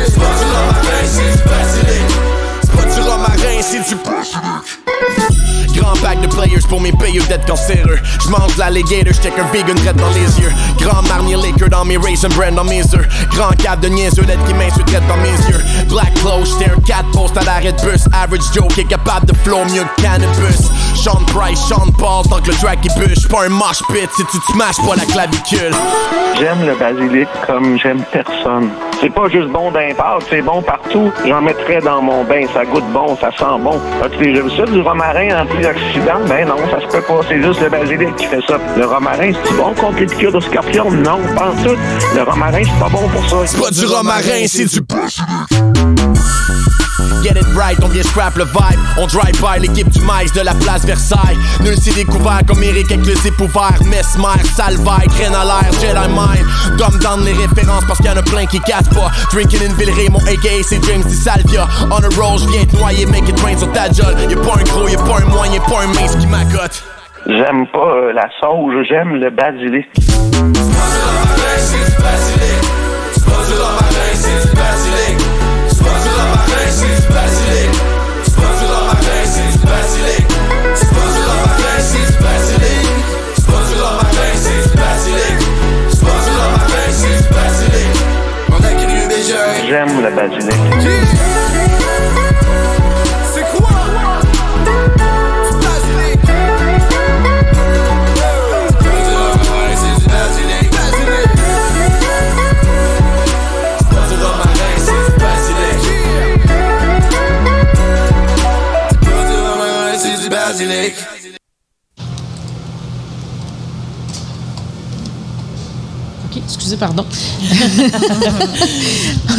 Sponsor 0.10 0.50
on 0.50 0.66
my 0.68 0.82
faces, 0.82 1.38
basilic. 1.46 2.34
Pack 6.02 6.22
de 6.22 6.28
players 6.28 6.66
pour 6.68 6.82
mes 6.82 6.92
payeux 6.92 7.24
d'être 7.24 7.46
cancéreux. 7.46 8.00
J'mange 8.26 8.58
l'alligator, 8.58 9.14
j'check 9.14 9.34
un 9.38 9.52
vegan 9.52 9.78
red 9.88 9.96
dans 9.96 10.10
les 10.10 10.40
yeux. 10.40 10.52
Grand 10.80 11.02
marnier 11.08 11.36
liquor 11.36 11.70
dans 11.70 11.86
mes 11.86 11.98
raisin 11.98 12.30
brand 12.30 12.54
dans 12.56 12.64
mes 12.64 12.82
œufs. 12.82 13.08
Grand 13.32 13.56
cap 13.58 13.80
de 13.80 13.88
niaiseux 13.88 14.24
d'être 14.24 14.44
qui 14.46 14.54
m'insulte 14.54 14.92
dans 15.08 15.18
mes 15.18 15.50
yeux. 15.50 15.62
Black 15.90 16.14
clothes, 16.16 16.48
j'étais 16.60 16.72
un 16.72 16.80
cat 16.82 17.06
post 17.14 17.38
à 17.38 17.44
l'arrêt 17.44 17.72
de 17.72 17.82
bus. 17.82 18.06
Average 18.14 18.54
Joe 18.54 18.68
qui 18.74 18.82
est 18.82 18.86
capable 18.86 19.26
de 19.28 19.34
flow 19.38 19.64
mieux 19.66 19.84
que 19.96 20.02
cannabis. 20.02 20.70
Sean 20.96 21.22
Price, 21.28 21.60
Sean 21.60 21.92
Paul, 21.98 22.24
tant 22.30 22.42
que 22.42 22.52
le 22.52 22.56
track 22.56 22.80
il 22.84 22.94
bûche. 23.00 23.28
Pas 23.28 23.46
un 23.46 23.50
mosh 23.50 23.82
pit 23.92 24.10
si 24.16 24.26
tu 24.26 24.40
te 24.40 24.52
smashes 24.54 24.78
pas 24.88 24.96
la 24.96 25.06
clavicule. 25.06 25.74
J'aime 26.38 26.66
le 26.66 26.76
basilic 26.76 27.28
comme 27.46 27.78
j'aime 27.78 28.04
personne. 28.12 28.70
C'est 29.00 29.14
pas 29.14 29.28
juste 29.30 29.50
bon 29.50 29.70
d'un 29.72 29.90
c'est 30.30 30.42
bon 30.42 30.62
partout. 30.62 31.12
J'en 31.26 31.42
mettrais 31.42 31.80
dans 31.82 32.02
mon 32.02 32.24
bain, 32.24 32.46
ça 32.54 32.66
goûte 32.66 32.86
bon, 32.92 33.18
ça 33.18 33.30
sent 33.38 33.60
bon. 33.60 33.80
As-tu 34.04 34.18
déjà 34.18 34.42
vu 34.42 34.50
ça, 34.56 34.64
du 34.64 34.80
romarin 34.82 35.46
Ben 36.28 36.48
non, 36.48 36.58
ça 36.70 36.80
se 36.82 36.88
peut 36.88 37.02
pas, 37.02 37.22
c'est 37.28 37.42
juste 37.42 37.62
le 37.62 37.70
basilic 37.70 38.16
qui 38.16 38.26
fait 38.26 38.42
ça. 38.48 38.58
Le 38.78 38.86
romarin, 38.86 39.32
c'est 39.44 39.56
bon 39.56 39.74
contre 39.74 40.00
les 40.00 40.06
piqûres 40.06 40.32
de 40.32 40.40
scorpion? 40.40 40.92
Non, 40.92 41.20
pas 41.36 41.50
en 41.52 41.64
tout. 41.64 41.78
Le 42.16 42.24
romarin, 42.24 42.62
c'est 42.64 42.80
pas 42.80 42.90
bon 42.90 43.08
pour 43.10 43.30
ça. 43.30 43.38
C'est 43.46 43.60
pas 43.60 43.72
du 43.72 43.86
romarin, 43.86 44.48
c'est 44.48 44.66
du 44.66 44.82
Get 47.24 47.38
it 47.38 47.46
right, 47.56 47.78
on 47.84 47.88
vient 47.88 48.04
scrap 48.04 48.36
le 48.38 48.46
vibe. 48.46 48.80
On 48.98 49.08
drive 49.08 49.40
by 49.42 49.60
l'équipe 49.60 49.90
du 49.90 50.00
maïs 50.02 50.32
de 50.34 50.42
la 50.42 50.54
place 50.54 50.86
Versailles. 50.86 51.38
Nul 51.62 51.76
s'est 51.78 51.94
découvert 51.94 52.42
comme 52.48 52.62
Eric 52.64 52.92
avec 52.92 53.06
le 53.06 53.16
zip 53.16 53.40
ouvert. 53.40 53.78
Mesmer, 53.86 54.44
Salvaille, 54.56 55.08
graine 55.08 55.36
à 55.36 55.44
l'air, 55.46 55.72
Jedi 55.74 56.08
Mind. 56.10 56.78
Dumb 56.78 57.00
down 57.02 57.24
les 57.24 57.34
références 57.34 57.86
parce 57.86 58.00
qu'il 58.00 58.08
y 58.08 58.14
en 58.14 58.18
a 58.18 58.24
plein 58.24 58.46
qui 58.46 58.60
cassent 58.62 58.90
pas. 58.90 59.12
Drinking 59.32 59.70
in 59.70 59.74
Villeray, 59.74 60.10
mon 60.10 60.20
AKA 60.20 60.64
c'est 60.64 60.84
James 60.86 61.04
Di 61.04 61.16
Salvia. 61.16 61.68
On 61.90 61.98
a 61.98 62.10
roll, 62.22 62.40
j'viens 62.40 62.66
te 62.66 62.76
noyer, 62.78 63.06
make 63.06 63.28
it 63.28 63.40
rain 63.40 63.58
sur 63.58 63.72
ta 63.72 63.86
jolle. 63.92 64.16
Y'a 64.30 64.38
pas 64.38 64.60
un 64.60 64.64
gros, 64.64 64.88
y'a 64.88 64.98
pas 64.98 65.22
un 65.22 65.26
moyen, 65.26 65.54
y'a 65.54 65.62
pas 65.62 65.84
un 65.84 65.88
mince 65.88 66.16
qui 66.16 66.28
m'accote. 66.28 66.84
J'aime 67.26 67.68
pas 67.68 67.80
euh, 67.80 68.14
la 68.14 68.28
sauge, 68.42 68.86
j'aime 68.90 69.16
le 69.16 69.30
basilic. 69.30 69.88
J'aime 69.96 70.54
le 70.54 72.04
basilic. 72.04 72.84
C'est 74.14 74.56
Fascinating. 90.24 90.83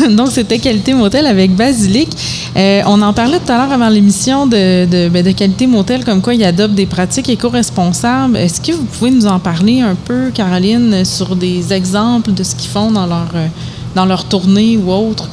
Donc, 0.16 0.28
c'était 0.30 0.58
Qualité 0.58 0.94
Motel 0.94 1.26
avec 1.26 1.54
Basilic. 1.54 2.08
Euh, 2.56 2.82
on 2.86 3.00
en 3.02 3.12
parlait 3.12 3.38
tout 3.38 3.52
à 3.52 3.58
l'heure 3.58 3.72
avant 3.72 3.88
l'émission 3.88 4.46
de, 4.46 5.08
ben, 5.08 5.34
Qualité 5.34 5.66
Motel, 5.66 6.04
comme 6.04 6.20
quoi 6.20 6.34
ils 6.34 6.44
adoptent 6.44 6.74
des 6.74 6.86
pratiques 6.86 7.28
éco-responsables. 7.28 8.36
Est-ce 8.36 8.60
que 8.60 8.72
vous 8.72 8.84
pouvez 8.84 9.10
nous 9.10 9.26
en 9.26 9.38
parler 9.38 9.80
un 9.80 9.94
peu, 9.94 10.30
Caroline, 10.32 11.04
sur 11.04 11.36
des 11.36 11.72
exemples 11.72 12.32
de 12.32 12.42
ce 12.42 12.54
qu'ils 12.54 12.70
font 12.70 12.90
dans 12.90 13.06
leur, 13.06 13.30
euh, 13.34 13.46
dans 13.94 14.06
leur 14.06 14.24
tournée 14.24 14.76
ou 14.76 14.92
autre? 14.92 15.28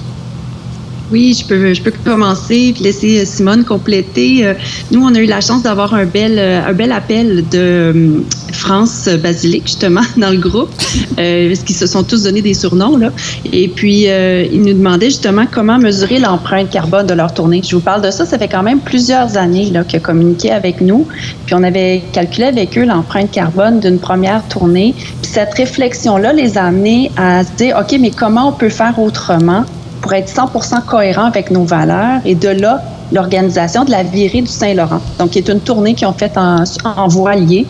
Oui, 1.11 1.37
je 1.37 1.45
peux, 1.81 1.91
commencer 2.05 2.71
puis 2.73 2.83
laisser 2.85 3.19
euh, 3.19 3.25
Simone 3.25 3.65
compléter. 3.65 4.45
Euh, 4.45 4.53
nous, 4.91 5.03
on 5.03 5.13
a 5.13 5.19
eu 5.19 5.25
la 5.25 5.41
chance 5.41 5.61
d'avoir 5.61 5.93
un 5.93 6.05
bel, 6.05 6.39
euh, 6.39 6.91
appel 6.91 7.43
de 7.49 8.23
France 8.53 9.09
Basilic, 9.21 9.63
justement, 9.65 10.03
dans 10.17 10.29
le 10.29 10.37
groupe, 10.37 10.69
parce 11.17 11.59
qu'ils 11.63 11.75
se 11.75 11.85
sont 11.85 12.03
tous 12.03 12.23
donné 12.23 12.41
des 12.41 12.53
surnoms. 12.53 12.95
Là. 12.95 13.11
Et 13.51 13.67
puis, 13.67 14.05
ils 14.05 14.61
nous 14.61 14.73
demandaient 14.73 15.09
justement 15.09 15.45
comment 15.51 15.77
mesurer 15.77 16.19
l'empreinte 16.19 16.69
carbone 16.69 17.07
de 17.07 17.13
leur 17.13 17.33
tournée. 17.33 17.61
Je 17.67 17.75
vous 17.75 17.81
parle 17.81 18.01
de 18.01 18.11
ça, 18.11 18.25
ça 18.25 18.37
fait 18.37 18.47
quand 18.47 18.63
même 18.63 18.79
plusieurs 18.79 19.37
années 19.37 19.71
qu'ils 19.87 20.01
communiqué 20.01 20.51
avec 20.51 20.81
nous. 20.81 21.07
Puis, 21.45 21.55
on 21.55 21.63
avait 21.63 22.03
calculé 22.13 22.45
avec 22.45 22.77
eux 22.77 22.85
l'empreinte 22.85 23.31
carbone 23.31 23.79
d'une 23.79 23.99
première 23.99 24.47
tournée. 24.47 24.93
Puis, 24.97 25.31
cette 25.31 25.53
réflexion-là 25.53 26.33
les 26.33 26.57
a 26.57 26.65
amenés 26.65 27.11
à 27.17 27.43
se 27.43 27.51
dire, 27.57 27.77
OK, 27.79 27.97
mais 27.99 28.11
comment 28.11 28.49
on 28.49 28.53
peut 28.53 28.69
faire 28.69 28.97
autrement? 28.99 29.65
Pour 30.01 30.13
être 30.13 30.29
100% 30.29 30.85
cohérent 30.85 31.25
avec 31.25 31.51
nos 31.51 31.63
valeurs 31.63 32.19
et 32.25 32.35
de 32.35 32.49
là 32.49 32.81
l'organisation 33.11 33.83
de 33.83 33.91
la 33.91 34.03
virée 34.03 34.41
du 34.41 34.47
Saint-Laurent, 34.47 35.01
donc 35.19 35.31
qui 35.31 35.39
est 35.39 35.49
une 35.49 35.59
tournée 35.59 35.93
qu'ils 35.93 36.07
ont 36.07 36.13
faite 36.13 36.37
en, 36.37 37.07
voilier 37.07 37.67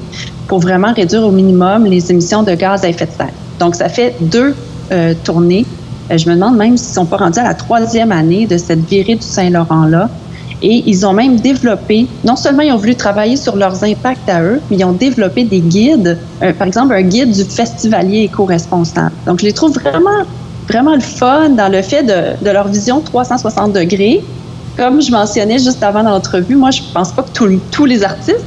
pour 0.47 0.59
vraiment 0.59 0.93
réduire 0.93 1.23
au 1.23 1.31
minimum 1.31 1.85
les 1.85 2.11
émissions 2.11 2.43
de 2.43 2.53
gaz 2.53 2.83
à 2.83 2.89
effet 2.89 3.07
de 3.07 3.11
serre. 3.11 3.33
Donc, 3.59 3.75
ça 3.75 3.89
fait 3.89 4.15
deux 4.21 4.55
euh, 4.91 5.13
tournées. 5.23 5.65
Euh, 6.11 6.17
je 6.17 6.29
me 6.29 6.35
demande 6.35 6.57
même 6.57 6.77
s'ils 6.77 6.89
ne 6.89 6.95
sont 6.95 7.05
pas 7.05 7.17
rendus 7.17 7.39
à 7.39 7.43
la 7.43 7.53
troisième 7.53 8.11
année 8.11 8.45
de 8.45 8.57
cette 8.57 8.85
virée 8.87 9.15
du 9.15 9.25
Saint-Laurent-là. 9.25 10.09
Et 10.63 10.83
ils 10.85 11.05
ont 11.07 11.13
même 11.13 11.39
développé, 11.39 12.05
non 12.23 12.35
seulement 12.35 12.61
ils 12.61 12.71
ont 12.71 12.77
voulu 12.77 12.95
travailler 12.95 13.35
sur 13.35 13.55
leurs 13.55 13.83
impacts 13.83 14.29
à 14.29 14.43
eux, 14.43 14.61
mais 14.69 14.77
ils 14.77 14.85
ont 14.85 14.91
développé 14.91 15.43
des 15.43 15.59
guides, 15.59 16.19
euh, 16.43 16.53
par 16.53 16.67
exemple 16.67 16.93
un 16.93 17.01
guide 17.01 17.31
du 17.31 17.43
festivalier 17.43 18.23
éco-responsable. 18.23 19.13
Donc, 19.25 19.39
je 19.39 19.45
les 19.45 19.53
trouve 19.53 19.73
vraiment, 19.73 20.23
vraiment 20.71 20.93
le 20.95 21.01
fun 21.01 21.49
dans 21.49 21.71
le 21.71 21.81
fait 21.81 22.03
de, 22.03 22.43
de 22.45 22.49
leur 22.51 22.67
vision 22.67 23.01
360 23.01 23.73
degrés. 23.73 24.23
Comme 24.77 25.01
je 25.01 25.11
mentionnais 25.11 25.59
juste 25.59 25.83
avant 25.83 26.01
dans 26.03 26.11
l'entrevue, 26.11 26.55
moi, 26.55 26.71
je 26.71 26.81
pense 26.93 27.11
pas 27.11 27.23
que 27.23 27.31
tous- 27.33 27.59
tous 27.71 27.85
les 27.85 28.03
artistes 28.03 28.45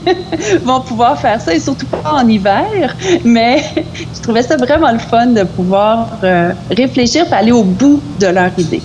vont 0.64 0.80
pouvoir 0.80 1.18
faire 1.20 1.40
ça, 1.40 1.54
et 1.54 1.60
surtout 1.60 1.86
pas 1.86 2.12
en 2.22 2.26
hiver, 2.28 2.94
mais 3.24 3.62
je 4.14 4.20
trouvais 4.20 4.42
ça 4.42 4.56
vraiment 4.56 4.90
le 4.90 4.98
fun 4.98 5.26
de 5.26 5.44
pouvoir 5.44 6.08
euh, 6.24 6.50
réfléchir 6.76 7.24
et 7.30 7.34
aller 7.34 7.52
au 7.52 7.62
bout 7.62 8.00
de 8.18 8.26
leur 8.26 8.50
idée. 8.58 8.82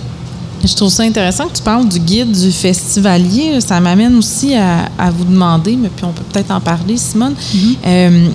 Je 0.64 0.74
trouve 0.74 0.88
ça 0.90 1.02
intéressant 1.02 1.46
que 1.48 1.56
tu 1.56 1.62
parles 1.62 1.86
du 1.88 1.98
guide 1.98 2.30
du 2.32 2.50
festivalier. 2.50 3.60
Ça 3.60 3.78
m'amène 3.80 4.16
aussi 4.16 4.54
à, 4.56 4.86
à 4.98 5.10
vous 5.10 5.24
demander, 5.24 5.76
mais 5.76 5.88
puis 5.94 6.04
on 6.04 6.12
peut 6.12 6.24
peut-être 6.32 6.50
en 6.52 6.60
parler, 6.60 6.96
Simone. 6.96 7.34
Euh, 7.86 8.28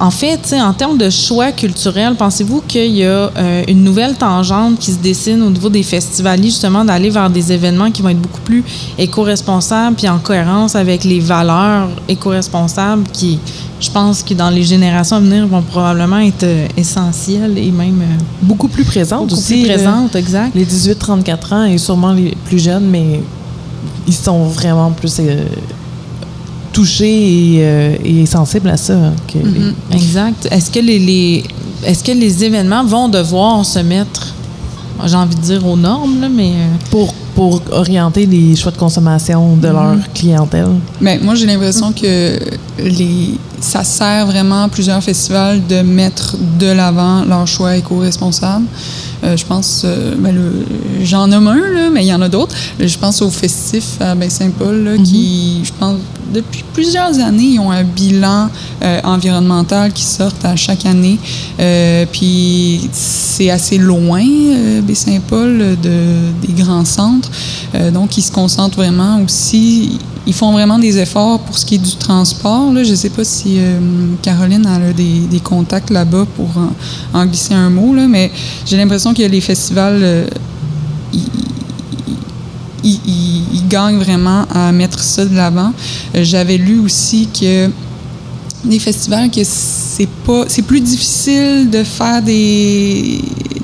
en 0.00 0.10
fait, 0.10 0.54
en 0.58 0.72
termes 0.72 0.96
de 0.96 1.10
choix 1.10 1.52
culturels, 1.52 2.14
pensez-vous 2.14 2.62
qu'il 2.66 2.96
y 2.96 3.04
a 3.04 3.30
euh, 3.36 3.62
une 3.68 3.84
nouvelle 3.84 4.14
tangente 4.16 4.78
qui 4.78 4.92
se 4.92 4.98
dessine 4.98 5.42
au 5.42 5.50
niveau 5.50 5.68
des 5.68 5.82
festivaliers, 5.82 6.48
justement, 6.48 6.86
d'aller 6.86 7.10
vers 7.10 7.28
des 7.28 7.52
événements 7.52 7.90
qui 7.90 8.00
vont 8.00 8.08
être 8.08 8.20
beaucoup 8.20 8.40
plus 8.40 8.64
éco-responsables, 8.96 9.96
puis 9.96 10.08
en 10.08 10.18
cohérence 10.18 10.74
avec 10.74 11.04
les 11.04 11.20
valeurs 11.20 11.90
éco-responsables 12.08 13.04
qui, 13.12 13.38
je 13.78 13.90
pense 13.90 14.22
que 14.22 14.32
dans 14.32 14.48
les 14.48 14.62
générations 14.62 15.16
à 15.16 15.20
venir, 15.20 15.46
vont 15.46 15.60
probablement 15.60 16.18
être 16.18 16.44
euh, 16.44 16.66
essentielles 16.78 17.58
et 17.58 17.70
même 17.70 18.00
euh, 18.00 18.22
Beaucoup 18.40 18.68
plus 18.68 18.84
présente 18.84 19.28
beaucoup 19.28 19.34
aussi. 19.38 19.62
plus 19.64 19.74
présentes, 19.74 20.16
exact. 20.16 20.54
Les 20.54 20.64
18-34 20.64 21.54
ans 21.54 21.64
et 21.64 21.76
sûrement 21.76 22.12
les 22.14 22.34
plus 22.46 22.58
jeunes, 22.58 22.86
mais 22.88 23.20
ils 24.06 24.14
sont 24.14 24.44
vraiment 24.44 24.92
plus 24.92 25.20
touchés 26.72 27.56
et, 27.56 27.58
euh, 27.60 27.96
et 28.04 28.26
sensibles 28.26 28.68
à 28.68 28.76
ça. 28.76 28.94
hein, 28.94 29.12
les- 29.34 29.96
Exact. 29.96 30.48
Est-ce 30.50 30.70
que 30.70 30.78
les, 30.80 30.98
les- 30.98 31.44
est-ce 31.84 32.04
que 32.04 32.12
les 32.12 32.44
événements 32.44 32.84
vont 32.84 33.08
devoir 33.08 33.64
se 33.64 33.78
mettre, 33.80 34.34
j'ai 35.06 35.16
envie 35.16 35.34
de 35.34 35.40
dire 35.40 35.66
aux 35.66 35.76
normes, 35.76 36.20
là, 36.20 36.28
mais 36.28 36.50
euh, 36.50 36.66
pour, 36.90 37.12
pour 37.34 37.62
orienter 37.72 38.26
les 38.26 38.54
choix 38.56 38.70
de 38.72 38.76
consommation 38.76 39.56
de 39.56 39.68
leur 39.68 39.96
clientèle? 40.14 40.68
Mais 41.00 41.18
moi, 41.22 41.34
j'ai 41.34 41.46
l'impression 41.46 41.90
que 41.92 42.38
les, 42.78 43.34
ça 43.60 43.82
sert 43.82 44.26
vraiment 44.26 44.64
à 44.64 44.68
plusieurs 44.68 45.02
festivals 45.02 45.60
de 45.66 45.80
mettre 45.82 46.36
de 46.58 46.66
l'avant 46.66 47.24
leur 47.24 47.46
choix 47.46 47.76
éco-responsable. 47.76 48.64
Euh, 49.24 49.36
je 49.36 49.44
pense, 49.44 49.82
euh, 49.84 50.14
ben, 50.18 50.34
le- 50.34 50.66
j'en 51.02 51.26
nomme 51.26 51.48
un, 51.48 51.56
là, 51.56 51.90
mais 51.92 52.04
il 52.04 52.08
y 52.08 52.14
en 52.14 52.20
a 52.22 52.28
d'autres. 52.28 52.54
Je 52.78 52.96
pense 52.98 53.20
au 53.22 53.30
festif 53.30 53.84
à 54.00 54.14
Baie-Saint-Paul, 54.14 54.84
là, 54.84 54.96
qui, 55.02 55.60
je 55.64 55.72
pense, 55.78 55.96
depuis 56.32 56.64
plusieurs 56.72 57.18
années, 57.18 57.54
ils 57.54 57.58
ont 57.58 57.70
un 57.70 57.84
bilan 57.84 58.48
euh, 58.82 59.00
environnemental 59.04 59.92
qui 59.92 60.04
sort 60.04 60.32
à 60.42 60.56
chaque 60.56 60.86
année. 60.86 61.18
Euh, 61.58 62.06
puis 62.10 62.88
c'est 62.92 63.50
assez 63.50 63.78
loin, 63.78 64.24
euh, 64.24 64.80
Baie-Saint-Paul, 64.80 65.76
de, 65.82 66.46
des 66.46 66.52
grands 66.52 66.84
centres. 66.84 67.30
Euh, 67.74 67.90
donc, 67.90 68.16
ils 68.16 68.22
se 68.22 68.32
concentrent 68.32 68.76
vraiment 68.76 69.20
aussi. 69.22 69.98
Ils 70.26 70.34
font 70.34 70.52
vraiment 70.52 70.78
des 70.78 70.98
efforts 70.98 71.40
pour 71.40 71.58
ce 71.58 71.66
qui 71.66 71.76
est 71.76 71.78
du 71.78 71.96
transport. 71.96 72.72
Là. 72.72 72.84
Je 72.84 72.90
ne 72.90 72.96
sais 72.96 73.10
pas 73.10 73.24
si 73.24 73.58
Caroline 74.22 74.66
a 74.66 74.92
des, 74.92 75.40
contacts 75.42 75.90
là-bas 75.90 76.26
pour 76.36 76.48
en, 77.14 77.26
glisser 77.26 77.54
un 77.54 77.70
mot, 77.70 77.94
là, 77.94 78.06
mais 78.06 78.30
j'ai 78.66 78.76
l'impression 78.76 79.14
que 79.14 79.22
les 79.22 79.40
festivals, 79.40 80.28
ils, 82.84 83.00
ils- 83.06 83.68
gagnent 83.68 83.98
vraiment 83.98 84.46
à 84.52 84.72
mettre 84.72 84.98
ça 85.00 85.24
de 85.24 85.34
l'avant. 85.34 85.72
Euh, 86.14 86.24
J'avais 86.24 86.56
lu 86.56 86.80
aussi 86.80 87.28
que 87.28 87.70
des 88.64 88.78
festivals 88.78 89.30
que 89.30 89.40
c'est 89.42 90.08
pas 90.26 90.44
c'est 90.48 90.62
plus 90.62 90.80
difficile 90.80 91.70
de 91.70 91.82
faire 91.82 92.20
des 92.20 93.22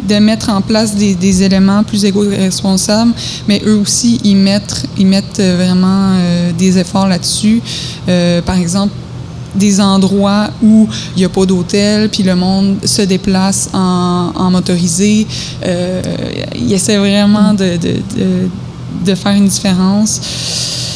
de 0.09 0.15
mettre 0.15 0.49
en 0.49 0.63
place 0.63 0.95
des, 0.95 1.43
éléments 1.43 1.83
plus 1.83 2.03
éco-responsables 2.05 3.13
mais 3.47 3.61
eux 3.67 3.77
aussi 3.77 4.19
ils 4.25 4.37
mettent 4.37 4.87
ils 4.97 5.07
mettent 5.07 5.41
euh, 5.41 5.57
vraiment 5.57 6.15
euh, 6.15 6.53
des 6.53 6.79
efforts 6.79 7.09
là-dessus 7.09 7.61
par 8.47 8.57
exemple 8.57 8.95
des 9.57 9.81
endroits 9.81 10.49
où 10.63 10.89
il 11.17 11.21
n'y 11.21 11.25
a 11.25 11.29
pas 11.29 11.47
d'hôtel, 11.47 12.09
puis 12.09 12.23
le 12.23 12.37
monde 12.37 12.77
se 12.85 13.03
déplace 13.03 13.69
en, 13.73 14.51
motorisé. 14.51 15.27
Euh, 15.65 16.03
ils 16.55 16.73
essaient 16.73 16.99
vraiment 16.99 17.55
de, 17.55 17.79
de 19.05 19.15
faire 19.15 19.33
une 19.33 19.49
différence. 19.49 20.21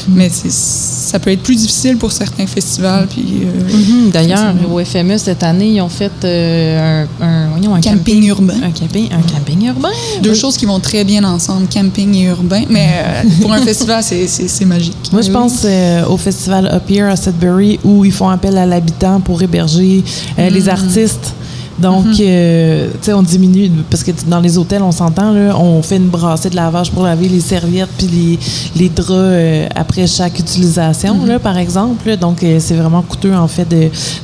Mais 0.08 0.30
ça 0.30 1.18
peut 1.18 1.30
être 1.30 1.42
plus 1.42 1.56
difficile 1.56 1.96
pour 1.98 2.10
certains 2.10 2.46
festivals. 2.46 3.06
Puis, 3.08 3.42
euh, 3.44 3.76
Mhm. 3.76 4.10
D'ailleurs, 4.10 4.54
au 4.72 4.78
FME 4.82 5.18
cette 5.18 5.42
année, 5.42 5.72
ils 5.74 5.80
ont 5.82 5.88
fait 5.90 6.10
euh, 6.24 7.04
un, 7.20 7.24
un- 7.26 7.48
voyons, 7.50 7.74
un 7.74 7.80
Camping 7.80 8.24
urbain. 8.26 8.54
Un 8.64 8.70
camping, 8.70 9.08
un 9.12 9.20
camping 9.20 9.66
urbain? 9.66 9.90
Deux 10.22 10.34
choses 10.34 10.56
qui 10.56 10.64
vont 10.64 10.80
très 10.80 11.04
bien 11.04 11.22
ensemble, 11.24 11.66
camping 11.72 12.14
et 12.14 12.24
urbain. 12.24 12.62
Mais 12.70 12.88
euh, 12.92 13.22
pour 13.42 13.52
un 13.52 13.60
festival, 13.60 14.02
c'est- 14.02 14.64
magique. 14.64 14.96
Moi, 15.12 15.20
je 15.22 15.30
pense 15.30 15.66
au 16.08 16.16
festival 16.16 16.66
Up 16.72 16.90
Here 16.90 17.08
à 17.10 17.16
Sudbury 17.16 17.78
où 17.84 18.04
ils 18.04 18.12
font 18.12 18.28
appel 18.30 18.56
à 18.56 18.64
l'habitant 18.66 19.20
pour 19.20 19.40
héberger 19.42 20.02
les 20.38 20.68
artistes. 20.68 21.34
Donc, 21.80 22.06
euh, 22.20 22.88
tu 22.92 22.98
sais, 23.02 23.12
on 23.12 23.22
diminue, 23.22 23.70
parce 23.90 24.02
que 24.02 24.10
dans 24.26 24.40
les 24.40 24.58
hôtels, 24.58 24.82
on 24.82 24.92
s'entend, 24.92 25.32
on 25.34 25.82
fait 25.82 25.96
une 25.96 26.08
brassée 26.08 26.50
de 26.50 26.56
lavage 26.56 26.90
pour 26.90 27.04
laver 27.04 27.28
les 27.28 27.40
serviettes 27.40 27.88
puis 27.96 28.06
les, 28.06 28.38
les 28.82 28.88
draps 28.88 29.10
euh, 29.10 29.66
après 29.74 30.06
chaque 30.06 30.38
utilisation, 30.38 31.24
là, 31.24 31.38
par 31.38 31.56
exemple. 31.56 32.08
là. 32.08 32.16
Donc, 32.16 32.42
euh, 32.42 32.58
c'est 32.60 32.74
vraiment 32.74 33.02
coûteux, 33.02 33.34
en 33.34 33.48
fait, 33.48 33.66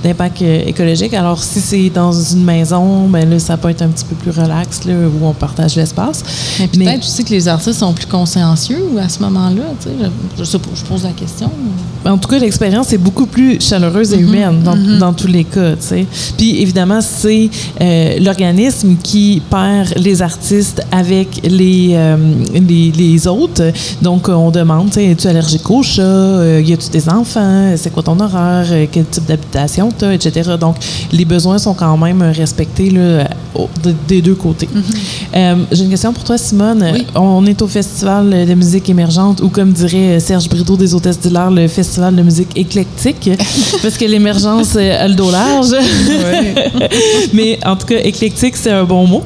d'impact 0.02 0.42
écologique. 0.42 1.14
Alors, 1.14 1.42
si 1.42 1.60
c'est 1.60 1.90
dans 1.90 2.12
une 2.12 2.44
maison, 2.44 3.08
ben 3.08 3.28
là, 3.28 3.38
ça 3.38 3.56
peut 3.56 3.70
être 3.70 3.82
un 3.82 3.88
petit 3.88 4.04
peu 4.04 4.14
plus 4.14 4.30
relax, 4.30 4.84
là, 4.84 4.94
où 4.94 5.26
on 5.26 5.32
partage 5.32 5.76
l'espace. 5.76 6.22
Mais 6.58 6.68
peut-être 6.68 7.04
aussi 7.04 7.24
que 7.24 7.30
les 7.30 7.48
artistes 7.48 7.80
sont 7.80 7.92
plus 7.92 8.06
consciencieux 8.06 8.84
à 9.00 9.08
ce 9.08 9.20
moment-là. 9.20 9.62
tu 9.80 9.88
sais. 9.88 10.10
Je, 10.38 10.44
je 10.44 10.84
pose 10.84 11.04
la 11.04 11.10
question. 11.10 11.50
En 12.04 12.18
tout 12.18 12.28
cas, 12.28 12.38
l'expérience 12.38 12.92
est 12.92 12.98
beaucoup 12.98 13.26
plus 13.26 13.60
chaleureuse 13.60 14.12
et 14.12 14.18
humaine 14.18 14.62
dans, 14.62 14.76
dans 14.98 15.12
tous 15.12 15.26
les 15.26 15.44
cas. 15.44 15.72
tu 15.72 15.82
sais. 15.82 16.06
Puis 16.36 16.60
évidemment, 16.62 17.00
c'est 17.00 17.45
euh, 17.80 18.18
l'organisme 18.20 18.96
qui 19.02 19.42
perd 19.50 19.94
les 19.96 20.22
artistes 20.22 20.82
avec 20.90 21.40
les, 21.44 21.90
euh, 21.92 22.16
les, 22.54 23.26
autres. 23.26 23.72
Donc, 24.02 24.28
euh, 24.28 24.32
on 24.32 24.50
demande, 24.50 24.96
es-tu 24.96 25.26
allergique 25.26 25.68
au 25.70 25.82
chat? 25.82 26.60
Y 26.60 26.72
a-tu 26.72 26.90
des 26.90 27.08
enfants? 27.08 27.74
C'est 27.76 27.92
quoi 27.92 28.02
ton 28.02 28.18
horaire? 28.20 28.88
Quel 28.90 29.06
type 29.06 29.26
d'habitation 29.26 29.90
tu 29.96 30.04
as? 30.04 30.14
Etc. 30.14 30.50
Donc, 30.58 30.76
les 31.12 31.24
besoins 31.24 31.58
sont 31.58 31.74
quand 31.74 31.96
même 31.96 32.22
respectés 32.22 32.90
là, 32.90 33.28
au- 33.58 33.68
de- 33.82 33.94
des 34.08 34.22
deux 34.22 34.34
côtés. 34.34 34.68
Euh, 35.34 35.54
J'ai 35.72 35.84
une 35.84 35.90
question 35.90 36.12
pour 36.12 36.24
toi, 36.24 36.38
Simone. 36.38 36.84
Oui. 36.92 37.06
On 37.14 37.44
est 37.46 37.60
au 37.62 37.66
Festival 37.66 38.46
de 38.46 38.54
musique 38.54 38.88
émergente 38.88 39.40
ou, 39.42 39.48
comme 39.48 39.72
dirait 39.72 40.20
Serge 40.20 40.48
Brideau 40.48 40.76
des 40.76 40.94
Hôtesses 40.94 41.18
d'Hilaire, 41.20 41.50
le 41.50 41.66
Festival 41.68 42.14
de 42.14 42.22
musique 42.22 42.50
éclectique, 42.56 43.30
parce 43.82 43.96
que 43.96 44.04
l'émergence 44.04 44.74
euh, 44.76 45.04
a 45.04 45.08
le 45.08 45.14
dos 45.14 45.30
large. 45.30 45.74
Mais 47.32 47.58
en 47.64 47.76
tout 47.76 47.86
cas, 47.86 47.98
éclectique, 48.02 48.56
c'est 48.56 48.70
un 48.70 48.84
bon 48.84 49.06
mot. 49.06 49.22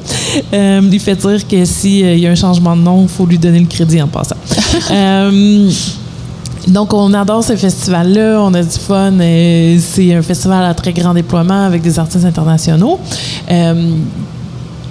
Euh, 0.53 0.81
il 0.91 0.99
fait 0.99 1.15
dire 1.15 1.47
que 1.47 1.65
s'il 1.65 2.19
y 2.19 2.27
a 2.27 2.31
un 2.31 2.35
changement 2.35 2.75
de 2.75 2.81
nom, 2.81 3.03
il 3.03 3.09
faut 3.09 3.25
lui 3.25 3.37
donner 3.37 3.59
le 3.59 3.65
crédit 3.67 4.01
en 4.01 4.07
passant. 4.07 4.35
Donc, 6.67 6.93
on 6.93 7.13
adore 7.13 7.43
ce 7.43 7.55
festival-là, 7.55 8.39
on 8.41 8.53
a 8.53 8.61
du 8.63 8.69
fun. 8.77 9.13
c'est 9.79 10.13
un 10.13 10.21
festival 10.21 10.63
à 10.63 10.73
très 10.73 10.93
grand 10.93 11.13
déploiement 11.13 11.65
avec 11.65 11.81
des 11.81 11.97
artistes 11.99 12.25
internationaux. 12.25 12.99
Euh, 13.49 13.91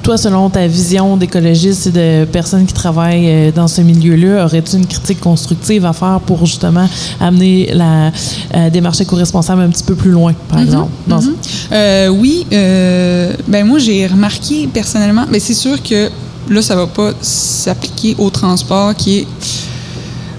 toi, 0.03 0.17
selon 0.17 0.49
ta 0.49 0.67
vision 0.67 1.17
d'écologiste 1.19 1.89
et 1.89 1.91
de 1.91 2.25
personnes 2.25 2.65
qui 2.65 2.73
travaillent 2.73 3.29
euh, 3.29 3.53
dans 3.55 3.69
ce 3.69 3.83
milieu-là, 3.83 4.47
aurais-tu 4.47 4.77
une 4.77 4.87
critique 4.87 5.21
constructive 5.21 5.85
à 5.85 5.93
faire 5.93 6.21
pour 6.25 6.45
justement 6.47 6.89
amener 7.21 7.71
la 7.75 8.11
euh, 8.57 8.71
démarche 8.71 9.01
éco-responsable 9.03 9.61
un 9.63 9.69
petit 9.69 9.85
peu 9.85 9.95
plus 9.95 10.11
loin, 10.11 10.33
par 10.49 10.59
exemple? 10.61 10.89
dans- 11.07 11.21
Euh, 11.73 12.09
oui, 12.09 12.47
ben 12.51 13.65
moi 13.67 13.79
j'ai 13.79 14.07
remarqué 14.07 14.69
personnellement, 14.73 15.27
mais 15.31 15.39
c'est 15.39 15.55
sûr 15.55 15.81
que 15.83 16.09
là 16.49 16.63
ça 16.63 16.75
va 16.75 16.87
pas 16.87 17.13
s'appliquer 17.21 18.17
au 18.19 18.31
transport 18.31 18.95
qui 18.97 19.19
est, 19.19 19.27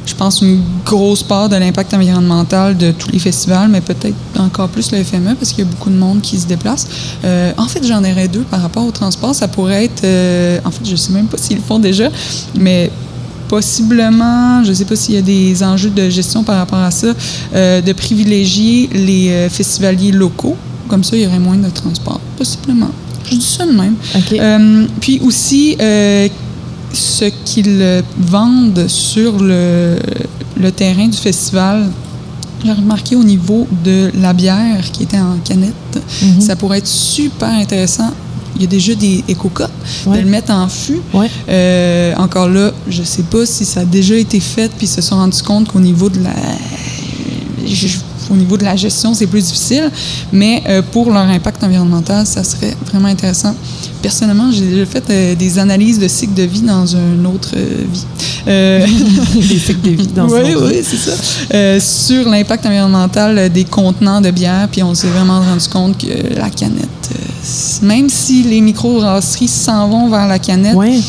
je 0.06 0.16
pense, 0.16 0.42
une 0.42 0.62
grosse 0.86 1.24
part 1.24 1.50
de 1.50 1.56
l'impact 1.56 1.94
environnemental 1.94 2.76
de 2.76 2.92
tous 2.92 3.12
les 3.12 3.20
festivals, 3.20 3.70
mais 3.70 3.82
peut-être 3.82 4.16
encore 4.40 4.70
plus 4.70 4.92
le 4.92 5.04
FME 5.04 5.36
parce 5.36 5.52
qu'il 5.52 5.64
y 5.64 5.68
a 5.68 5.70
beaucoup 5.70 5.90
de 5.90 5.96
monde 5.96 6.22
qui 6.22 6.40
se 6.40 6.48
déplace. 6.48 6.88
Euh, 7.24 7.52
en 7.58 7.68
fait, 7.68 7.86
j'en 7.86 8.00
aurais 8.00 8.28
deux 8.28 8.42
par 8.42 8.62
rapport 8.62 8.86
au 8.86 8.92
transport. 8.92 9.36
Ça 9.36 9.48
pourrait 9.48 9.86
être, 9.86 10.04
euh, 10.04 10.60
en 10.66 10.72
fait, 10.72 10.86
je 10.86 10.96
sais 10.96 11.14
même 11.14 11.28
pas 11.28 11.38
s'ils 11.42 11.58
le 11.58 11.64
font 11.64 11.80
déjà, 11.80 12.10
mais 12.56 12.92
possiblement, 13.48 14.64
je 14.64 14.70
ne 14.70 14.74
sais 14.74 14.86
pas 14.86 14.96
s'il 14.96 15.16
y 15.16 15.18
a 15.18 15.22
des 15.22 15.62
enjeux 15.64 15.90
de 15.90 16.10
gestion 16.10 16.44
par 16.44 16.58
rapport 16.58 16.80
à 16.80 16.92
ça, 16.92 17.14
euh, 17.54 17.82
de 17.82 17.94
privilégier 17.94 18.90
les 18.94 19.48
festivaliers 19.50 20.12
locaux. 20.12 20.56
Comme 20.88 21.04
ça, 21.04 21.16
il 21.16 21.24
y 21.24 21.28
aurait 21.28 21.40
moins 21.40 21.58
de 21.58 21.70
transport, 21.70 22.20
possiblement. 22.38 22.92
Je 23.26 23.36
dis 23.36 23.46
ça 23.46 23.66
de 23.66 23.72
même. 23.72 23.96
OK. 24.16 24.34
Euh, 24.34 24.88
puis 25.00 25.20
aussi, 25.24 25.78
ce 26.94 27.26
qu'ils 27.46 28.04
vendent 28.20 28.88
sur 28.88 29.40
le, 29.40 29.98
le 30.60 30.72
terrain 30.72 31.08
du 31.08 31.18
festival, 31.18 31.90
j'ai 32.64 32.72
remarqué 32.74 33.16
au 33.16 33.24
niveau 33.24 33.68
de 33.84 34.12
la 34.22 34.34
bière 34.34 34.84
qui 34.92 35.04
était 35.04 35.20
en 35.20 35.38
canette, 35.44 35.74
Mhm. 36.22 36.42
ça 36.42 36.56
pourrait 36.56 36.78
être 36.80 36.88
super 36.88 37.50
intéressant. 37.50 38.12
Il 38.56 38.62
y 38.64 38.66
a 38.66 38.68
déjà 38.68 38.94
des 38.94 39.24
éco-cups, 39.28 39.70
Ouais. 40.06 40.18
de 40.18 40.24
le 40.24 40.30
mettre 40.30 40.52
en 40.52 40.68
fût. 40.68 41.00
Ouais. 41.14 41.30
Euh, 41.50 42.14
encore 42.18 42.50
là, 42.50 42.72
je 42.88 43.02
sais 43.02 43.24
pas 43.24 43.46
si 43.46 43.66
ça 43.66 43.80
a 43.82 43.86
déjà 43.86 44.16
été 44.16 44.40
fait, 44.40 44.70
puis 44.78 44.86
ils 44.86 44.90
se 44.90 45.02
sont 45.02 45.16
rendus 45.16 45.42
compte 45.42 45.70
qu'au 45.70 45.80
niveau 45.80 46.10
de 46.10 46.20
la 46.22 46.34
je- 47.66 47.98
au 48.32 48.36
niveau 48.36 48.58
de 48.58 48.64
la 48.64 48.76
gestion, 48.76 49.14
c'est 49.14 49.28
plus 49.28 49.46
difficile, 49.46 49.92
mais 50.32 50.64
euh, 50.68 50.82
pour 50.92 51.12
leur 51.12 51.28
impact 51.28 51.64
environnemental, 51.64 52.26
ça 52.26 52.44
serait 52.44 52.76
vraiment 52.88 53.10
intéressant. 53.10 53.54
Personnellement, 54.02 54.52
j'ai 54.52 54.66
déjà 54.66 54.86
fait 54.86 55.04
euh, 55.10 55.36
des 55.36 55.60
analyses 55.60 56.00
de 56.00 56.08
cycle 56.08 56.34
de 56.34 56.44
vie 56.44 56.62
dans 56.62 56.86
une 56.86 57.26
autre 57.28 57.52
euh, 57.56 57.86
vie. 57.92 58.06
Des 59.50 59.60
cycles 59.60 59.82
de 59.82 59.90
vie 59.92 60.08
dans 60.08 60.28
oui, 60.28 60.56
oui, 60.60 60.82
c'est 60.84 60.98
ça. 60.98 61.80
Sur 61.80 62.28
l'impact 62.28 62.66
environnemental 62.66 63.52
des 63.52 63.66
contenants 63.66 64.20
de 64.20 64.32
bière, 64.32 64.68
puis 64.72 64.82
on 64.82 64.96
s'est 64.96 65.10
vraiment 65.10 65.42
rendu 65.42 65.68
compte 65.68 65.96
que 66.00 66.36
la 66.36 66.50
canette, 66.50 67.10
même 67.84 68.10
si 68.10 68.42
les 68.42 68.62
microbrasseries 68.62 69.48
s'en 69.48 69.88
vont 69.88 70.10
vers 70.10 70.28
la 70.28 70.40
canette, 70.40 70.76
Ouais. 70.76 71.00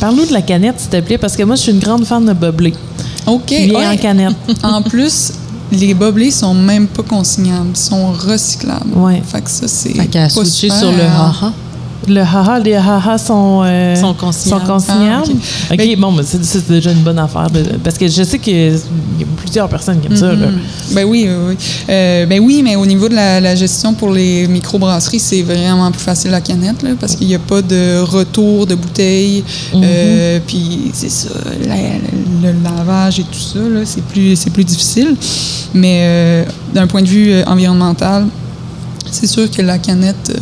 Parle-nous 0.00 0.26
de 0.26 0.32
la 0.32 0.42
canette, 0.42 0.80
s'il 0.80 0.90
te 0.90 1.00
plaît, 1.00 1.16
parce 1.16 1.36
que 1.36 1.44
moi, 1.44 1.54
je 1.54 1.62
suis 1.62 1.70
une 1.70 1.78
grande 1.78 2.04
fan 2.04 2.26
de 2.26 2.32
bubbly. 2.32 2.74
OK. 3.26 3.50
Vient 3.50 3.78
ouais. 3.78 3.86
en 3.86 3.96
canette. 3.96 4.34
en 4.64 4.82
plus, 4.82 5.32
les 5.72 5.94
boblés 5.94 6.30
sont 6.30 6.54
même 6.54 6.86
pas 6.86 7.02
consignables, 7.02 7.70
ils 7.70 7.76
sont 7.76 8.12
recyclables. 8.12 8.92
Ouais. 8.94 9.22
Fait 9.26 9.42
que 9.42 9.50
ça, 9.50 9.66
c'est. 9.66 9.94
Fait 9.94 10.06
qu'à 10.06 10.28
sur 10.28 10.92
le 10.92 11.02
haha. 11.02 11.52
Le 12.08 12.20
haha, 12.20 12.58
les 12.58 12.74
haha 12.74 13.16
sont, 13.16 13.62
euh, 13.64 13.94
Sont 13.94 14.14
consignables. 14.14 14.66
sont 14.66 14.72
consignables. 14.72 15.28
Ah, 15.70 15.74
OK, 15.74 15.78
Mais- 15.78 15.96
bon, 15.96 16.12
ben, 16.12 16.24
c'est 16.26 16.68
déjà 16.68 16.90
une 16.90 17.02
bonne 17.02 17.18
affaire. 17.18 17.46
parce 17.84 17.96
que 17.96 18.08
je 18.08 18.22
sais 18.24 18.38
qu'il 18.40 18.72
y 18.72 19.22
a 19.22 19.26
plusieurs 19.36 19.68
personnes 19.68 20.00
qui 20.00 20.08
aiment 20.08 20.16
ça. 20.16 20.32
là. 20.32 20.48
Mhm. 20.48 20.58
Ben 20.94 21.04
oui, 21.04 21.28
oui, 21.28 21.34
oui. 21.50 21.56
Euh, 21.88 22.26
ben 22.26 22.40
oui, 22.40 22.60
mais 22.64 22.74
au 22.76 22.84
niveau 22.86 23.08
de 23.08 23.14
la, 23.14 23.40
la 23.40 23.54
gestion 23.54 23.94
pour 23.94 24.10
les 24.10 24.48
microbrasseries, 24.48 25.20
c'est 25.20 25.42
vraiment 25.42 25.90
plus 25.92 26.00
facile 26.02 26.32
la 26.32 26.40
canette, 26.40 26.82
là, 26.82 26.90
parce 26.98 27.14
qu'il 27.14 27.28
n'y 27.28 27.34
a 27.34 27.38
pas 27.38 27.62
de 27.62 28.00
retour 28.00 28.66
de 28.66 28.74
bouteilles. 28.74 29.44
Euh, 29.74 30.40
puis 30.46 30.90
c'est 30.92 31.10
ça, 31.10 31.28
la- 31.66 31.76
le 32.42 32.54
lavage 32.64 33.20
et 33.20 33.24
tout 33.24 33.38
ça, 33.38 33.60
c'est 33.84 34.02
plus, 34.04 34.34
c'est 34.36 34.50
plus 34.50 34.64
difficile. 34.64 35.14
Mais 35.74 36.00
euh, 36.02 36.44
d'un 36.74 36.86
point 36.88 37.02
de 37.02 37.06
vue 37.08 37.32
environnemental, 37.46 38.26
c'est 39.10 39.26
sûr 39.28 39.48
que 39.50 39.62
la 39.62 39.78
canette, 39.78 40.32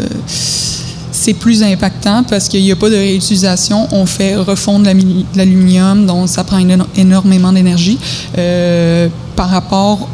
c'est 1.20 1.34
plus 1.34 1.62
impactant 1.62 2.22
parce 2.24 2.48
qu'il 2.48 2.62
n'y 2.62 2.72
a 2.72 2.76
pas 2.76 2.90
de 2.90 2.96
réutilisation. 2.96 3.86
On 3.92 4.06
fait 4.06 4.36
refondre 4.36 4.88
l'aluminium, 5.34 6.06
donc 6.06 6.28
ça 6.28 6.44
prend 6.44 6.58
éno- 6.58 6.86
énormément 6.96 7.52
d'énergie 7.52 7.98
euh, 8.38 9.08
par 9.36 9.50
rapport 9.50 10.08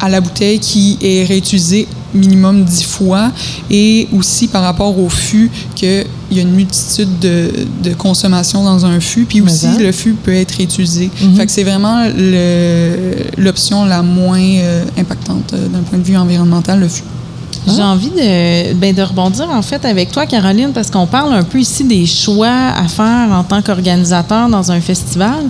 à 0.00 0.08
la 0.08 0.20
bouteille 0.20 0.58
qui 0.58 0.98
est 1.00 1.24
réutilisée 1.24 1.86
minimum 2.14 2.64
10 2.64 2.82
fois 2.84 3.32
et 3.70 4.06
aussi 4.12 4.46
par 4.48 4.62
rapport 4.62 4.98
au 4.98 5.08
fût 5.08 5.50
qu'il 5.74 6.04
y 6.30 6.38
a 6.38 6.42
une 6.42 6.52
multitude 6.52 7.18
de, 7.20 7.50
de 7.82 7.94
consommation 7.94 8.62
dans 8.64 8.84
un 8.84 9.00
fût 9.00 9.24
puis 9.24 9.40
aussi 9.40 9.60
ça. 9.74 9.78
le 9.78 9.92
fût 9.92 10.12
peut 10.14 10.34
être 10.34 10.52
réutilisé. 10.56 11.08
Fait 11.36 11.46
que 11.46 11.52
c'est 11.52 11.62
vraiment 11.64 12.04
l'option 13.38 13.84
la 13.84 14.02
moins 14.02 14.40
euh, 14.40 14.84
impactante 14.98 15.52
euh, 15.54 15.68
d'un 15.68 15.80
point 15.80 15.98
de 15.98 16.04
vue 16.04 16.16
environnemental, 16.16 16.80
le 16.80 16.88
fût. 16.88 17.02
J'ai 17.66 17.82
envie 17.82 18.10
de, 18.10 18.74
ben, 18.74 18.98
rebondir 19.00 19.48
en 19.50 19.62
fait 19.62 19.84
avec 19.84 20.10
toi, 20.10 20.26
Caroline, 20.26 20.72
parce 20.72 20.90
qu'on 20.90 21.06
parle 21.06 21.32
un 21.32 21.44
peu 21.44 21.58
ici 21.60 21.84
des 21.84 22.06
choix 22.06 22.48
à 22.76 22.88
faire 22.88 23.28
en 23.30 23.44
tant 23.44 23.62
qu'organisateur 23.62 24.48
dans 24.48 24.72
un 24.72 24.80
festival. 24.80 25.44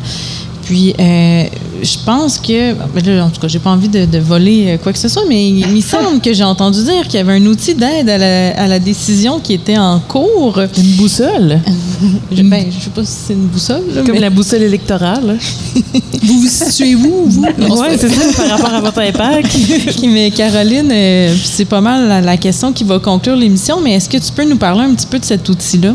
Puis, 0.64 0.94
euh, 0.98 1.44
je 1.82 1.96
pense 2.06 2.38
que, 2.38 2.74
ben 2.74 3.04
là, 3.16 3.24
en 3.24 3.30
tout 3.30 3.40
cas, 3.40 3.48
j'ai 3.48 3.58
pas 3.58 3.70
envie 3.70 3.88
de, 3.88 4.04
de 4.04 4.18
voler 4.18 4.66
euh, 4.68 4.76
quoi 4.78 4.92
que 4.92 4.98
ce 4.98 5.08
soit, 5.08 5.24
mais 5.28 5.48
il, 5.48 5.66
me 5.66 5.80
semble 5.82 6.20
que 6.20 6.32
j'ai 6.32 6.44
entendu 6.44 6.82
dire 6.84 7.02
qu'il 7.04 7.14
y 7.14 7.18
avait 7.18 7.32
un 7.34 7.46
outil 7.46 7.74
d'aide 7.74 8.08
à 8.08 8.18
la, 8.18 8.50
à 8.58 8.66
la 8.68 8.78
décision 8.78 9.40
qui 9.40 9.54
était 9.54 9.76
en 9.78 9.98
cours. 10.00 10.60
Une 10.78 10.92
boussole, 10.96 11.60
Je, 12.32 12.42
ben, 12.42 12.66
je 12.70 12.84
sais 12.84 12.90
pas 12.90 13.04
si 13.04 13.12
c'est 13.26 13.32
une 13.32 13.46
boussole, 13.46 13.82
là, 13.94 14.02
comme 14.02 14.12
mais- 14.14 14.20
la 14.20 14.30
boussole 14.30 14.62
électorale. 14.62 15.36
Vous 16.24 16.40
vous 16.40 16.48
situez 16.48 16.94
où, 16.94 17.24
vous? 17.26 17.44
Oui, 17.58 17.86
c'est 17.98 18.08
ça, 18.08 18.42
par 18.42 18.50
rapport 18.58 18.74
à 18.74 18.80
votre 18.80 19.00
impact. 19.00 19.56
Mais 20.04 20.30
Caroline, 20.30 20.88
euh, 20.92 21.34
c'est 21.42 21.64
pas 21.64 21.80
mal 21.80 22.06
la, 22.06 22.20
la 22.20 22.36
question 22.36 22.72
qui 22.72 22.84
va 22.84 23.00
conclure 23.00 23.34
l'émission, 23.34 23.80
mais 23.82 23.94
est-ce 23.94 24.08
que 24.08 24.18
tu 24.18 24.30
peux 24.32 24.44
nous 24.44 24.56
parler 24.56 24.82
un 24.82 24.94
petit 24.94 25.06
peu 25.06 25.18
de 25.18 25.24
cet 25.24 25.48
outil-là? 25.48 25.94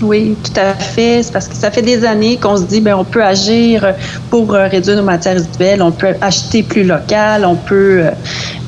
Oui, 0.00 0.36
tout 0.42 0.58
à 0.58 0.74
fait. 0.74 1.22
C'est 1.22 1.32
parce 1.32 1.46
que 1.46 1.54
ça 1.54 1.70
fait 1.70 1.82
des 1.82 2.04
années 2.04 2.36
qu'on 2.36 2.56
se 2.56 2.62
dit, 2.62 2.80
ben 2.80 2.94
on 2.94 3.04
peut 3.04 3.22
agir 3.22 3.94
pour 4.30 4.54
euh, 4.54 4.66
réduire 4.66 4.96
nos 4.96 5.02
matières 5.02 5.34
résiduelles, 5.34 5.82
on 5.82 5.92
peut 5.92 6.14
acheter 6.20 6.62
plus 6.62 6.84
local, 6.84 7.44
on 7.44 7.54
peut 7.54 8.00
euh, 8.00 8.10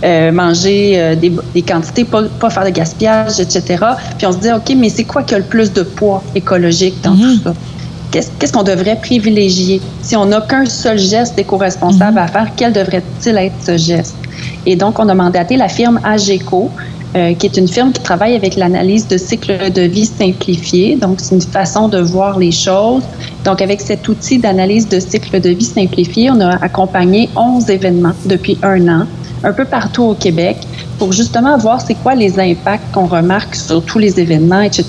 euh, 0.04 0.32
manger 0.32 1.16
des, 1.16 1.32
des 1.54 1.62
quantités, 1.62 2.04
pas, 2.04 2.22
pas 2.38 2.50
faire 2.50 2.64
de 2.64 2.70
gaspillage, 2.70 3.40
etc. 3.40 3.84
Puis 4.18 4.26
on 4.26 4.32
se 4.32 4.38
dit, 4.38 4.52
OK, 4.52 4.74
mais 4.76 4.90
c'est 4.90 5.04
quoi 5.04 5.22
qui 5.22 5.34
a 5.34 5.38
le 5.38 5.44
plus 5.44 5.72
de 5.72 5.82
poids 5.82 6.22
écologique 6.34 7.00
dans 7.02 7.16
tout 7.16 7.38
ça? 7.42 7.54
Qu'est-ce 8.10 8.30
qu'est-ce 8.38 8.52
qu'on 8.52 8.62
devrait 8.62 8.96
privilégier? 9.00 9.80
Si 10.02 10.14
on 10.14 10.26
n'a 10.26 10.40
qu'un 10.40 10.66
seul 10.66 10.98
geste 10.98 11.36
éco-responsable 11.36 12.18
à 12.18 12.28
faire, 12.28 12.48
quel 12.56 12.72
devrait-il 12.72 13.36
être 13.38 13.56
ce 13.64 13.76
geste? 13.76 14.14
Et 14.66 14.76
donc, 14.76 14.98
on 14.98 15.08
a 15.08 15.14
mandaté 15.14 15.56
la 15.56 15.68
firme 15.68 16.00
AGECO, 16.04 16.70
euh, 17.16 17.34
qui 17.34 17.46
est 17.46 17.56
une 17.56 17.68
firme 17.68 17.92
qui 17.92 18.00
travaille 18.02 18.34
avec 18.34 18.56
l'analyse 18.56 19.06
de 19.08 19.16
cycle 19.16 19.70
de 19.72 19.82
vie 19.82 20.06
simplifié. 20.06 20.96
Donc, 20.96 21.20
c'est 21.20 21.34
une 21.34 21.40
façon 21.40 21.88
de 21.88 21.98
voir 21.98 22.38
les 22.38 22.50
choses. 22.52 23.02
Donc, 23.44 23.62
avec 23.62 23.80
cet 23.80 24.08
outil 24.08 24.38
d'analyse 24.38 24.88
de 24.88 24.98
cycle 25.00 25.40
de 25.40 25.50
vie 25.50 25.64
simplifié, 25.64 26.30
on 26.30 26.40
a 26.40 26.56
accompagné 26.62 27.28
11 27.36 27.70
événements 27.70 28.14
depuis 28.26 28.58
un 28.62 28.88
an, 28.88 29.06
un 29.42 29.52
peu 29.52 29.64
partout 29.64 30.02
au 30.04 30.14
Québec, 30.14 30.56
pour 30.98 31.12
justement 31.12 31.56
voir 31.58 31.80
c'est 31.80 31.94
quoi 31.94 32.14
les 32.14 32.38
impacts 32.40 32.92
qu'on 32.92 33.06
remarque 33.06 33.54
sur 33.54 33.82
tous 33.84 33.98
les 33.98 34.18
événements, 34.18 34.60
etc. 34.60 34.84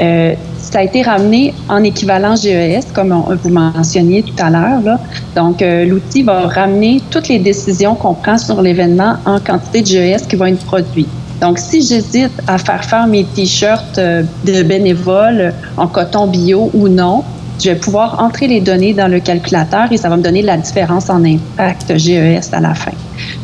Euh, 0.00 0.34
ça 0.58 0.80
a 0.80 0.82
été 0.84 1.02
ramené 1.02 1.54
en 1.68 1.82
équivalent 1.82 2.36
GES, 2.36 2.92
comme 2.92 3.12
on- 3.12 3.34
vous 3.34 3.48
mentionniez 3.48 4.22
tout 4.22 4.34
à 4.38 4.50
l'heure. 4.50 4.98
Donc, 5.34 5.62
euh, 5.62 5.84
l'outil 5.84 6.22
va 6.22 6.46
ramener 6.46 7.00
toutes 7.10 7.28
les 7.28 7.38
décisions 7.38 7.94
qu'on 7.94 8.14
prend 8.14 8.38
sur 8.38 8.60
l'événement 8.62 9.14
en 9.24 9.40
quantité 9.40 9.80
de 9.82 9.86
GES 9.86 10.26
qui 10.28 10.36
vont 10.36 10.46
être 10.46 10.64
produits. 10.64 11.06
Donc, 11.40 11.58
si 11.58 11.82
j'hésite 11.82 12.32
à 12.46 12.58
faire 12.58 12.84
faire 12.84 13.06
mes 13.06 13.24
t-shirts 13.24 13.98
euh, 13.98 14.22
de 14.44 14.62
bénévoles 14.62 15.54
en 15.76 15.86
coton 15.86 16.26
bio 16.26 16.70
ou 16.74 16.88
non, 16.88 17.24
je 17.62 17.70
vais 17.70 17.76
pouvoir 17.76 18.22
entrer 18.22 18.46
les 18.46 18.60
données 18.60 18.94
dans 18.94 19.08
le 19.08 19.20
calculateur 19.20 19.90
et 19.90 19.96
ça 19.96 20.08
va 20.08 20.16
me 20.16 20.22
donner 20.22 20.42
la 20.42 20.56
différence 20.56 21.10
en 21.10 21.22
impact 21.24 21.96
GES 21.96 22.52
à 22.52 22.60
la 22.60 22.74
fin. 22.74 22.92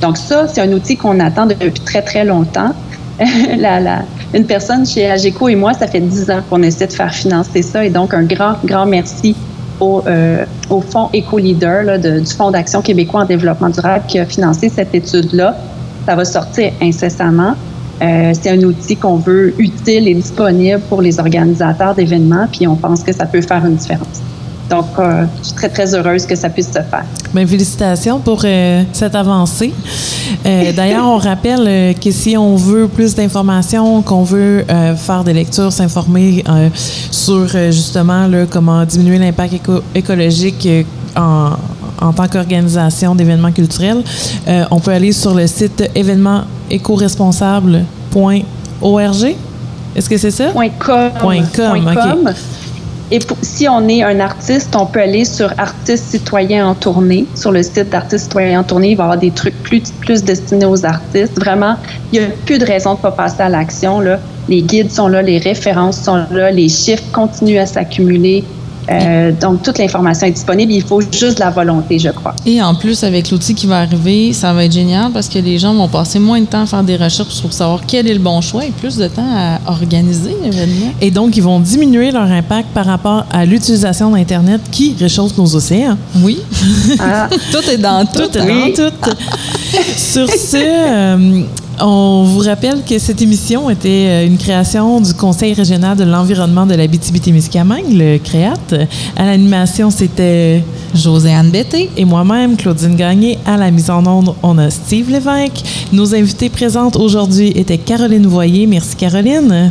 Donc, 0.01 0.17
ça, 0.17 0.47
c'est 0.49 0.61
un 0.61 0.73
outil 0.73 0.97
qu'on 0.97 1.21
attend 1.21 1.47
depuis 1.47 1.71
très, 1.85 2.03
très 2.03 2.25
longtemps. 2.25 2.73
la, 3.59 4.03
une 4.35 4.45
personne 4.45 4.85
chez 4.87 5.11
Ageco 5.11 5.49
et 5.49 5.55
moi, 5.55 5.73
ça 5.73 5.87
fait 5.87 6.01
10 6.01 6.31
ans 6.31 6.41
qu'on 6.51 6.63
essaie 6.63 6.87
de 6.87 6.93
faire 6.93 7.13
financer 7.15 7.63
ça. 7.63 7.85
Et 7.85 7.91
donc, 7.91 8.13
un 8.13 8.25
grand, 8.25 8.55
grand 8.65 8.85
merci 8.87 9.35
au, 9.81 10.03
euh, 10.07 10.45
au 10.71 10.81
Fonds 10.81 11.09
de- 11.13 12.21
du 12.21 12.33
Fonds 12.35 12.51
d'action 12.51 12.83
québécois 12.83 13.23
en 13.23 13.25
développement 13.25 13.71
durable 13.71 14.05
qui 14.07 14.19
a 14.19 14.27
financé 14.27 14.71
cette 14.75 14.95
étude-là. 14.95 15.57
Ça 16.07 16.15
va 16.15 16.25
sortir 16.25 16.73
incessamment. 16.83 17.55
Euh, 18.03 18.33
c'est 18.35 18.51
un 18.51 18.63
outil 18.63 18.95
qu'on 18.97 19.17
veut 19.17 19.55
utile 19.59 20.07
et 20.09 20.15
disponible 20.15 20.81
pour 20.89 21.01
les 21.01 21.19
organisateurs 21.19 21.95
d'événements, 21.95 22.47
puis 22.51 22.67
on 22.67 22.77
pense 22.77 23.03
que 23.03 23.13
ça 23.13 23.25
peut 23.25 23.41
faire 23.41 23.65
une 23.65 23.77
différence. 23.77 24.21
Donc, 24.69 24.87
euh, 24.99 25.25
je 25.39 25.47
suis 25.47 25.55
très, 25.55 25.69
très 25.69 25.95
heureuse 25.95 26.27
que 26.27 26.35
ça 26.35 26.51
puisse 26.51 26.67
se 26.67 26.73
faire. 26.73 27.05
Bien, 27.33 27.47
félicitations 27.47 28.19
pour 28.19 28.43
euh, 28.45 28.83
cette 28.93 29.15
avancée. 29.15 29.73
D'ailleurs, 30.45 31.07
on 31.07 31.19
rappelle 31.19 31.95
que 31.95 32.11
si 32.11 32.37
on 32.37 32.57
veut 32.57 32.89
plus 32.89 33.15
d'informations, 33.15 34.03
qu'on 34.03 34.25
veut 34.25 34.65
faire 34.97 35.23
des 35.25 35.33
lectures, 35.33 35.73
s'informer 35.73 36.45
sur 37.11 37.47
justement 37.49 38.27
là, 38.27 38.45
comment 38.49 38.85
diminuer 38.85 39.19
l'impact 39.19 39.55
éco- 39.55 39.83
écologique 39.95 40.69
en, 41.17 41.51
en 42.01 42.13
tant 42.13 42.27
qu'organisation 42.29 43.15
d'événements 43.15 43.53
culturels, 43.53 44.03
on 44.71 44.81
peut 44.81 44.93
aller 44.93 45.13
sur 45.13 45.35
le 45.35 45.47
site 45.47 45.89
événementécoresponsable.org. 46.71 49.35
Est-ce 49.95 50.11
que 50.11 50.17
c'est 50.19 50.31
ça? 50.31 50.49
Point 50.51 50.69
.com. 50.79 51.11
Point 51.21 51.43
com, 51.55 51.83
Point 51.83 51.93
OK. 51.93 51.99
com. 51.99 52.31
Et 53.11 53.19
pour- 53.21 53.37
si 53.41 53.69
on 53.69 53.87
est 53.89 54.03
un 54.03 54.19
artiste, 54.19 54.75
on 54.77 54.85
peut 54.85 55.01
aller 55.01 55.25
sur 55.25 55.53
Artistes 55.59 56.07
citoyens 56.11 56.67
en 56.69 56.75
tournée. 56.75 57.25
Sur 57.37 57.53
le 57.53 57.63
site 57.63 57.89
d'Artistes 57.91 58.25
citoyens 58.25 58.61
en 58.61 58.65
tournée, 58.65 58.91
il 58.91 58.97
va 58.97 59.05
y 59.05 59.07
avoir 59.07 59.19
des 59.19 59.31
trucs 59.31 59.55
plus, 59.63 59.81
plus 60.01 60.25
destinés 60.25 60.67
aux 60.67 60.85
artistes. 60.85 61.39
Vraiment, 61.39 61.77
il 62.13 62.19
n'y 62.21 62.27
a 62.27 62.29
plus 62.45 62.59
de 62.59 62.67
raison 62.67 62.93
de 62.95 62.99
ne 62.99 63.03
pas 63.03 63.13
passer 63.13 63.43
à 63.43 63.49
l'action. 63.49 64.01
là. 64.01 64.19
Les 64.49 64.63
guides 64.63 64.91
sont 64.93 65.07
là, 65.09 65.23
les 65.23 65.39
références 65.39 65.99
sont 66.03 66.25
là, 66.33 66.51
les 66.51 66.69
chiffres 66.69 67.03
continuent 67.13 67.59
à 67.61 67.67
s'accumuler. 67.67 68.45
Euh, 68.91 69.33
donc, 69.33 69.63
toute 69.63 69.79
l'information 69.79 70.27
est 70.27 70.33
disponible. 70.33 70.73
Il 70.73 70.83
faut 70.83 71.01
juste 71.01 71.39
la 71.39 71.51
volonté, 71.51 71.99
je 71.99 72.11
crois. 72.11 72.35
Et 72.45 72.63
en 72.63 72.75
plus, 72.75 73.03
avec 73.05 73.31
l'outil 73.31 73.55
qui 73.55 73.67
va 73.67 73.81
arriver, 73.81 74.33
ça 74.33 74.53
va 74.53 74.65
être 74.65 74.73
génial 74.73 75.11
parce 75.13 75.29
que 75.29 75.39
les 75.39 75.59
gens 75.59 75.75
vont 75.75 75.89
passer 75.89 76.19
moins 76.19 76.41
de 76.41 76.47
temps 76.47 76.63
à 76.63 76.67
faire 76.67 76.85
des 76.85 76.97
recherches 76.97 77.41
pour 77.41 77.53
savoir 77.53 77.81
quel 77.87 78.07
est 78.09 78.15
le 78.15 78.21
bon 78.21 78.41
choix 78.41 78.65
et 78.65 78.71
plus 78.71 78.97
de 78.97 79.09
temps 79.09 79.27
à 79.37 79.59
organiser 79.71 80.37
l'événement. 80.43 80.93
Et 81.01 81.11
donc, 81.11 81.37
ils 81.37 81.43
vont 81.43 81.61
diminuer 81.61 82.11
leur 82.11 82.31
impact 82.31 82.69
par 82.75 82.87
rapport 82.87 83.25
à 83.31 83.45
l'utilisation 83.45 84.11
d'Internet 84.11 84.61
qui 84.71 84.95
réchauffe 84.99 85.37
nos 85.37 85.55
océans. 85.55 85.97
Oui. 86.23 86.39
Ah, 87.01 87.29
tout 87.53 87.69
est 87.71 87.79
dans 87.79 88.05
tout. 88.05 88.23
Tout 88.29 88.39
est 88.39 88.47
dans 88.47 88.91
tout. 88.91 89.17
Sur 89.97 90.29
ce, 90.29 90.57
euh, 90.57 91.43
on 91.81 92.25
vous 92.25 92.41
rappelle 92.41 92.83
que 92.85 92.99
cette 92.99 93.21
émission 93.21 93.69
était 93.69 94.07
euh, 94.09 94.27
une 94.27 94.39
création 94.39 95.01
du 95.01 95.13
Conseil 95.15 95.53
régional 95.53 95.97
de 95.97 96.05
l'environnement 96.05 96.67
de 96.67 96.75
la 96.75 96.87
BTB-Témiscamingue, 96.87 97.93
le 97.93 98.19
CREAT. 98.19 98.87
À 99.17 99.25
l'animation, 99.27 99.91
c'était 99.91 100.65
Josiane 100.95 101.51
Betté. 101.51 101.91
et 101.97 102.05
moi-même, 102.05 102.57
Claudine 102.57 102.97
Gagné. 102.97 103.39
À 103.45 103.57
la 103.57 103.71
mise 103.71 103.91
en 103.91 104.05
onde, 104.07 104.35
on 104.43 104.57
a 104.59 104.71
Steve 104.71 105.11
Lévesque. 105.11 105.63
Nos 105.93 106.15
invités 106.15 106.49
présentes 106.49 106.97
aujourd'hui 106.97 107.49
étaient 107.55 107.79
Caroline 107.79 108.27
Voyer. 108.27 108.67
Merci, 108.67 108.97
Caroline. 108.97 109.71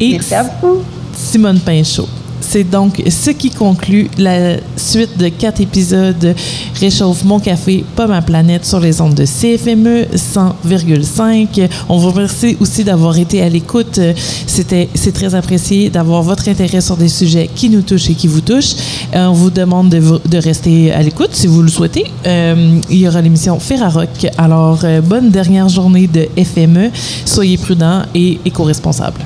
Et 0.00 0.12
merci 0.12 0.34
à 0.34 0.42
vous. 0.60 0.82
Simone 1.14 1.60
Pinchot. 1.60 2.08
C'est 2.48 2.64
donc 2.64 3.02
ce 3.08 3.30
qui 3.30 3.50
conclut 3.50 4.08
la 4.18 4.56
suite 4.76 5.18
de 5.18 5.28
quatre 5.28 5.60
épisodes 5.60 6.34
Réchauffe 6.80 7.24
mon 7.24 7.40
café, 7.40 7.84
pas 7.96 8.06
ma 8.06 8.22
planète 8.22 8.64
sur 8.64 8.80
les 8.80 9.00
ondes 9.00 9.14
de 9.14 9.24
CFME 9.24 10.06
100,5. 10.14 11.68
On 11.88 11.98
vous 11.98 12.10
remercie 12.10 12.56
aussi 12.60 12.84
d'avoir 12.84 13.18
été 13.18 13.42
à 13.42 13.48
l'écoute. 13.48 13.98
C'était, 14.46 14.88
c'est 14.94 15.12
très 15.12 15.34
apprécié 15.34 15.90
d'avoir 15.90 16.22
votre 16.22 16.48
intérêt 16.48 16.80
sur 16.80 16.96
des 16.96 17.08
sujets 17.08 17.48
qui 17.54 17.70
nous 17.70 17.82
touchent 17.82 18.10
et 18.10 18.14
qui 18.14 18.26
vous 18.26 18.40
touchent. 18.42 18.74
Euh, 19.14 19.26
on 19.26 19.32
vous 19.32 19.50
demande 19.50 19.88
de, 19.88 20.38
rester 20.38 20.92
à 20.92 21.02
l'écoute 21.02 21.30
si 21.32 21.46
vous 21.46 21.62
le 21.62 21.68
souhaitez. 21.68 22.04
Euh, 22.26 22.80
il 22.90 22.98
y 22.98 23.08
aura 23.08 23.22
l'émission 23.22 23.58
Ferrarock. 23.58 24.26
Alors, 24.38 24.80
euh, 24.84 25.00
bonne 25.00 25.30
dernière 25.30 25.68
journée 25.68 26.06
de 26.06 26.28
FME. 26.42 26.90
Soyez 27.24 27.56
prudents 27.56 28.02
et 28.14 28.38
éco-responsables. 28.44 29.20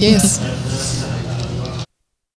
Yes. 0.00 0.40